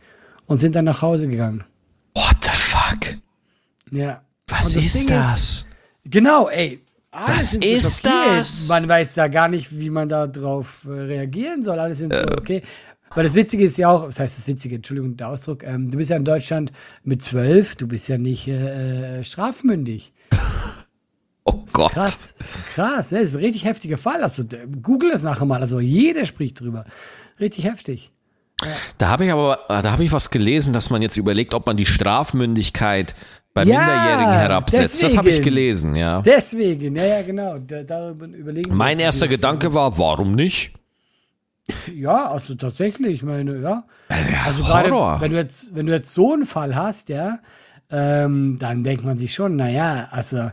Und 0.46 0.58
sind 0.58 0.74
dann 0.76 0.84
nach 0.84 1.00
Hause 1.00 1.26
gegangen. 1.26 1.64
What 2.14 2.36
the 2.42 2.50
fuck? 2.50 3.16
Ja. 3.90 4.22
Was 4.46 4.74
das 4.74 4.84
ist 4.84 4.94
Ding 5.00 5.08
das? 5.08 5.66
Genau, 6.04 6.48
ey. 6.48 6.80
Alle 7.10 7.38
Was 7.38 7.52
so 7.52 7.60
ist 7.60 8.02
schockiert. 8.02 8.40
das? 8.40 8.68
Man 8.68 8.88
weiß 8.88 9.16
ja 9.16 9.28
gar 9.28 9.48
nicht, 9.48 9.78
wie 9.78 9.88
man 9.88 10.08
da 10.08 10.26
drauf 10.26 10.84
äh, 10.86 10.90
reagieren 10.90 11.62
soll. 11.62 11.78
Alle 11.78 11.94
sind 11.94 12.14
so, 12.14 12.24
okay. 12.36 12.62
Weil 13.14 13.24
das 13.24 13.34
Witzige 13.34 13.64
ist 13.64 13.76
ja 13.76 13.88
auch, 13.88 14.08
was 14.08 14.18
heißt 14.18 14.36
das 14.36 14.48
Witzige, 14.48 14.76
Entschuldigung 14.76 15.16
der 15.16 15.28
Ausdruck, 15.28 15.62
ähm, 15.62 15.90
du 15.90 15.98
bist 15.98 16.10
ja 16.10 16.16
in 16.16 16.24
Deutschland 16.24 16.72
mit 17.04 17.22
zwölf, 17.22 17.76
du 17.76 17.86
bist 17.86 18.08
ja 18.08 18.18
nicht 18.18 18.48
äh, 18.48 19.20
äh, 19.20 19.24
strafmündig. 19.24 20.12
Oh 21.44 21.64
Gott. 21.72 21.92
Krass, 21.92 22.34
das 22.38 22.56
ist 22.56 22.66
krass, 22.74 23.08
das 23.10 23.20
ist 23.20 23.34
ein 23.34 23.40
richtig 23.40 23.64
heftiger 23.64 23.98
Fall. 23.98 24.22
Also, 24.22 24.44
google 24.82 25.10
das 25.12 25.22
nachher 25.22 25.44
mal, 25.44 25.60
also 25.60 25.78
jeder 25.80 26.24
spricht 26.24 26.60
drüber. 26.60 26.84
Richtig 27.38 27.64
heftig. 27.64 28.10
Da 28.98 29.08
habe 29.08 29.26
ich 29.26 29.32
aber, 29.32 29.60
da 29.68 29.90
habe 29.90 30.04
ich 30.04 30.12
was 30.12 30.30
gelesen, 30.30 30.72
dass 30.72 30.88
man 30.88 31.02
jetzt 31.02 31.16
überlegt, 31.16 31.52
ob 31.54 31.66
man 31.66 31.76
die 31.76 31.84
Strafmündigkeit 31.86 33.14
bei 33.52 33.64
Ja, 33.64 33.80
Minderjährigen 33.80 34.32
herabsetzt. 34.32 35.02
Das 35.02 35.16
habe 35.16 35.28
ich 35.28 35.36
deswegen. 35.36 35.54
gelesen, 35.56 35.96
ja. 35.96 36.22
Deswegen, 36.22 36.96
ja, 36.96 37.04
ja, 37.04 37.22
genau. 37.22 37.58
Da, 37.58 37.82
darüber 37.82 38.26
überlegen 38.26 38.74
Mein 38.74 38.98
erster 38.98 39.28
Gedanke 39.28 39.74
war, 39.74 39.98
warum 39.98 40.34
nicht? 40.34 40.72
Ja, 41.94 42.30
also 42.30 42.54
tatsächlich, 42.54 43.14
ich 43.14 43.22
meine, 43.22 43.58
ja. 43.58 43.84
Also, 44.08 44.32
ja, 44.32 44.38
Also 44.46 44.62
gerade, 44.64 45.20
wenn 45.20 45.30
du 45.30 45.36
jetzt, 45.36 45.74
wenn 45.74 45.86
du 45.86 45.92
jetzt 45.92 46.12
so 46.14 46.32
einen 46.32 46.46
Fall 46.46 46.74
hast, 46.74 47.08
ja, 47.08 47.38
ähm, 47.90 48.56
dann 48.58 48.82
denkt 48.84 49.04
man 49.04 49.16
sich 49.16 49.34
schon, 49.34 49.56
naja, 49.56 50.08
also 50.10 50.50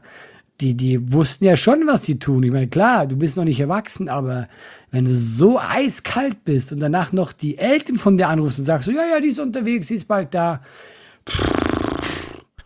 die, 0.61 0.75
die 0.75 1.11
wussten 1.11 1.45
ja 1.45 1.57
schon, 1.57 1.87
was 1.87 2.05
sie 2.05 2.19
tun. 2.19 2.43
Ich 2.43 2.51
meine, 2.51 2.67
klar, 2.67 3.07
du 3.07 3.17
bist 3.17 3.35
noch 3.35 3.43
nicht 3.43 3.59
erwachsen, 3.59 4.09
aber 4.09 4.47
wenn 4.91 5.05
du 5.05 5.15
so 5.15 5.59
eiskalt 5.59 6.43
bist 6.45 6.71
und 6.71 6.79
danach 6.79 7.11
noch 7.11 7.33
die 7.33 7.57
Eltern 7.57 7.97
von 7.97 8.17
dir 8.17 8.27
anrufst 8.27 8.59
und 8.59 8.65
sagst 8.65 8.85
so, 8.85 8.91
ja, 8.91 9.03
ja, 9.11 9.19
die 9.19 9.29
ist 9.29 9.39
unterwegs, 9.39 9.87
sie 9.87 9.95
ist 9.95 10.07
bald 10.07 10.33
da. 10.33 10.61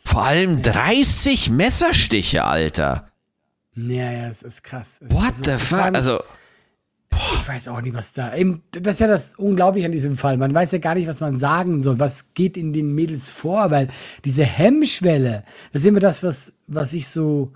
Vor 0.03 0.23
allem 0.25 0.61
30 0.61 1.49
Messerstiche, 1.49 2.43
Alter. 2.43 3.09
Ja, 3.75 4.11
ja, 4.11 4.27
es 4.29 4.41
ist 4.41 4.63
krass. 4.63 5.01
Es 5.03 5.11
What 5.11 5.31
ist 5.31 5.45
the 5.45 5.51
vor 5.51 5.79
fuck? 5.79 5.95
Also, 5.95 6.19
Ich 7.11 7.47
weiß 7.47 7.67
auch 7.67 7.81
nicht, 7.81 7.95
was 7.95 8.13
da. 8.13 8.35
Eben, 8.35 8.63
das 8.71 8.95
ist 8.95 8.99
ja 8.99 9.07
das 9.07 9.35
Unglaubliche 9.35 9.85
an 9.85 9.91
diesem 9.91 10.15
Fall. 10.15 10.37
Man 10.37 10.53
weiß 10.53 10.71
ja 10.71 10.79
gar 10.79 10.95
nicht, 10.95 11.07
was 11.07 11.19
man 11.19 11.37
sagen 11.37 11.83
soll. 11.83 11.99
Was 11.99 12.33
geht 12.33 12.57
in 12.57 12.73
den 12.73 12.93
Mädels 12.95 13.29
vor? 13.29 13.71
Weil 13.71 13.89
diese 14.23 14.43
Hemmschwelle, 14.43 15.43
das 15.71 15.81
ist 15.81 15.87
immer 15.87 15.99
das, 15.99 16.23
was, 16.23 16.53
was 16.67 16.93
ich 16.93 17.07
so 17.07 17.51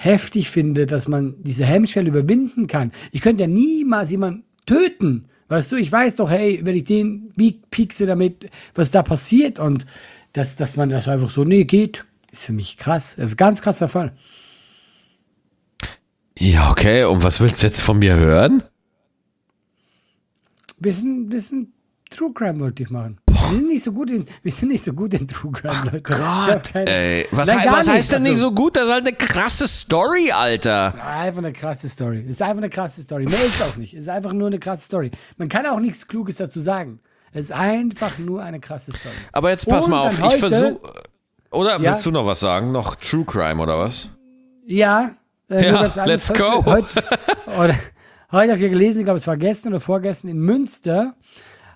heftig 0.00 0.48
finde, 0.48 0.86
dass 0.86 1.08
man 1.08 1.34
diese 1.42 1.66
Hemmschwelle 1.66 2.08
überwinden 2.08 2.68
kann. 2.68 2.92
Ich 3.10 3.20
könnte 3.20 3.42
ja 3.42 3.48
niemals 3.48 4.12
jemanden 4.12 4.44
töten. 4.64 5.26
Weißt 5.48 5.72
du, 5.72 5.76
ich 5.76 5.90
weiß 5.90 6.14
doch, 6.16 6.30
hey, 6.30 6.60
wenn 6.62 6.76
ich 6.76 6.84
den 6.84 7.32
piekse 7.70 8.06
damit, 8.06 8.48
was 8.76 8.92
da 8.92 9.02
passiert 9.02 9.58
und 9.58 9.86
dass, 10.34 10.54
dass 10.54 10.76
man 10.76 10.90
das 10.90 11.08
einfach 11.08 11.30
so, 11.30 11.42
nee, 11.42 11.64
geht, 11.64 12.04
ist 12.30 12.44
für 12.44 12.52
mich 12.52 12.76
krass. 12.76 13.16
Das 13.16 13.30
ist 13.30 13.34
ein 13.34 13.38
ganz 13.38 13.60
krasser 13.60 13.88
Fall. 13.88 14.16
ja, 16.38 16.70
okay. 16.70 17.02
Und 17.02 17.24
was 17.24 17.40
willst 17.40 17.62
du 17.62 17.66
jetzt 17.66 17.80
von 17.80 17.98
mir 17.98 18.14
hören? 18.14 18.62
Bisschen, 20.78 21.28
bisschen 21.28 21.72
True 22.08 22.32
Crime 22.32 22.60
wollte 22.60 22.84
ich 22.84 22.90
machen. 22.90 23.18
Wir 23.50 23.56
sind 23.56 23.66
nicht 23.68 23.82
so 23.82 23.92
gut 23.92 24.10
in, 24.10 24.24
wir 24.42 24.52
sind 24.52 24.68
nicht 24.68 24.82
so 24.82 24.92
gut 24.92 25.14
in 25.14 25.26
True 25.28 25.52
Crime, 25.52 25.90
Leute. 25.92 26.12
Ich 26.12 26.18
hab 26.18 26.72
keine- 26.72 26.90
Ey, 26.90 27.26
was, 27.30 27.48
Nein, 27.48 27.66
was 27.70 27.88
heißt 27.88 28.12
denn 28.12 28.18
Also, 28.20 28.30
nicht 28.30 28.38
so 28.40 28.52
gut? 28.52 28.76
Das 28.76 28.84
ist 28.84 28.92
halt 28.92 29.06
eine 29.06 29.16
krasse 29.16 29.66
Story, 29.68 30.30
Alter. 30.32 30.94
Einfach 31.04 31.38
eine 31.38 31.52
krasse 31.52 31.88
Story. 31.88 32.20
Ist 32.28 32.42
einfach 32.42 32.58
eine 32.58 32.70
krasse 32.70 33.02
Story. 33.02 33.24
Mehr 33.26 33.44
ist 33.44 33.62
auch 33.62 33.76
nicht. 33.76 33.94
Ist 33.94 34.08
einfach 34.08 34.32
nur 34.32 34.48
eine 34.48 34.58
krasse 34.58 34.84
Story. 34.84 35.10
Man 35.36 35.48
kann 35.48 35.66
auch 35.66 35.80
nichts 35.80 36.06
Kluges 36.08 36.36
dazu 36.36 36.60
sagen. 36.60 37.00
Es 37.32 37.46
ist 37.46 37.52
einfach 37.52 38.18
nur 38.18 38.42
eine 38.42 38.60
krasse 38.60 38.92
Story. 38.92 39.14
Aber 39.32 39.50
jetzt 39.50 39.66
pass 39.68 39.84
Und 39.84 39.90
mal 39.92 40.06
auf, 40.08 40.18
ich 40.18 40.24
heute- 40.24 40.38
versuche. 40.38 40.80
Oder 41.50 41.80
Ja. 41.80 41.92
willst 41.92 42.04
du 42.06 42.10
noch 42.10 42.26
was 42.26 42.40
sagen? 42.40 42.72
Noch 42.72 42.96
True 42.96 43.24
Crime 43.24 43.62
oder 43.62 43.78
was? 43.78 44.10
Ja, 44.66 45.12
äh, 45.50 45.66
Ja, 45.70 46.04
let's 46.04 46.30
go. 46.32 46.64
Heute, 46.66 46.86
heute, 47.46 47.74
heute 48.32 48.52
habe 48.52 48.60
ich 48.64 48.70
gelesen, 48.70 48.98
ich 49.00 49.04
glaube, 49.04 49.16
es 49.18 49.26
war 49.26 49.36
gestern 49.38 49.72
oder 49.72 49.80
vorgestern 49.80 50.30
in 50.30 50.38
Münster, 50.38 51.14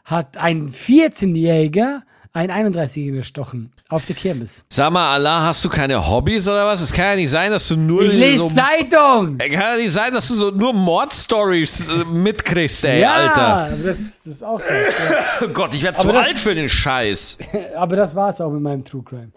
hat 0.05 0.37
ein 0.37 0.71
14-Jähriger 0.73 2.01
einen 2.35 2.75
31-Jährigen 2.75 3.19
erstochen. 3.19 3.73
Auf 3.91 4.07
der 4.07 4.17
Kirmes. 4.17 4.65
Sag 4.71 4.91
mal, 4.91 5.13
Allah, 5.13 5.43
hast 5.43 5.63
du 5.67 5.69
keine 5.69 6.09
Hobbys 6.09 6.49
oder 6.49 6.65
was? 6.65 6.81
Es 6.81 6.91
kann 6.95 7.05
ja 7.05 7.17
nicht 7.17 7.29
sein, 7.31 7.51
dass 7.51 7.69
du 7.69 7.77
nur 7.77 8.05
Ich 8.05 8.13
lese 8.15 8.39
so. 8.39 8.49
Zeitung! 8.51 9.37
Kann 9.37 9.51
ja 9.51 9.77
nicht 9.77 9.93
sein, 9.93 10.15
dass 10.15 10.29
du 10.29 10.35
so 10.35 10.51
nur 10.51 10.73
Mordstories 10.73 11.89
äh, 11.89 12.05
mitkriegst, 12.07 12.87
ey, 12.87 13.03
ja, 13.03 13.13
Alter. 13.13 13.77
Das, 13.85 14.23
das 14.23 14.27
ist 14.27 14.43
auch 14.45 14.59
krass. 14.63 14.95
Oh 15.45 15.49
Gott, 15.49 15.75
ich 15.75 15.83
werde 15.83 15.99
zu 15.99 16.09
das- 16.09 16.27
alt 16.27 16.39
für 16.39 16.55
den 16.55 16.71
Scheiß. 16.71 17.37
ja. 17.53 17.61
Aber 17.77 17.97
das 17.97 18.17
war's 18.17 18.41
auch 18.41 18.51
mit 18.51 18.63
meinem 18.63 18.83
True 18.83 19.03
Crime. 19.05 19.33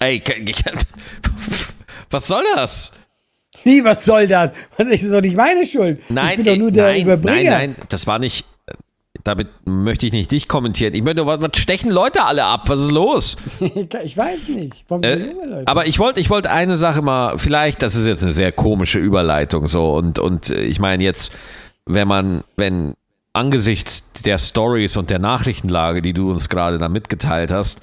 Ey, 0.00 0.20
was 2.10 2.26
soll 2.26 2.42
das? 2.56 2.90
Wie, 3.62 3.84
was 3.84 4.04
soll 4.04 4.26
das? 4.26 4.52
Das 4.78 4.88
ist 4.88 5.12
doch 5.12 5.20
nicht 5.20 5.36
meine 5.36 5.64
Schuld. 5.64 6.00
Nein, 6.08 6.30
ich 6.30 6.36
bin 6.36 6.44
doch 6.46 6.56
nur 6.56 6.70
der 6.72 6.86
nein, 6.88 7.02
Überbringer. 7.02 7.50
nein, 7.50 7.74
nein, 7.76 7.86
das 7.88 8.06
war 8.08 8.18
nicht. 8.18 8.46
Damit 9.24 9.48
möchte 9.64 10.06
ich 10.06 10.12
nicht 10.12 10.30
dich 10.32 10.48
kommentieren. 10.48 10.94
Ich 10.94 11.02
möchte, 11.02 11.26
was, 11.26 11.40
was 11.40 11.50
stechen 11.56 11.90
Leute 11.90 12.24
alle 12.24 12.44
ab? 12.44 12.68
Was 12.68 12.80
ist 12.80 12.90
los? 12.90 13.36
ich 14.04 14.16
weiß 14.16 14.48
nicht. 14.48 14.84
Warum 14.88 15.02
Äh, 15.02 15.30
junge 15.30 15.46
Leute? 15.46 15.68
aber 15.68 15.86
ich 15.86 15.98
wollte, 15.98 16.20
ich 16.20 16.30
wollte 16.30 16.50
eine 16.50 16.76
Sache 16.76 17.02
mal, 17.02 17.38
vielleicht, 17.38 17.82
das 17.82 17.94
ist 17.94 18.06
jetzt 18.06 18.22
eine 18.22 18.32
sehr 18.32 18.52
komische 18.52 18.98
Überleitung 18.98 19.68
so 19.68 19.94
und 19.94 20.18
und 20.18 20.50
äh, 20.50 20.62
ich 20.62 20.78
meine 20.78 21.04
jetzt, 21.04 21.32
wenn 21.86 22.08
man, 22.08 22.44
wenn 22.56 22.94
angesichts 23.32 24.10
der 24.24 24.38
Stories 24.38 24.96
und 24.96 25.10
der 25.10 25.18
Nachrichtenlage, 25.18 26.02
die 26.02 26.12
du 26.12 26.30
uns 26.30 26.48
gerade 26.48 26.78
da 26.78 26.88
mitgeteilt 26.88 27.52
hast, 27.52 27.80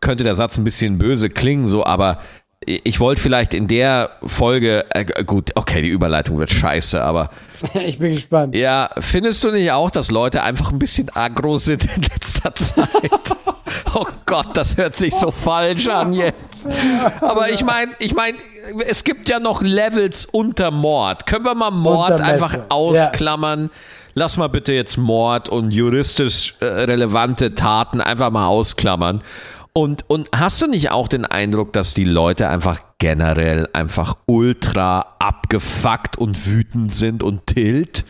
könnte 0.00 0.24
der 0.24 0.34
Satz 0.34 0.58
ein 0.58 0.64
bisschen 0.64 0.98
böse 0.98 1.30
klingen, 1.30 1.68
so, 1.68 1.84
aber 1.84 2.18
ich 2.66 3.00
wollte 3.00 3.20
vielleicht 3.20 3.54
in 3.54 3.68
der 3.68 4.10
Folge, 4.24 4.84
äh, 4.90 5.24
gut, 5.24 5.50
okay, 5.54 5.82
die 5.82 5.88
Überleitung 5.88 6.38
wird 6.38 6.50
scheiße, 6.50 7.02
aber 7.02 7.30
ich 7.86 7.98
bin 7.98 8.14
gespannt. 8.14 8.54
ja, 8.54 8.90
findest 8.98 9.44
du 9.44 9.50
nicht 9.50 9.70
auch, 9.72 9.90
dass 9.90 10.10
Leute 10.10 10.42
einfach 10.42 10.72
ein 10.72 10.78
bisschen 10.78 11.10
aggro 11.14 11.58
sind 11.58 11.84
in 11.84 12.02
letzter 12.02 12.54
Zeit? 12.54 13.10
oh 13.94 14.06
Gott, 14.26 14.56
das 14.56 14.76
hört 14.76 14.96
sich 14.96 15.14
so 15.14 15.30
falsch 15.30 15.88
an 15.88 16.12
jetzt. 16.12 16.68
Aber 17.20 17.50
ich 17.50 17.64
meine, 17.64 17.92
ich 17.98 18.14
meine, 18.14 18.38
es 18.86 19.04
gibt 19.04 19.28
ja 19.28 19.38
noch 19.40 19.62
Levels 19.62 20.26
unter 20.26 20.70
Mord. 20.70 21.26
Können 21.26 21.44
wir 21.44 21.54
mal 21.54 21.70
Mord 21.70 22.20
einfach 22.20 22.58
ausklammern? 22.68 23.70
Lass 24.16 24.36
mal 24.36 24.48
bitte 24.48 24.72
jetzt 24.72 24.96
Mord 24.96 25.48
und 25.48 25.72
juristisch 25.72 26.54
äh, 26.60 26.66
relevante 26.66 27.56
Taten 27.56 28.00
einfach 28.00 28.30
mal 28.30 28.46
ausklammern. 28.46 29.22
Und, 29.76 30.08
und 30.08 30.28
hast 30.32 30.62
du 30.62 30.68
nicht 30.68 30.92
auch 30.92 31.08
den 31.08 31.26
Eindruck, 31.26 31.72
dass 31.72 31.94
die 31.94 32.04
Leute 32.04 32.48
einfach 32.48 32.80
generell 32.98 33.68
einfach 33.72 34.16
ultra 34.26 35.16
abgefuckt 35.18 36.16
und 36.16 36.46
wütend 36.46 36.92
sind 36.92 37.24
und 37.24 37.46
tilt? 37.48 38.04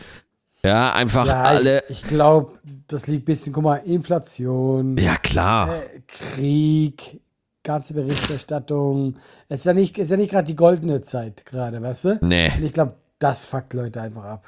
Ja, 0.63 0.93
einfach 0.93 1.25
Ja, 1.25 1.41
alle. 1.41 1.83
Ich, 1.89 2.03
ich 2.03 2.07
glaube, 2.07 2.53
das 2.87 3.07
liegt 3.07 3.23
ein 3.23 3.25
bisschen, 3.25 3.51
guck 3.51 3.63
mal, 3.63 3.77
Inflation, 3.77 4.95
Ja, 4.97 5.15
klar. 5.15 5.79
Krieg, 6.07 7.19
ganze 7.63 7.95
Berichterstattung. 7.95 9.15
Es 9.49 9.61
ist 9.61 9.65
ja 9.65 9.73
nicht, 9.73 9.97
ist 9.97 10.11
ja 10.11 10.17
nicht 10.17 10.29
gerade 10.31 10.45
die 10.45 10.55
goldene 10.55 11.01
Zeit 11.01 11.47
gerade, 11.47 11.81
weißt 11.81 12.05
du? 12.05 12.19
Nee. 12.21 12.51
Und 12.55 12.63
ich 12.63 12.73
glaube, 12.73 12.93
das 13.17 13.47
fuckt 13.47 13.73
Leute 13.73 14.01
einfach 14.01 14.23
ab. 14.23 14.43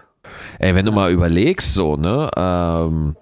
Ey, 0.59 0.75
wenn 0.75 0.85
du 0.85 0.91
mal 0.91 1.11
überlegst, 1.11 1.73
so, 1.73 1.95
ne, 1.97 2.29
ähm, 2.35 3.15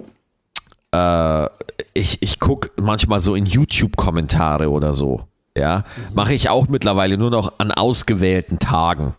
äh, 0.96 1.50
ich, 1.94 2.22
ich 2.22 2.40
guck 2.40 2.72
manchmal 2.78 3.20
so 3.20 3.36
in 3.36 3.46
YouTube-Kommentare 3.46 4.70
oder 4.70 4.94
so, 4.94 5.22
ja, 5.58 5.84
mache 6.14 6.34
ich 6.34 6.50
auch 6.50 6.68
mittlerweile 6.68 7.18
nur 7.18 7.32
noch 7.32 7.54
an 7.60 7.72
ausgewählten 7.72 8.60
Tagen. 8.60 9.14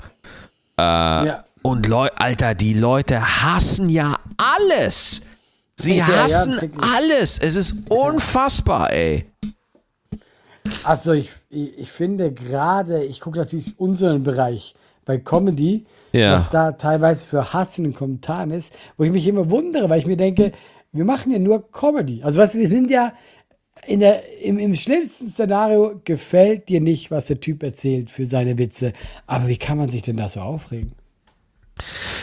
Äh, 0.79 0.83
ja. 0.83 1.45
Und 1.62 1.87
Leu 1.89 2.09
Alter, 2.16 2.55
die 2.55 2.74
Leute 2.74 3.20
hassen 3.43 3.89
ja 3.89 4.16
alles. 4.37 5.22
Sie 5.77 5.97
Ja, 5.97 6.09
ja, 6.09 6.22
hassen 6.24 6.61
wirklich. 6.61 6.85
alles. 6.97 7.39
Es 7.39 7.57
ist 7.57 7.74
unfassbar, 7.91 8.93
ey. 8.93 9.27
Also 10.85 11.12
ich, 11.12 11.31
ich, 11.51 11.79
ich 11.79 11.91
finde 11.91 12.33
gerade, 12.33 13.05
ich 13.05 13.20
gucke 13.20 13.39
natürlich 13.39 13.79
unseren 13.79 14.22
Bereich 14.24 14.74
bei 15.05 15.18
Comedy, 15.18 15.85
Ja. 16.12 16.33
was 16.35 16.51
da 16.51 16.72
teilweise 16.72 17.27
für 17.27 17.53
Hass 17.53 17.79
in 17.79 17.85
den 17.85 17.95
Kommentaren 17.95 18.51
ist, 18.51 18.72
wo 18.97 19.05
ich 19.05 19.11
mich 19.12 19.27
immer 19.27 19.51
wundere, 19.51 19.89
weil 19.89 19.99
ich 20.01 20.07
mir 20.07 20.16
denke, 20.16 20.53
wir 20.97 21.05
machen 21.05 21.33
ja 21.33 21.39
nur 21.39 21.71
Comedy. 21.71 22.23
Also 22.23 22.41
du, 22.43 22.59
wir 22.59 22.69
sind 22.69 22.91
ja 22.91 23.13
in 23.87 24.01
der, 24.01 24.23
im, 24.43 24.59
im 24.59 24.75
schlimmsten 24.75 25.29
Szenario 25.29 26.01
gefällt 26.05 26.69
dir 26.69 26.81
nicht, 26.81 27.11
was 27.11 27.27
der 27.27 27.41
Typ 27.41 27.63
erzählt 27.63 28.11
für 28.11 28.27
seine 28.27 28.59
Witze. 28.59 28.93
Aber 29.27 29.49
wie 29.49 29.57
kann 29.57 29.79
man 29.79 29.89
sich 29.89 30.03
denn 30.03 30.17
da 30.17 30.29
so 30.29 30.41
aufregen? 30.41 30.93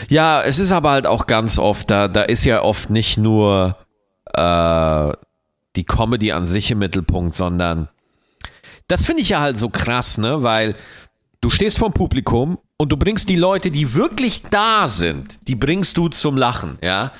Ja, 0.08 0.42
es 0.42 0.58
ist 0.58 0.72
aber 0.72 0.90
halt 0.90 1.06
auch 1.06 1.26
ganz 1.26 1.58
oft, 1.58 1.90
da, 1.90 2.08
da 2.08 2.22
ist 2.22 2.44
ja 2.44 2.62
oft 2.62 2.90
nicht 2.90 3.18
nur 3.18 3.76
äh, 4.32 5.12
die 5.76 5.84
Comedy 5.84 6.32
an 6.32 6.46
sich 6.46 6.70
im 6.70 6.78
Mittelpunkt, 6.78 7.34
sondern 7.34 7.88
das 8.88 9.06
finde 9.06 9.22
ich 9.22 9.30
ja 9.30 9.40
halt 9.40 9.58
so 9.58 9.70
krass, 9.70 10.18
ne? 10.18 10.42
Weil 10.42 10.74
du 11.40 11.50
stehst 11.50 11.78
vorm 11.78 11.92
Publikum 11.92 12.58
und 12.76 12.92
du 12.92 12.96
bringst 12.96 13.28
die 13.28 13.36
Leute, 13.36 13.70
die 13.70 13.94
wirklich 13.94 14.42
da 14.42 14.88
sind, 14.88 15.38
die 15.48 15.54
bringst 15.54 15.96
du 15.96 16.08
zum 16.08 16.36
Lachen, 16.36 16.78
ja? 16.82 17.12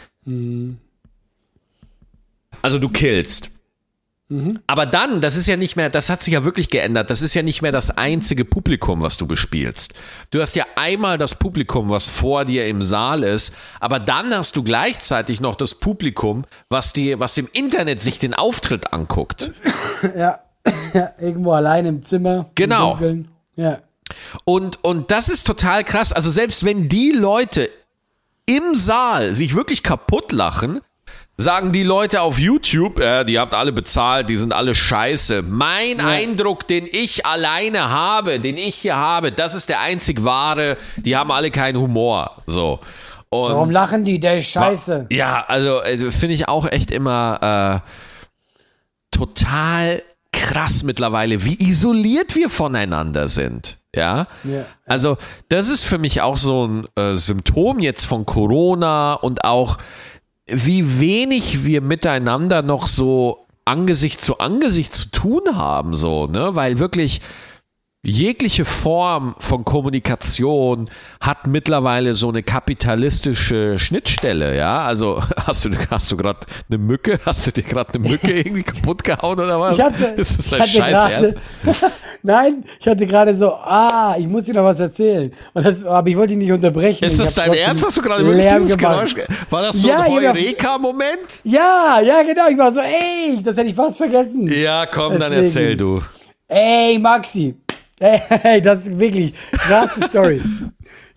Also 2.65 2.79
du 2.79 2.89
killst. 2.89 3.51
Aber 4.67 4.87
dann, 4.87 5.21
das 5.21 5.37
ist 5.37 5.47
ja 5.47 5.57
nicht 5.59 5.77
mehr, 5.77 5.91
das 5.91 6.09
hat 6.09 6.23
sich 6.23 6.33
ja 6.33 6.47
wirklich 6.47 6.71
geändert. 6.71 7.11
Das 7.11 7.21
ist 7.21 7.35
ja 7.35 7.43
nicht 7.43 7.61
mehr 7.61 7.73
das 7.73 7.91
einzige 7.91 8.47
Publikum, 8.47 9.03
was 9.03 9.19
du 9.19 9.27
bespielst. 9.27 9.93
Du 10.31 10.41
hast 10.41 10.57
ja 10.57 10.65
einmal 10.75 11.19
das 11.19 11.35
Publikum, 11.35 11.91
was 11.91 12.09
vor 12.09 12.47
dir 12.47 12.67
im 12.67 12.81
Saal 12.81 13.23
ist, 13.23 13.53
aber 13.81 14.01
dann 14.01 14.35
hast 14.35 14.57
du 14.57 14.63
gleichzeitig 14.63 15.43
noch 15.43 15.57
das 15.57 15.75
Publikum, 15.75 16.47
was 16.71 16.95
dir, 16.95 17.21
was 17.21 17.37
im 17.37 17.51
Internet 17.53 18.01
sich 18.01 18.19
den 18.19 18.33
Auftritt 18.33 18.95
anguckt. 18.95 19.53
Ja, 20.17 20.39
ja 20.95 21.11
irgendwo 21.21 21.53
allein 21.53 21.85
im 21.85 22.01
Zimmer. 22.01 22.51
Genau. 22.55 22.97
Im. 22.97 23.29
Ja. 23.57 23.81
Und, 24.45 24.83
und 24.83 25.11
das 25.11 25.29
ist 25.29 25.47
total 25.47 25.85
krass. 25.85 26.15
Also 26.15 26.31
selbst 26.31 26.65
wenn 26.65 26.89
die 26.89 27.13
Leute 27.13 27.69
im 28.47 28.75
Saal 28.75 29.35
sich 29.35 29.55
wirklich 29.55 29.83
kaputt 29.83 30.33
lachen, 30.33 30.81
sagen 31.37 31.73
die 31.73 31.83
Leute 31.83 32.23
auf 32.23 32.39
YouTube, 32.39 32.99
äh, 32.99 33.25
die 33.25 33.39
habt 33.39 33.55
alle 33.55 33.73
bezahlt, 33.73 34.31
die 34.31 34.37
sind 34.37 34.53
alle 34.53 34.75
scheiße. 34.75 35.43
Mein 35.43 36.01
Eindruck, 36.01 36.69
den 36.69 36.87
ich 36.91 37.27
alleine 37.27 37.91
habe, 37.91 38.39
den 38.39 38.57
ich 38.57 38.77
hier 38.77 38.97
habe, 38.97 39.33
das 39.33 39.55
ist 39.55 39.69
der 39.69 39.81
einzig 39.81 40.25
wahre, 40.25 40.77
die 40.97 41.17
haben 41.17 41.31
alle 41.31 41.51
keinen 41.51 41.79
Humor. 41.79 42.43
So. 42.47 42.79
Und 43.31 43.53
Warum 43.53 43.71
lachen 43.71 44.05
die? 44.05 44.21
Der 44.21 44.39
ist 44.39 44.51
scheiße. 44.51 45.07
ja, 45.11 45.45
also 45.49 45.83
äh, 45.83 46.11
finde 46.13 46.35
ich 46.35 46.49
auch 46.49 46.71
echt 46.71 46.93
immer 46.93 47.83
äh, 47.83 47.89
total 49.11 50.03
krass 50.33 50.83
mittlerweile, 50.83 51.45
wie 51.45 51.61
isoliert 51.61 52.35
wir 52.37 52.49
voneinander 52.49 53.29
sind. 53.29 53.79
Ja? 53.95 54.27
Ja. 54.45 54.67
Also, 54.87 55.17
das 55.49 55.69
ist 55.69 55.85
für 55.85 55.99
mich 55.99 56.21
auch 56.21 56.37
so 56.37 56.67
ein 56.67 56.87
äh, 56.97 57.15
Symptom 57.15 57.79
jetzt 57.79 58.05
von 58.05 58.27
Corona 58.27 59.15
und 59.15 59.45
auch, 59.45 59.79
wie 60.47 61.01
wenig 61.01 61.65
wir 61.65 61.81
miteinander 61.81 62.63
noch 62.63 62.87
so 62.87 63.47
Angesicht 63.65 64.21
zu 64.21 64.39
Angesicht 64.39 64.93
zu 64.93 65.11
tun 65.11 65.57
haben, 65.57 65.95
so, 65.95 66.27
ne? 66.27 66.55
Weil 66.55 66.79
wirklich 66.79 67.21
jegliche 68.05 68.65
Form 68.65 69.35
von 69.39 69.65
Kommunikation 69.65 70.91
hat 71.21 71.47
mittlerweile 71.47 72.15
so 72.15 72.29
eine 72.29 72.43
kapitalistische 72.43 73.79
Schnittstelle, 73.79 74.57
ja? 74.57 74.83
Also 74.83 75.21
hast 75.47 75.65
du 75.65 75.71
hast 75.91 76.13
du 76.13 76.17
gerade 76.17 76.41
eine 76.69 76.79
Mücke, 76.79 77.19
hast 77.25 77.47
du 77.47 77.53
dir 77.53 77.63
gerade 77.63 77.95
eine 77.95 78.09
Mücke 78.09 78.33
irgendwie 78.39 78.63
kaputt 78.63 79.03
gehauen 79.05 79.41
oder 79.41 79.59
was? 79.61 79.77
Ich 79.79 79.83
hatte, 79.85 80.05
ist 80.17 80.39
das 80.39 80.49
dein 80.51 80.67
Scheiß 80.67 81.35
nein, 82.23 82.65
ich 82.79 82.87
hatte 82.87 83.07
gerade 83.07 83.35
so, 83.35 83.53
ah, 83.53 84.15
ich 84.19 84.27
muss 84.27 84.45
dir 84.45 84.55
noch 84.55 84.65
was 84.65 84.81
erzählen. 84.81 85.33
Und 85.55 85.65
das, 85.65 85.85
aber 85.85 86.09
ich 86.09 86.17
wollte 86.17 86.29
dich 86.35 86.39
nicht 86.39 86.53
unterbrechen. 86.53 87.05
Ist 87.05 87.19
das 87.19 87.35
dein 87.35 87.53
Ernst? 87.55 87.85
Hast 87.85 87.97
du 87.97 88.03
gerade 88.03 88.25
wirklich 88.27 88.47
dieses 88.47 88.77
gemacht. 88.77 88.97
Geräusch? 88.97 89.15
ge- 89.15 89.27
War 89.51 89.63
das 89.63 89.77
so 89.81 89.89
Ja, 89.89 90.01
ein 90.01 90.13
Heureka-Moment? 90.13 91.41
Ja, 91.45 92.01
ja, 92.03 92.23
genau. 92.23 92.49
Ich 92.51 92.59
war 92.59 92.71
so, 92.73 92.81
ey, 92.81 93.43
das 93.43 93.57
hätte 93.57 93.69
ich 93.69 93.75
fast 93.75 93.97
vergessen. 93.99 94.51
Ja, 94.53 94.87
komm, 94.87 95.13
dann 95.19 95.31
Deswegen. 95.33 95.45
erzähl 95.47 95.77
du. 95.77 96.03
Ey, 96.49 96.99
Maxi. 96.99 97.55
Ey, 98.01 98.21
ey, 98.43 98.61
das 98.63 98.87
ist 98.87 98.99
wirklich 98.99 99.35
krasse 99.53 100.03
Story. 100.03 100.43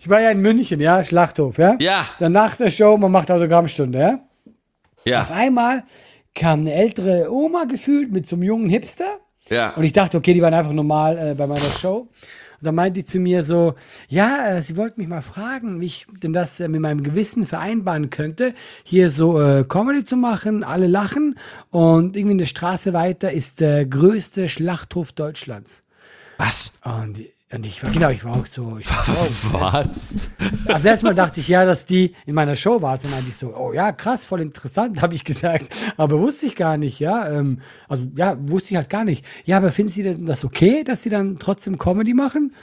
Ich 0.00 0.08
war 0.08 0.20
ja 0.20 0.30
in 0.30 0.40
München, 0.40 0.78
ja, 0.78 1.02
Schlachthof, 1.02 1.58
ja? 1.58 1.74
Ja. 1.80 2.06
Dann 2.20 2.30
nach 2.30 2.54
der 2.56 2.70
Show, 2.70 2.96
man 2.96 3.10
macht 3.10 3.32
Autogrammstunde, 3.32 3.98
ja? 3.98 4.12
Auf 4.14 5.04
Ja, 5.04 5.28
einmal 5.34 5.82
kam 6.36 6.60
eine 6.60 6.72
ältere 6.72 7.32
Oma 7.32 7.64
gefühlt 7.64 8.12
mit 8.12 8.24
so 8.24 8.36
einem 8.36 8.44
jungen 8.44 8.68
Hipster. 8.68 9.18
ja. 9.50 9.74
Und 9.74 9.82
ich 9.82 9.92
dachte, 9.92 10.16
okay, 10.16 10.32
die 10.34 10.40
waren 10.40 10.54
einfach 10.54 10.72
normal 10.72 11.18
äh, 11.18 11.34
bei 11.34 11.48
meiner 11.48 11.68
Show. 11.80 12.02
Und 12.60 12.66
dann 12.66 12.76
meinte 12.76 13.00
die 13.00 13.04
zu 13.04 13.18
mir 13.18 13.42
so, 13.42 13.74
ja, 14.08 14.56
äh, 14.56 14.62
sie 14.62 14.76
wollten 14.76 15.00
mich 15.00 15.08
mal 15.08 15.20
fragen, 15.20 15.80
wie 15.80 15.86
ich 15.86 16.06
denn 16.22 16.32
das 16.32 16.60
äh, 16.60 16.68
mit 16.68 16.80
meinem 16.80 17.02
Gewissen 17.02 17.44
vereinbaren 17.44 18.08
könnte, 18.10 18.54
hier 18.84 19.10
so 19.10 19.40
äh, 19.40 19.64
Comedy 19.68 20.04
zu 20.04 20.16
machen, 20.16 20.62
alle 20.62 20.86
lachen 20.86 21.36
und 21.70 22.16
irgendwie 22.16 22.34
eine 22.36 22.46
Straße 22.46 22.92
weiter 22.92 23.32
ist 23.32 23.60
der 23.60 23.84
größte 23.84 24.48
Schlachthof 24.48 25.10
Deutschlands. 25.10 25.82
Was? 26.38 26.72
Und, 26.84 27.20
und 27.52 27.66
ich 27.66 27.82
war, 27.82 27.90
genau, 27.90 28.10
ich 28.10 28.24
war 28.24 28.36
auch 28.36 28.46
so, 28.46 28.78
ich 28.78 28.88
war, 28.88 29.04
Was? 29.52 30.30
also 30.66 30.88
erstmal 30.88 31.14
dachte 31.14 31.40
ich 31.40 31.48
ja, 31.48 31.64
dass 31.64 31.84
die 31.84 32.14
in 32.26 32.34
meiner 32.34 32.54
Show 32.54 32.80
war. 32.80 32.92
Und 32.92 33.10
meinte 33.10 33.28
ich 33.28 33.36
so, 33.36 33.54
oh 33.56 33.72
ja, 33.72 33.90
krass, 33.92 34.24
voll 34.24 34.40
interessant, 34.40 35.02
habe 35.02 35.14
ich 35.14 35.24
gesagt. 35.24 35.66
Aber 35.96 36.18
wusste 36.20 36.46
ich 36.46 36.54
gar 36.54 36.76
nicht, 36.76 37.00
ja. 37.00 37.28
Ähm, 37.28 37.60
also 37.88 38.04
ja, 38.14 38.36
wusste 38.40 38.70
ich 38.70 38.76
halt 38.76 38.88
gar 38.88 39.04
nicht. 39.04 39.26
Ja, 39.44 39.56
aber 39.56 39.72
finden 39.72 39.90
Sie 39.90 40.04
denn 40.04 40.26
das 40.26 40.44
okay, 40.44 40.84
dass 40.84 41.02
Sie 41.02 41.10
dann 41.10 41.38
trotzdem 41.38 41.76
Comedy 41.76 42.14
machen? 42.14 42.54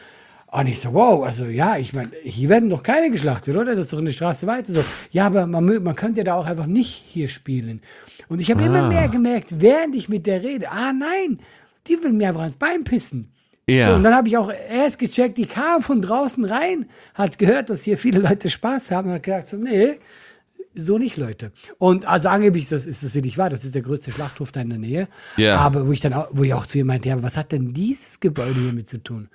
Und 0.48 0.68
ich 0.68 0.80
so, 0.80 0.94
wow, 0.94 1.26
also 1.26 1.46
ja, 1.46 1.76
ich 1.76 1.92
meine, 1.92 2.12
hier 2.24 2.48
werden 2.48 2.70
doch 2.70 2.82
keine 2.82 3.12
geschlachtet, 3.12 3.58
oder? 3.58 3.76
Das 3.76 3.88
ist 3.88 3.94
doch 3.94 4.00
eine 4.00 4.14
Straße 4.14 4.48
weiter. 4.48 4.72
So, 4.72 4.86
ja, 5.12 5.26
aber 5.26 5.48
man, 5.48 5.66
man 5.84 5.96
könnte 5.96 6.22
ja 6.22 6.24
da 6.24 6.36
auch 6.36 6.46
einfach 6.46 6.66
nicht 6.66 7.04
hier 7.06 7.28
spielen. 7.28 7.82
Und 8.30 8.40
ich 8.40 8.52
habe 8.52 8.64
immer 8.64 8.88
mehr 8.88 9.10
gemerkt, 9.10 9.60
während 9.60 9.96
ich 9.96 10.08
mit 10.08 10.26
der 10.26 10.44
rede, 10.44 10.72
ah 10.72 10.94
nein, 10.94 11.40
die 11.88 12.02
will 12.02 12.14
mir 12.14 12.30
einfach 12.30 12.42
ans 12.42 12.56
Bein 12.56 12.86
pissen. 12.86 13.35
Ja. 13.68 13.96
Und 13.96 14.04
dann 14.04 14.14
habe 14.14 14.28
ich 14.28 14.38
auch 14.38 14.52
erst 14.70 15.00
gecheckt, 15.00 15.38
die 15.38 15.48
kam 15.48 15.82
von 15.82 16.02
draußen 16.02 16.46
rein, 16.46 16.88
hat 17.16 17.40
gehört, 17.40 17.70
dass 17.70 17.84
hier 17.84 17.98
viele 17.98 18.20
Leute 18.20 18.50
Spaß 18.50 18.92
haben 18.92 19.10
und 19.10 19.16
hat 19.16 19.24
gesagt, 19.24 19.48
so, 19.48 19.58
nee, 19.58 20.00
so 20.76 20.98
nicht, 20.98 21.18
Leute. 21.18 21.52
Und 21.78 22.06
also 22.06 22.30
angeblich 22.30 22.64
ist 22.64 22.72
das, 22.72 22.86
ist 22.86 23.04
das 23.04 23.16
wirklich 23.16 23.38
wahr, 23.38 23.50
das 23.50 23.66
ist 23.66 23.74
der 23.74 23.82
größte 23.82 24.12
Schlachthof 24.12 24.52
da 24.52 24.62
in 24.62 24.70
der 24.70 24.78
Nähe. 24.78 25.08
Ja. 25.38 25.58
Aber 25.58 25.88
wo 25.88 25.92
ich 25.92 26.02
dann 26.02 26.14
auch, 26.14 26.28
wo 26.32 26.44
ich 26.44 26.54
auch 26.54 26.68
zu 26.68 26.78
ihr 26.78 26.86
meinte, 26.86 27.10
ja, 27.10 27.24
was 27.24 27.38
hat 27.38 27.52
denn 27.52 27.74
dieses 27.74 28.20
Gebäude 28.20 28.60
hier 28.60 28.74
mit 28.74 28.88
zu 28.88 29.02
tun? 29.02 29.30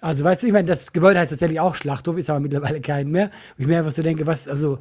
Also, 0.00 0.24
weißt 0.24 0.42
du, 0.44 0.46
ich 0.46 0.52
meine, 0.52 0.66
das 0.66 0.92
Gebäude 0.92 1.18
heißt 1.18 1.32
tatsächlich 1.32 1.58
auch 1.58 1.74
Schlachthof, 1.74 2.16
ist 2.16 2.30
aber 2.30 2.38
mittlerweile 2.38 2.80
kein 2.80 3.10
mehr. 3.10 3.30
Wo 3.56 3.62
ich 3.62 3.66
mir 3.66 3.78
einfach 3.78 3.90
so 3.90 4.02
denke, 4.02 4.26
was, 4.26 4.46
also, 4.46 4.78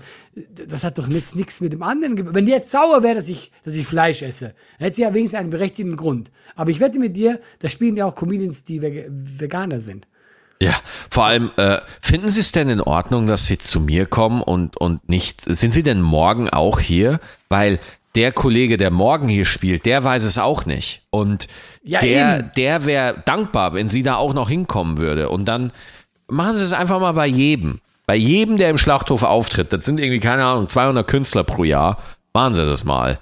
das 0.67 0.83
hat 0.83 0.99
doch 0.99 1.07
jetzt 1.07 1.35
nichts 1.35 1.59
mit 1.59 1.73
dem 1.73 1.81
anderen 1.81 2.15
Gebäude. 2.15 2.35
Wenn 2.35 2.45
die 2.45 2.51
jetzt 2.51 2.69
sauer 2.69 3.01
wäre, 3.01 3.15
dass 3.15 3.27
ich, 3.27 3.51
dass 3.63 3.75
ich 3.75 3.87
Fleisch 3.87 4.21
esse, 4.21 4.53
dann 4.77 4.85
hätte 4.85 4.95
sie 4.95 5.01
ja 5.01 5.13
wenigstens 5.13 5.39
einen 5.39 5.49
berechtigten 5.49 5.95
Grund. 5.95 6.31
Aber 6.55 6.69
ich 6.69 6.79
wette 6.79 6.99
mit 6.99 7.15
dir, 7.15 7.39
da 7.59 7.69
spielen 7.69 7.97
ja 7.97 8.05
auch 8.05 8.13
Comedians, 8.13 8.63
die 8.63 8.81
Veg 8.81 9.07
Veganer 9.09 9.79
sind. 9.79 10.07
Ja, 10.59 10.75
vor 11.09 11.25
allem, 11.25 11.51
äh, 11.57 11.79
finden 12.01 12.29
Sie 12.29 12.39
es 12.39 12.51
denn 12.51 12.69
in 12.69 12.81
Ordnung, 12.81 13.27
dass 13.27 13.45
Sie 13.45 13.59
zu 13.59 13.79
mir 13.79 14.07
kommen 14.07 14.41
und, 14.41 14.77
und 14.77 15.07
nicht, 15.07 15.41
sind 15.45 15.71
Sie 15.71 15.83
denn 15.83 16.01
morgen 16.01 16.49
auch 16.49 16.79
hier? 16.79 17.19
Weil 17.47 17.79
der 18.17 18.33
Kollege, 18.33 18.75
der 18.77 18.91
morgen 18.91 19.29
hier 19.29 19.45
spielt, 19.45 19.85
der 19.85 20.03
weiß 20.03 20.23
es 20.23 20.37
auch 20.37 20.65
nicht. 20.65 21.03
Und 21.11 21.47
Ja, 21.83 21.99
der, 22.01 22.39
eben. 22.39 22.51
der 22.57 22.85
wäre 22.85 23.23
dankbar, 23.25 23.73
wenn 23.73 23.87
sie 23.87 24.03
da 24.03 24.15
auch 24.17 24.33
noch 24.33 24.49
hinkommen 24.49 24.97
würde. 24.97 25.29
Und 25.29 25.45
dann 25.45 25.71
machen 26.27 26.57
Sie 26.57 26.63
es 26.63 26.73
einfach 26.73 26.99
mal 26.99 27.13
bei 27.13 27.27
jedem. 27.27 27.79
Bei 28.05 28.15
jedem, 28.15 28.57
der 28.57 28.69
im 28.71 28.77
Schlachthof 28.77 29.23
auftritt. 29.23 29.71
Das 29.71 29.85
sind 29.85 29.99
irgendwie, 29.99 30.19
keine 30.19 30.43
Ahnung, 30.45 30.67
200 30.67 31.07
Künstler 31.07 31.43
pro 31.45 31.63
Jahr. 31.63 31.97
Machen 32.33 32.55
Sie 32.55 32.65
das 32.65 32.83
mal. 32.83 33.19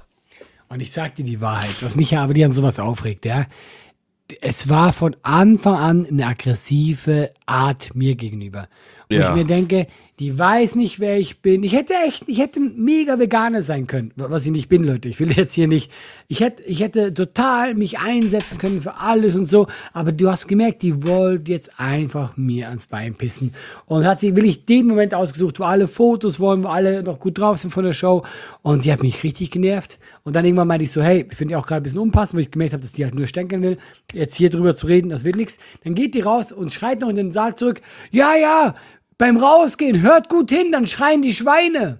Und 0.69 0.79
ich 0.81 0.91
sag 0.91 1.13
dir 1.15 1.23
die 1.25 1.41
Wahrheit, 1.41 1.75
was 1.81 1.95
mich 1.95 2.11
ja 2.11 2.23
aber 2.23 2.33
die 2.33 2.43
an 2.45 2.51
sowas 2.51 2.79
aufregt, 2.79 3.25
ja. 3.25 3.45
Es 4.41 4.69
war 4.69 4.91
von 4.93 5.15
Anfang 5.21 5.75
an 5.75 6.07
eine 6.09 6.25
aggressive 6.25 7.29
Art 7.45 7.93
mir 7.95 8.15
gegenüber. 8.15 8.67
Wo 9.09 9.15
Ja. 9.15 9.29
ich 9.29 9.35
mir 9.35 9.45
denke, 9.45 9.85
die 10.19 10.39
weiß 10.39 10.75
nicht, 10.75 11.01
wer 11.01 11.17
ich 11.17 11.41
bin. 11.41 11.63
Ich 11.63 11.73
hätte 11.73 11.93
echt, 12.07 12.23
ich 12.27 12.39
hätte 12.39 12.61
mega 12.61 13.19
Veganer 13.19 13.61
sein 13.61 13.85
können, 13.85 14.13
was 14.15 14.45
ich 14.45 14.51
nicht 14.51 14.69
bin, 14.69 14.85
Leute. 14.85 15.09
Ich 15.09 15.19
will 15.19 15.31
jetzt 15.31 15.53
hier 15.53 15.67
nicht. 15.67 15.91
Ich 16.29 16.39
hätte, 16.39 16.63
ich 16.63 16.79
hätte 16.79 17.13
total 17.13 17.75
mich 17.75 17.99
einsetzen 17.99 18.57
können 18.57 18.79
für 18.79 18.97
alles 19.01 19.35
und 19.35 19.45
so. 19.45 19.67
Aber 19.91 20.13
du 20.13 20.29
hast 20.29 20.47
gemerkt, 20.47 20.83
die 20.83 21.03
wollte 21.03 21.51
jetzt 21.51 21.79
einfach 21.81 22.37
mir 22.37 22.69
ans 22.69 22.85
Bein 22.85 23.15
pissen. 23.15 23.53
Und 23.87 24.05
hat 24.05 24.21
sich 24.21 24.35
wirklich 24.37 24.63
den 24.63 24.87
Moment 24.87 25.13
ausgesucht, 25.13 25.59
wo 25.59 25.65
alle 25.65 25.89
Fotos 25.89 26.39
wollen, 26.39 26.63
wo 26.63 26.69
alle 26.69 27.03
noch 27.03 27.19
gut 27.19 27.37
drauf 27.37 27.57
sind 27.57 27.71
von 27.71 27.83
der 27.83 27.93
Show. 27.93 28.23
Und 28.61 28.85
die 28.85 28.93
hat 28.93 29.01
mich 29.01 29.21
richtig 29.21 29.51
genervt. 29.51 29.99
Und 30.23 30.37
dann 30.37 30.45
irgendwann 30.45 30.69
meinte 30.69 30.85
ich 30.85 30.91
so, 30.91 31.01
hey, 31.01 31.25
ich 31.29 31.35
finde 31.35 31.51
die 31.51 31.55
auch 31.57 31.67
gerade 31.67 31.81
ein 31.81 31.83
bisschen 31.83 31.99
unpassend, 31.99 32.37
weil 32.37 32.45
ich 32.45 32.51
gemerkt 32.51 32.71
habe, 32.71 32.81
dass 32.81 32.93
die 32.93 33.03
halt 33.03 33.15
nur 33.15 33.27
stänkeln 33.27 33.61
will. 33.61 33.77
Jetzt 34.13 34.35
hier 34.35 34.49
drüber 34.49 34.77
zu 34.77 34.87
reden, 34.87 35.09
das 35.09 35.25
wird 35.25 35.35
nichts. 35.35 35.59
Dann 35.83 35.93
geht 35.93 36.15
die 36.15 36.21
raus 36.21 36.53
und 36.53 36.73
schreit 36.73 37.01
noch 37.01 37.09
in 37.09 37.17
den 37.17 37.31
Saal 37.31 37.55
zurück. 37.55 37.81
Ja, 38.11 38.33
ja, 38.35 38.75
beim 39.17 39.37
Rausgehen, 39.37 40.01
hört 40.01 40.29
gut 40.29 40.49
hin, 40.51 40.71
dann 40.71 40.85
schreien 40.87 41.21
die 41.21 41.33
Schweine. 41.33 41.99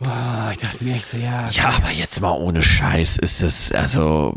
Boah, 0.00 0.50
ich 0.52 0.58
dachte 0.58 0.84
mir 0.84 0.94
echt 0.94 1.06
so, 1.08 1.16
ja. 1.16 1.44
Ja, 1.50 1.70
aber 1.76 1.90
jetzt 1.90 2.20
mal 2.20 2.30
ohne 2.30 2.62
Scheiß 2.62 3.18
ist 3.18 3.42
es, 3.42 3.72
also, 3.72 4.36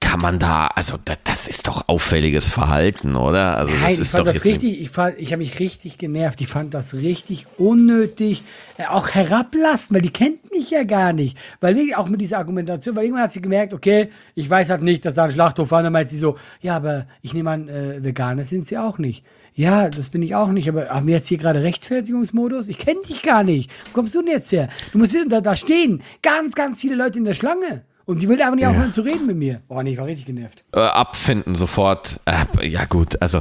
kann 0.00 0.20
man 0.20 0.40
da, 0.40 0.66
also 0.74 0.96
da, 1.04 1.14
das 1.22 1.46
ist 1.46 1.68
doch 1.68 1.84
auffälliges 1.86 2.48
Verhalten, 2.48 3.14
oder? 3.14 3.56
Also 3.56 3.72
Nein, 3.72 3.82
das 3.84 3.92
ich 3.94 4.00
ist 4.00 4.10
fand 4.10 4.20
doch 4.20 4.32
das 4.32 4.34
jetzt 4.42 4.44
richtig, 4.46 4.80
ich, 4.80 4.90
fand- 4.90 5.18
ich 5.18 5.28
habe 5.32 5.38
mich 5.42 5.60
richtig 5.60 5.98
genervt. 5.98 6.40
Ich 6.40 6.48
fand 6.48 6.74
das 6.74 6.94
richtig 6.94 7.46
unnötig, 7.58 8.42
äh, 8.76 8.86
auch 8.86 9.10
herablassen, 9.10 9.94
weil 9.94 10.02
die 10.02 10.10
kennt 10.12 10.50
mich 10.50 10.68
ja 10.70 10.82
gar 10.82 11.12
nicht. 11.12 11.38
Weil 11.60 11.76
wirklich 11.76 11.94
auch 11.96 12.08
mit 12.08 12.20
dieser 12.20 12.38
Argumentation, 12.38 12.96
weil 12.96 13.04
irgendwann 13.04 13.24
hat 13.24 13.32
sie 13.32 13.40
gemerkt, 13.42 13.72
okay, 13.72 14.10
ich 14.34 14.50
weiß 14.50 14.68
halt 14.70 14.82
nicht, 14.82 15.04
dass 15.04 15.14
da 15.14 15.24
ein 15.26 15.32
Schlachthof 15.32 15.70
war. 15.70 15.78
Und 15.78 15.84
dann 15.84 15.92
meint 15.92 16.08
sie 16.08 16.18
so, 16.18 16.36
ja, 16.60 16.74
aber 16.74 17.06
ich 17.22 17.34
nehme 17.34 17.50
an, 17.52 17.68
äh, 17.68 18.02
Veganer 18.02 18.44
sind 18.44 18.66
sie 18.66 18.78
auch 18.78 18.98
nicht. 18.98 19.24
Ja, 19.56 19.88
das 19.88 20.10
bin 20.10 20.22
ich 20.22 20.34
auch 20.34 20.48
nicht, 20.48 20.68
aber 20.68 20.88
haben 20.88 21.06
wir 21.06 21.14
jetzt 21.14 21.28
hier 21.28 21.38
gerade 21.38 21.62
Rechtfertigungsmodus? 21.62 22.68
Ich 22.68 22.78
kenne 22.78 23.00
dich 23.08 23.22
gar 23.22 23.44
nicht. 23.44 23.70
Wo 23.86 23.92
kommst 23.92 24.14
du 24.14 24.20
denn 24.20 24.32
jetzt 24.32 24.50
her? 24.50 24.68
Du 24.92 24.98
musst 24.98 25.14
wissen, 25.14 25.28
da, 25.28 25.40
da 25.40 25.54
stehen 25.54 26.02
ganz, 26.22 26.56
ganz 26.56 26.80
viele 26.80 26.96
Leute 26.96 27.18
in 27.18 27.24
der 27.24 27.34
Schlange. 27.34 27.84
Und 28.04 28.20
die 28.20 28.28
will 28.28 28.40
einfach 28.42 28.56
nicht 28.56 28.66
aufhören 28.66 28.92
zu 28.92 29.02
reden 29.02 29.26
mit 29.26 29.36
mir. 29.36 29.62
Oh, 29.68 29.80
nee, 29.80 29.92
ich 29.92 29.98
war 29.98 30.06
richtig 30.06 30.26
genervt. 30.26 30.64
äh, 30.72 30.80
abfinden 30.80 31.54
sofort. 31.54 32.20
Äh, 32.24 32.66
ja 32.66 32.84
gut, 32.84 33.22
also 33.22 33.40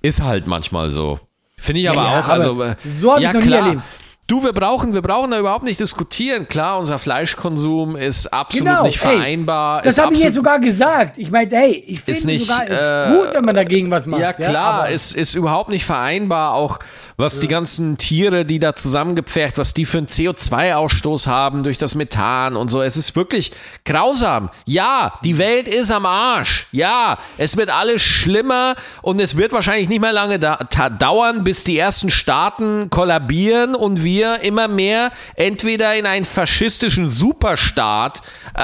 ist 0.00 0.22
halt 0.22 0.46
manchmal 0.46 0.90
so. 0.90 1.18
Finde 1.58 1.80
ich 1.80 1.90
aber 1.90 2.04
ja, 2.04 2.20
auch. 2.20 2.24
aber 2.24 2.32
also 2.32 2.62
äh, 2.62 2.76
so 3.00 3.12
hab 3.12 3.18
ich 3.18 3.24
ja, 3.24 3.32
noch 3.32 3.40
nie 3.40 3.46
klar. 3.48 3.66
erlebt. 3.66 3.82
Du, 4.28 4.42
wir 4.44 4.52
brauchen, 4.52 4.94
wir 4.94 5.02
brauchen 5.02 5.32
da 5.32 5.38
überhaupt 5.38 5.64
nicht 5.64 5.80
diskutieren. 5.80 6.46
Klar, 6.48 6.78
unser 6.78 6.98
Fleischkonsum 7.00 7.96
ist 7.96 8.32
absolut 8.32 8.68
Genau, 8.68 8.82
nicht 8.84 9.04
ey, 9.04 9.10
vereinbar. 9.16 9.82
Das 9.82 9.94
ist 9.98 10.02
habe 10.02 10.14
ich 10.14 10.20
ihr 10.20 10.26
absolut- 10.28 10.44
sogar 10.46 10.58
gesagt. 10.60 11.18
Ich 11.18 11.30
meinte, 11.30 11.56
hey, 11.56 11.82
ich 11.86 12.00
finde 12.00 12.38
sogar, 12.38 12.62
es 12.70 12.80
äh, 12.80 13.10
gut, 13.16 13.34
wenn 13.34 13.44
man 13.44 13.54
dagegen 13.56 13.90
was 13.90 14.06
macht. 14.06 14.20
Ja, 14.22 14.32
klar, 14.32 14.74
aber- 14.84 14.90
ist, 14.90 15.14
ist 15.14 15.34
überhaupt 15.34 15.68
nicht 15.70 15.84
vereinbar. 15.84 16.54
Auch 16.54 16.78
was 17.18 17.40
die 17.40 17.48
ganzen 17.48 17.98
Tiere, 17.98 18.44
die 18.46 18.58
da 18.58 18.74
zusammengepfercht, 18.74 19.58
was 19.58 19.74
die 19.74 19.84
für 19.84 19.98
einen 19.98 20.06
CO2-Ausstoß 20.06 21.26
haben 21.26 21.62
durch 21.62 21.76
das 21.78 21.94
Methan 21.94 22.56
und 22.56 22.68
so. 22.70 22.80
Es 22.80 22.96
ist 22.96 23.14
wirklich 23.16 23.52
grausam. 23.84 24.50
Ja, 24.66 25.18
die 25.22 25.36
Welt 25.36 25.68
ist 25.68 25.92
am 25.92 26.06
Arsch. 26.06 26.66
Ja, 26.72 27.18
es 27.38 27.56
wird 27.56 27.70
alles 27.70 28.00
schlimmer 28.02 28.76
und 29.02 29.20
es 29.20 29.36
wird 29.36 29.52
wahrscheinlich 29.52 29.88
nicht 29.88 30.00
mehr 30.00 30.12
lange 30.12 30.38
da 30.38 30.56
dauern, 30.98 31.44
bis 31.44 31.64
die 31.64 31.76
ersten 31.78 32.10
Staaten 32.10 32.88
kollabieren 32.88 33.74
und 33.74 34.02
wir 34.02 34.11
immer 34.20 34.68
mehr 34.68 35.10
entweder 35.36 35.94
in 35.94 36.06
einen 36.06 36.24
faschistischen 36.24 37.08
Superstaat 37.08 38.20
äh, 38.54 38.60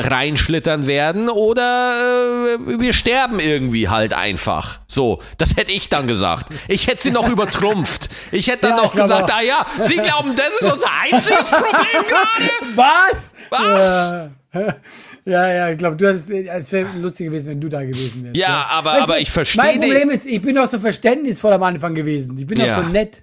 reinschlittern 0.00 0.86
werden 0.86 1.28
oder 1.28 2.56
äh, 2.56 2.80
wir 2.80 2.92
sterben 2.92 3.38
irgendwie 3.40 3.88
halt 3.88 4.14
einfach. 4.14 4.80
So, 4.86 5.20
das 5.38 5.56
hätte 5.56 5.72
ich 5.72 5.88
dann 5.88 6.06
gesagt. 6.08 6.46
Ich 6.68 6.86
hätte 6.88 7.02
sie 7.02 7.10
noch 7.10 7.28
übertrumpft. 7.30 8.08
Ich 8.30 8.48
hätte 8.48 8.68
dann 8.68 8.76
Ja, 8.78 8.82
noch 8.84 8.94
gesagt, 8.94 9.30
auch. 9.30 9.36
ah 9.36 9.42
ja, 9.42 9.66
Sie 9.80 9.96
glauben, 9.96 10.34
das 10.34 10.60
ist 10.60 10.72
unser 10.72 10.88
einziges 11.02 11.50
Problem 11.50 12.04
gerade? 12.08 12.74
Was? 12.74 13.32
Was? 13.50 14.30
Ja, 14.54 14.74
ja, 15.24 15.52
ja 15.52 15.70
ich 15.70 15.78
glaube, 15.78 15.96
du 15.96 16.08
hattest, 16.08 16.30
es 16.30 16.72
wäre 16.72 16.88
lustig 17.00 17.26
gewesen, 17.26 17.50
wenn 17.50 17.60
du 17.60 17.68
da 17.68 17.82
gewesen 17.82 18.24
wärst. 18.24 18.36
Ja, 18.36 18.66
aber- 18.70 18.92
Weißt 18.92 19.02
aber 19.02 19.14
du, 19.14 19.20
ich 19.20 19.30
verstehe 19.30 19.62
Mein 19.62 19.80
Problem 19.80 20.10
ist, 20.10 20.26
ich 20.26 20.42
bin 20.42 20.54
doch 20.56 20.66
so 20.66 20.78
verständnisvoll 20.78 21.52
am 21.52 21.62
Anfang 21.62 21.94
gewesen. 21.94 22.36
Ich 22.38 22.46
bin 22.46 22.58
Ja. 22.58 22.74
so 22.82 22.88
nett. 22.88 23.22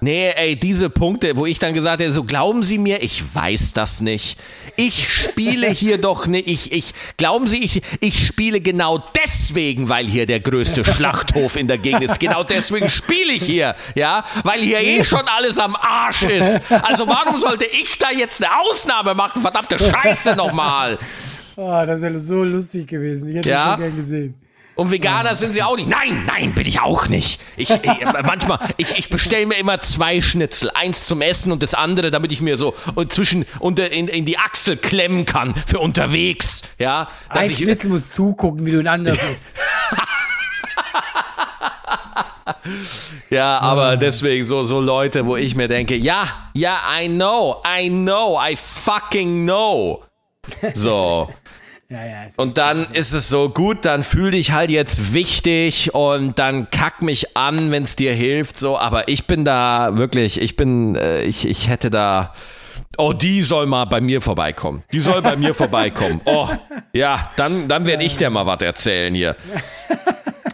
Nee, 0.00 0.30
ey, 0.34 0.56
diese 0.56 0.90
Punkte, 0.90 1.36
wo 1.36 1.46
ich 1.46 1.60
dann 1.60 1.74
gesagt 1.74 2.00
hätte, 2.00 2.10
so 2.10 2.24
glauben 2.24 2.64
Sie 2.64 2.78
mir, 2.78 3.02
ich 3.04 3.22
weiß 3.34 3.72
das 3.72 4.00
nicht. 4.00 4.36
Ich 4.74 5.08
spiele 5.08 5.68
hier 5.70 5.98
doch 5.98 6.26
nicht, 6.26 6.48
ich, 6.48 6.72
ich, 6.72 6.92
glauben 7.18 7.46
Sie, 7.46 7.58
ich, 7.62 7.82
ich 8.00 8.26
spiele 8.26 8.60
genau 8.60 8.98
deswegen, 9.24 9.88
weil 9.88 10.06
hier 10.06 10.26
der 10.26 10.40
größte 10.40 10.84
Schlachthof 10.96 11.56
in 11.56 11.68
der 11.68 11.78
Gegend 11.78 12.02
ist. 12.02 12.18
Genau 12.18 12.42
deswegen 12.42 12.88
spiele 12.90 13.32
ich 13.32 13.44
hier, 13.44 13.76
ja, 13.94 14.24
weil 14.42 14.60
hier 14.60 14.80
eh 14.80 15.04
schon 15.04 15.22
alles 15.28 15.58
am 15.58 15.76
Arsch 15.76 16.22
ist. 16.22 16.60
Also 16.82 17.06
warum 17.06 17.36
sollte 17.38 17.66
ich 17.66 17.96
da 17.98 18.10
jetzt 18.10 18.44
eine 18.44 18.52
Ausnahme 18.60 19.14
machen? 19.14 19.40
Verdammte 19.40 19.78
Scheiße 19.78 20.34
nochmal. 20.34 20.98
Ah, 21.56 21.86
das 21.86 22.00
wäre 22.00 22.18
so 22.18 22.42
lustig 22.42 22.88
gewesen. 22.88 23.28
Ich 23.28 23.36
hätte 23.36 23.50
Ja? 23.50 23.66
das 23.66 23.76
so 23.76 23.82
gern 23.82 23.96
gesehen. 23.96 24.34
Und 24.74 24.90
Veganer 24.90 25.34
sind 25.34 25.52
sie 25.52 25.62
auch 25.62 25.76
nicht. 25.76 25.88
Nein, 25.88 26.24
nein, 26.26 26.54
bin 26.54 26.66
ich 26.66 26.80
auch 26.80 27.08
nicht. 27.08 27.40
Ich, 27.56 27.70
ich 27.70 27.80
manchmal, 28.24 28.58
ich, 28.78 28.98
ich 28.98 29.10
bestelle 29.10 29.46
mir 29.46 29.58
immer 29.58 29.80
zwei 29.80 30.20
Schnitzel, 30.22 30.70
eins 30.74 31.06
zum 31.06 31.20
Essen 31.20 31.52
und 31.52 31.62
das 31.62 31.74
andere, 31.74 32.10
damit 32.10 32.32
ich 32.32 32.40
mir 32.40 32.56
so 32.56 32.74
und 32.94 33.12
zwischen 33.12 33.44
unter 33.58 33.90
in, 33.90 34.08
in 34.08 34.24
die 34.24 34.38
Achsel 34.38 34.76
klemmen 34.76 35.26
kann 35.26 35.54
für 35.66 35.78
unterwegs. 35.78 36.62
Ja, 36.78 37.08
Ein 37.28 37.50
ich, 37.50 37.58
Schnitzel 37.58 37.90
muss 37.90 38.10
zugucken, 38.10 38.64
wie 38.64 38.72
du 38.72 38.80
ihn 38.80 38.88
anders 38.88 39.22
isst. 39.30 39.54
ja, 43.30 43.58
aber 43.58 43.96
deswegen 43.96 44.46
so 44.46 44.64
so 44.64 44.80
Leute, 44.80 45.26
wo 45.26 45.36
ich 45.36 45.54
mir 45.54 45.68
denke, 45.68 45.96
ja, 45.96 46.48
ja, 46.54 46.78
I 46.98 47.08
know, 47.08 47.62
I 47.66 47.90
know, 47.90 48.40
I 48.42 48.56
fucking 48.56 49.44
know. 49.44 50.02
So. 50.72 51.28
Ja, 51.92 52.04
ja. 52.06 52.24
ist- 52.24 52.38
Und 52.38 52.56
dann 52.58 52.86
ist 52.92 53.12
es 53.12 53.28
so, 53.28 53.50
gut, 53.50 53.84
dann 53.84 54.02
fühl 54.02 54.30
dich 54.30 54.52
halt 54.52 54.70
jetzt 54.70 55.12
wichtig 55.12 55.94
und 55.94 56.38
dann 56.38 56.70
kack 56.70 57.02
mich 57.02 57.36
an, 57.36 57.70
wenn 57.70 57.82
es 57.82 57.96
dir 57.96 58.14
hilft, 58.14 58.58
so. 58.58 58.78
Aber 58.78 59.08
ich 59.08 59.26
bin 59.26 59.44
da 59.44 59.90
wirklich, 59.98 60.40
ich 60.40 60.56
bin, 60.56 60.96
äh, 60.96 61.22
ich, 61.22 61.46
ich 61.46 61.68
hätte 61.68 61.90
da, 61.90 62.32
oh, 62.96 63.12
die 63.12 63.42
soll 63.42 63.66
mal 63.66 63.84
bei 63.84 64.00
mir 64.00 64.22
vorbeikommen. 64.22 64.82
Die 64.92 65.00
soll 65.00 65.20
bei 65.20 65.36
mir 65.36 65.54
vorbeikommen. 65.54 66.20
Oh, 66.24 66.48
ja, 66.94 67.30
dann, 67.36 67.68
dann 67.68 67.84
werde 67.86 68.04
ich 68.04 68.16
dir 68.16 68.30
mal 68.30 68.46
was 68.46 68.62
erzählen 68.62 69.14
hier. 69.14 69.36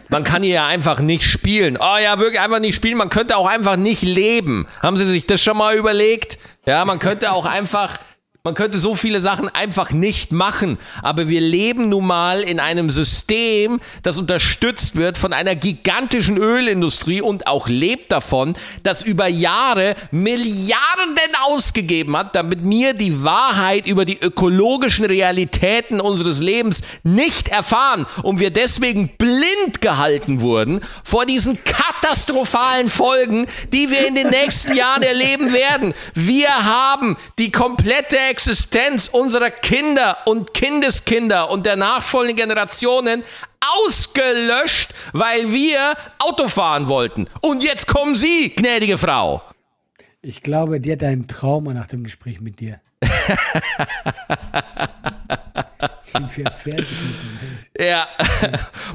Man 0.09 0.23
kann 0.23 0.41
hier 0.41 0.55
ja 0.55 0.67
einfach 0.67 0.99
nicht 1.01 1.23
spielen. 1.23 1.77
Oh 1.79 1.97
ja, 2.03 2.17
wirklich 2.19 2.39
einfach 2.39 2.59
nicht 2.59 2.75
spielen. 2.75 2.97
Man 2.97 3.09
könnte 3.09 3.37
auch 3.37 3.45
einfach 3.47 3.75
nicht 3.75 4.01
leben. 4.01 4.67
Haben 4.81 4.97
Sie 4.97 5.05
sich 5.05 5.25
das 5.27 5.39
schon 5.41 5.55
mal 5.55 5.75
überlegt? 5.75 6.39
Ja, 6.65 6.83
man 6.83 6.97
könnte 6.99 7.31
auch 7.31 7.45
einfach, 7.45 7.99
man 8.43 8.55
könnte 8.55 8.77
so 8.77 8.95
viele 8.95 9.19
Sachen 9.19 9.49
einfach 9.49 9.91
nicht 9.91 10.31
machen. 10.31 10.77
Aber 11.01 11.27
wir 11.27 11.41
leben 11.41 11.89
nun 11.89 12.07
mal 12.07 12.41
in 12.41 12.59
einem 12.59 12.89
System, 12.89 13.81
das 14.01 14.17
unterstützt 14.17 14.95
wird 14.95 15.17
von 15.17 15.33
einer 15.33 15.55
gigantischen 15.55 16.37
Ölindustrie 16.37 17.21
und 17.21 17.47
auch 17.47 17.67
lebt 17.67 18.11
davon, 18.11 18.53
das 18.83 19.03
über 19.03 19.27
Jahre 19.27 19.95
Milliarden 20.11 21.15
ausgegeben 21.49 22.15
hat, 22.17 22.35
damit 22.35 22.59
wir 22.63 22.93
die 22.93 23.23
Wahrheit 23.23 23.85
über 23.85 24.05
die 24.05 24.19
ökologischen 24.19 25.05
Realitäten 25.05 25.99
unseres 25.99 26.39
Lebens 26.39 26.81
nicht 27.03 27.49
erfahren 27.49 28.05
und 28.23 28.39
wir 28.39 28.51
deswegen 28.51 29.09
blind 29.17 29.81
gehalten 29.81 30.41
wurden 30.41 30.81
vor 31.03 31.25
diesen 31.25 31.57
katastrophalen 32.09 32.89
Folgen, 32.89 33.45
die 33.71 33.91
wir 33.91 34.07
in 34.07 34.15
den 34.15 34.29
nächsten 34.29 34.73
Jahren 34.73 35.03
erleben 35.03 35.53
werden. 35.53 35.93
Wir 36.15 36.49
haben 36.49 37.17
die 37.37 37.51
komplette 37.51 38.17
Existenz 38.17 39.07
unserer 39.07 39.51
Kinder 39.51 40.17
und 40.25 40.55
Kindeskinder 40.55 41.51
und 41.51 41.67
der 41.67 41.75
nachfolgenden 41.75 42.47
Generationen 42.47 43.23
ausgelöscht, 43.85 44.89
weil 45.13 45.51
wir 45.51 45.93
Auto 46.17 46.47
fahren 46.47 46.87
wollten. 46.87 47.27
Und 47.41 47.63
jetzt 47.63 47.85
kommen 47.87 48.15
Sie, 48.15 48.55
gnädige 48.55 48.97
Frau. 48.97 49.43
Ich 50.21 50.41
glaube, 50.41 50.79
die 50.79 50.91
hat 50.91 51.03
ein 51.03 51.27
Trauma 51.27 51.75
nach 51.75 51.87
dem 51.87 52.03
Gespräch 52.03 52.41
mit 52.41 52.59
dir. 52.59 52.81
Ja, 57.79 58.07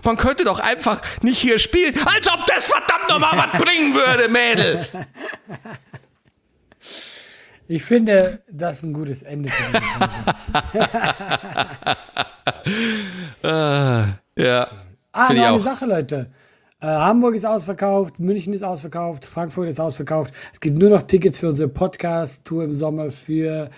man 0.05 0.17
könnte 0.17 0.45
doch 0.45 0.61
einfach 0.61 1.01
nicht 1.23 1.39
hier 1.39 1.59
spielen, 1.59 1.95
als 2.05 2.29
ob 2.31 2.45
das 2.47 2.67
verdammt 2.67 3.09
nochmal 3.09 3.49
was 3.51 3.63
bringen 3.63 3.95
würde, 3.95 4.29
Mädel. 4.29 4.87
Ich 7.67 7.83
finde, 7.83 8.43
das 8.51 8.79
ist 8.79 8.83
ein 8.85 8.93
gutes 8.93 9.23
Ende 9.23 9.49
für 9.49 9.81
Folge. 9.81 10.15
Ja. 14.37 14.69
Ah, 15.13 15.33
noch 15.33 15.45
eine. 15.47 15.61
Sache, 15.61 15.87
Leute. 15.87 16.31
Äh, 16.81 16.87
Hamburg 16.87 17.35
ist 17.35 17.47
ausverkauft, 17.47 18.19
München 18.19 18.53
ist 18.53 18.65
ausverkauft, 18.65 19.25
Frankfurt 19.25 19.69
ist 19.69 19.81
ausverkauft. 19.81 20.35
Es 20.53 20.61
gibt 20.61 20.79
nur 20.79 20.91
noch 20.91 21.03
Tickets 21.03 21.39
für 21.39 21.49
unsere 21.49 21.69
Podcast-Tour 21.69 22.65
im 22.65 22.73
Sommer 22.73 23.11
für 23.11 23.71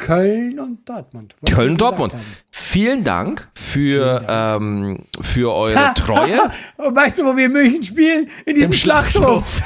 Köln 0.00 0.58
und 0.58 0.88
Dortmund. 0.88 1.34
Köln, 1.46 1.74
gesagt 1.74 1.80
Dortmund. 1.80 2.12
haben. 2.14 2.22
Vielen 2.50 3.04
Dank 3.04 3.48
für, 3.54 4.24
Ähm, 4.28 5.04
für 5.20 5.52
eure 5.54 5.92
Treue. 5.94 6.50
Und 6.76 6.96
weißt 6.96 7.18
du, 7.18 7.26
wo 7.26 7.36
wir 7.36 7.46
in 7.46 7.52
München 7.52 7.82
spielen? 7.82 8.28
In 8.46 8.54
diesem 8.54 8.70
Im 8.70 8.76
Schlachthof. 8.76 9.60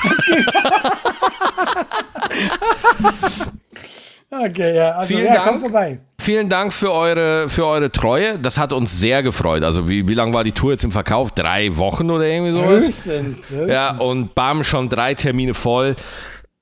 okay, 4.30 4.76
ja. 4.76 4.90
Also, 4.92 5.14
Vielen 5.14 5.26
ja, 5.26 5.34
Dank. 5.34 5.46
komm 5.46 5.60
vorbei. 5.60 5.98
Vielen 6.20 6.48
Dank 6.48 6.72
für 6.72 6.90
eure, 6.92 7.48
für 7.48 7.66
eure 7.66 7.92
Treue. 7.92 8.38
Das 8.38 8.58
hat 8.58 8.72
uns 8.72 8.98
sehr 8.98 9.22
gefreut. 9.22 9.62
Also, 9.62 9.88
wie, 9.88 10.08
wie 10.08 10.14
lange 10.14 10.32
war 10.32 10.42
die 10.42 10.52
Tour 10.52 10.72
jetzt 10.72 10.84
im 10.84 10.92
Verkauf? 10.92 11.30
Drei 11.32 11.76
Wochen 11.76 12.10
oder 12.10 12.24
irgendwie 12.24 12.52
sowas? 12.52 12.86
Höchstens. 12.86 13.50
höchstens. 13.50 13.68
Ja, 13.68 13.96
und 13.96 14.34
bam, 14.34 14.64
schon 14.64 14.88
drei 14.88 15.14
Termine 15.14 15.54
voll. 15.54 15.94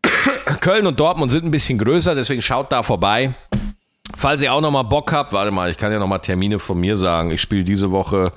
Köln 0.61 0.87
und 0.87 0.99
Dortmund 0.99 1.31
sind 1.31 1.45
ein 1.45 1.51
bisschen 1.51 1.79
größer, 1.79 2.15
deswegen 2.15 2.43
schaut 2.43 2.73
da 2.73 2.83
vorbei. 2.83 3.35
Falls 4.17 4.43
ihr 4.43 4.53
auch 4.53 4.61
nochmal 4.61 4.85
Bock 4.85 5.13
habt, 5.13 5.33
warte 5.33 5.51
mal, 5.51 5.71
ich 5.71 5.77
kann 5.77 5.93
ja 5.93 5.99
nochmal 5.99 6.21
Termine 6.21 6.59
von 6.59 6.79
mir 6.79 6.97
sagen. 6.97 7.31
Ich 7.31 7.41
spiele 7.41 7.65
diese 7.65 7.91
Woche, 7.91 8.33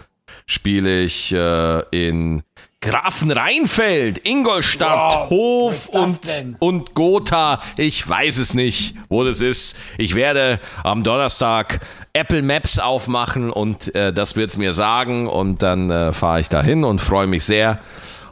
spiele 0.45 1.01
ich 1.01 1.31
äh, 1.31 1.81
in 1.91 2.43
Grafenrheinfeld, 2.81 4.19
Ingolstadt, 4.19 5.11
Wow, 5.11 5.29
Hof 5.31 5.89
und, 5.89 6.55
und 6.59 6.93
Gotha. 6.93 7.59
Ich 7.77 8.07
weiß 8.07 8.37
es 8.37 8.53
nicht, 8.53 8.95
wo 9.09 9.23
das 9.23 9.41
ist. 9.41 9.75
Ich 9.97 10.13
werde 10.13 10.59
am 10.83 11.03
Donnerstag 11.03 11.79
Apple 12.13 12.43
Maps 12.43 12.77
aufmachen 12.77 13.49
und 13.49 13.93
äh, 13.95 14.13
das 14.13 14.35
wird's 14.35 14.57
mir 14.57 14.73
sagen 14.73 15.27
und 15.27 15.63
dann 15.63 15.89
äh, 15.89 16.13
fahre 16.13 16.39
ich 16.39 16.49
dahin 16.49 16.83
und 16.83 17.01
freue 17.01 17.27
mich 17.27 17.43
sehr. 17.43 17.79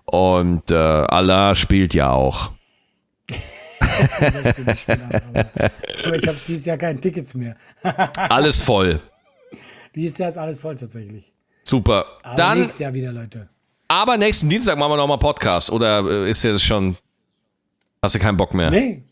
Und 0.06 0.70
äh, 0.70 0.76
Allah 0.76 1.56
spielt 1.56 1.96
ja 1.96 2.12
auch. 2.12 2.52
Aber, 6.06 6.16
ich 6.16 6.28
habe 6.28 6.38
dieses 6.48 6.66
Jahr 6.66 6.78
keine 6.78 7.00
Tickets 7.00 7.34
mehr. 7.34 7.56
Alles 8.30 8.62
voll. 8.62 9.00
Dieses 9.96 10.18
Jahr 10.18 10.30
ist 10.30 10.38
alles 10.38 10.60
voll 10.60 10.76
tatsächlich. 10.76 11.32
Super. 11.64 12.06
Aber 12.24 12.36
Dann, 12.36 12.60
nächstes 12.60 12.80
Jahr 12.80 12.94
wieder, 12.94 13.12
Leute. 13.12 13.48
aber 13.88 14.18
nächsten 14.18 14.50
Dienstag 14.50 14.78
machen 14.78 14.92
wir 14.92 14.98
nochmal 14.98 15.20
Podcast. 15.20 15.72
Oder 15.72 16.00
äh, 16.26 16.30
ist 16.30 16.44
dir 16.44 16.54
das 16.54 16.64
schon. 16.64 16.98
Hast 18.02 18.16
du 18.16 18.20
keinen 18.20 18.36
Bock 18.38 18.54
mehr? 18.56 18.72
Nee, 18.72 19.04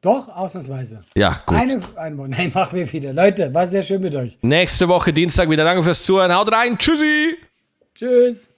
doch, 0.00 0.28
ausnahmsweise. 0.28 1.00
Ja, 1.14 1.38
gut. 1.46 1.56
Eine, 1.56 1.80
eine, 1.94 2.28
nein, 2.28 2.50
machen 2.52 2.76
wir 2.76 2.92
wieder. 2.92 3.12
Leute, 3.12 3.54
war 3.54 3.66
sehr 3.68 3.84
schön 3.84 4.00
mit 4.02 4.14
euch. 4.16 4.36
Nächste 4.42 4.88
Woche 4.88 5.12
Dienstag 5.12 5.48
wieder. 5.48 5.64
Danke 5.64 5.82
fürs 5.84 6.02
Zuhören. 6.04 6.34
Haut 6.34 6.50
rein. 6.52 6.76
Tschüssi. 6.76 7.36
Tschüss. 7.94 8.51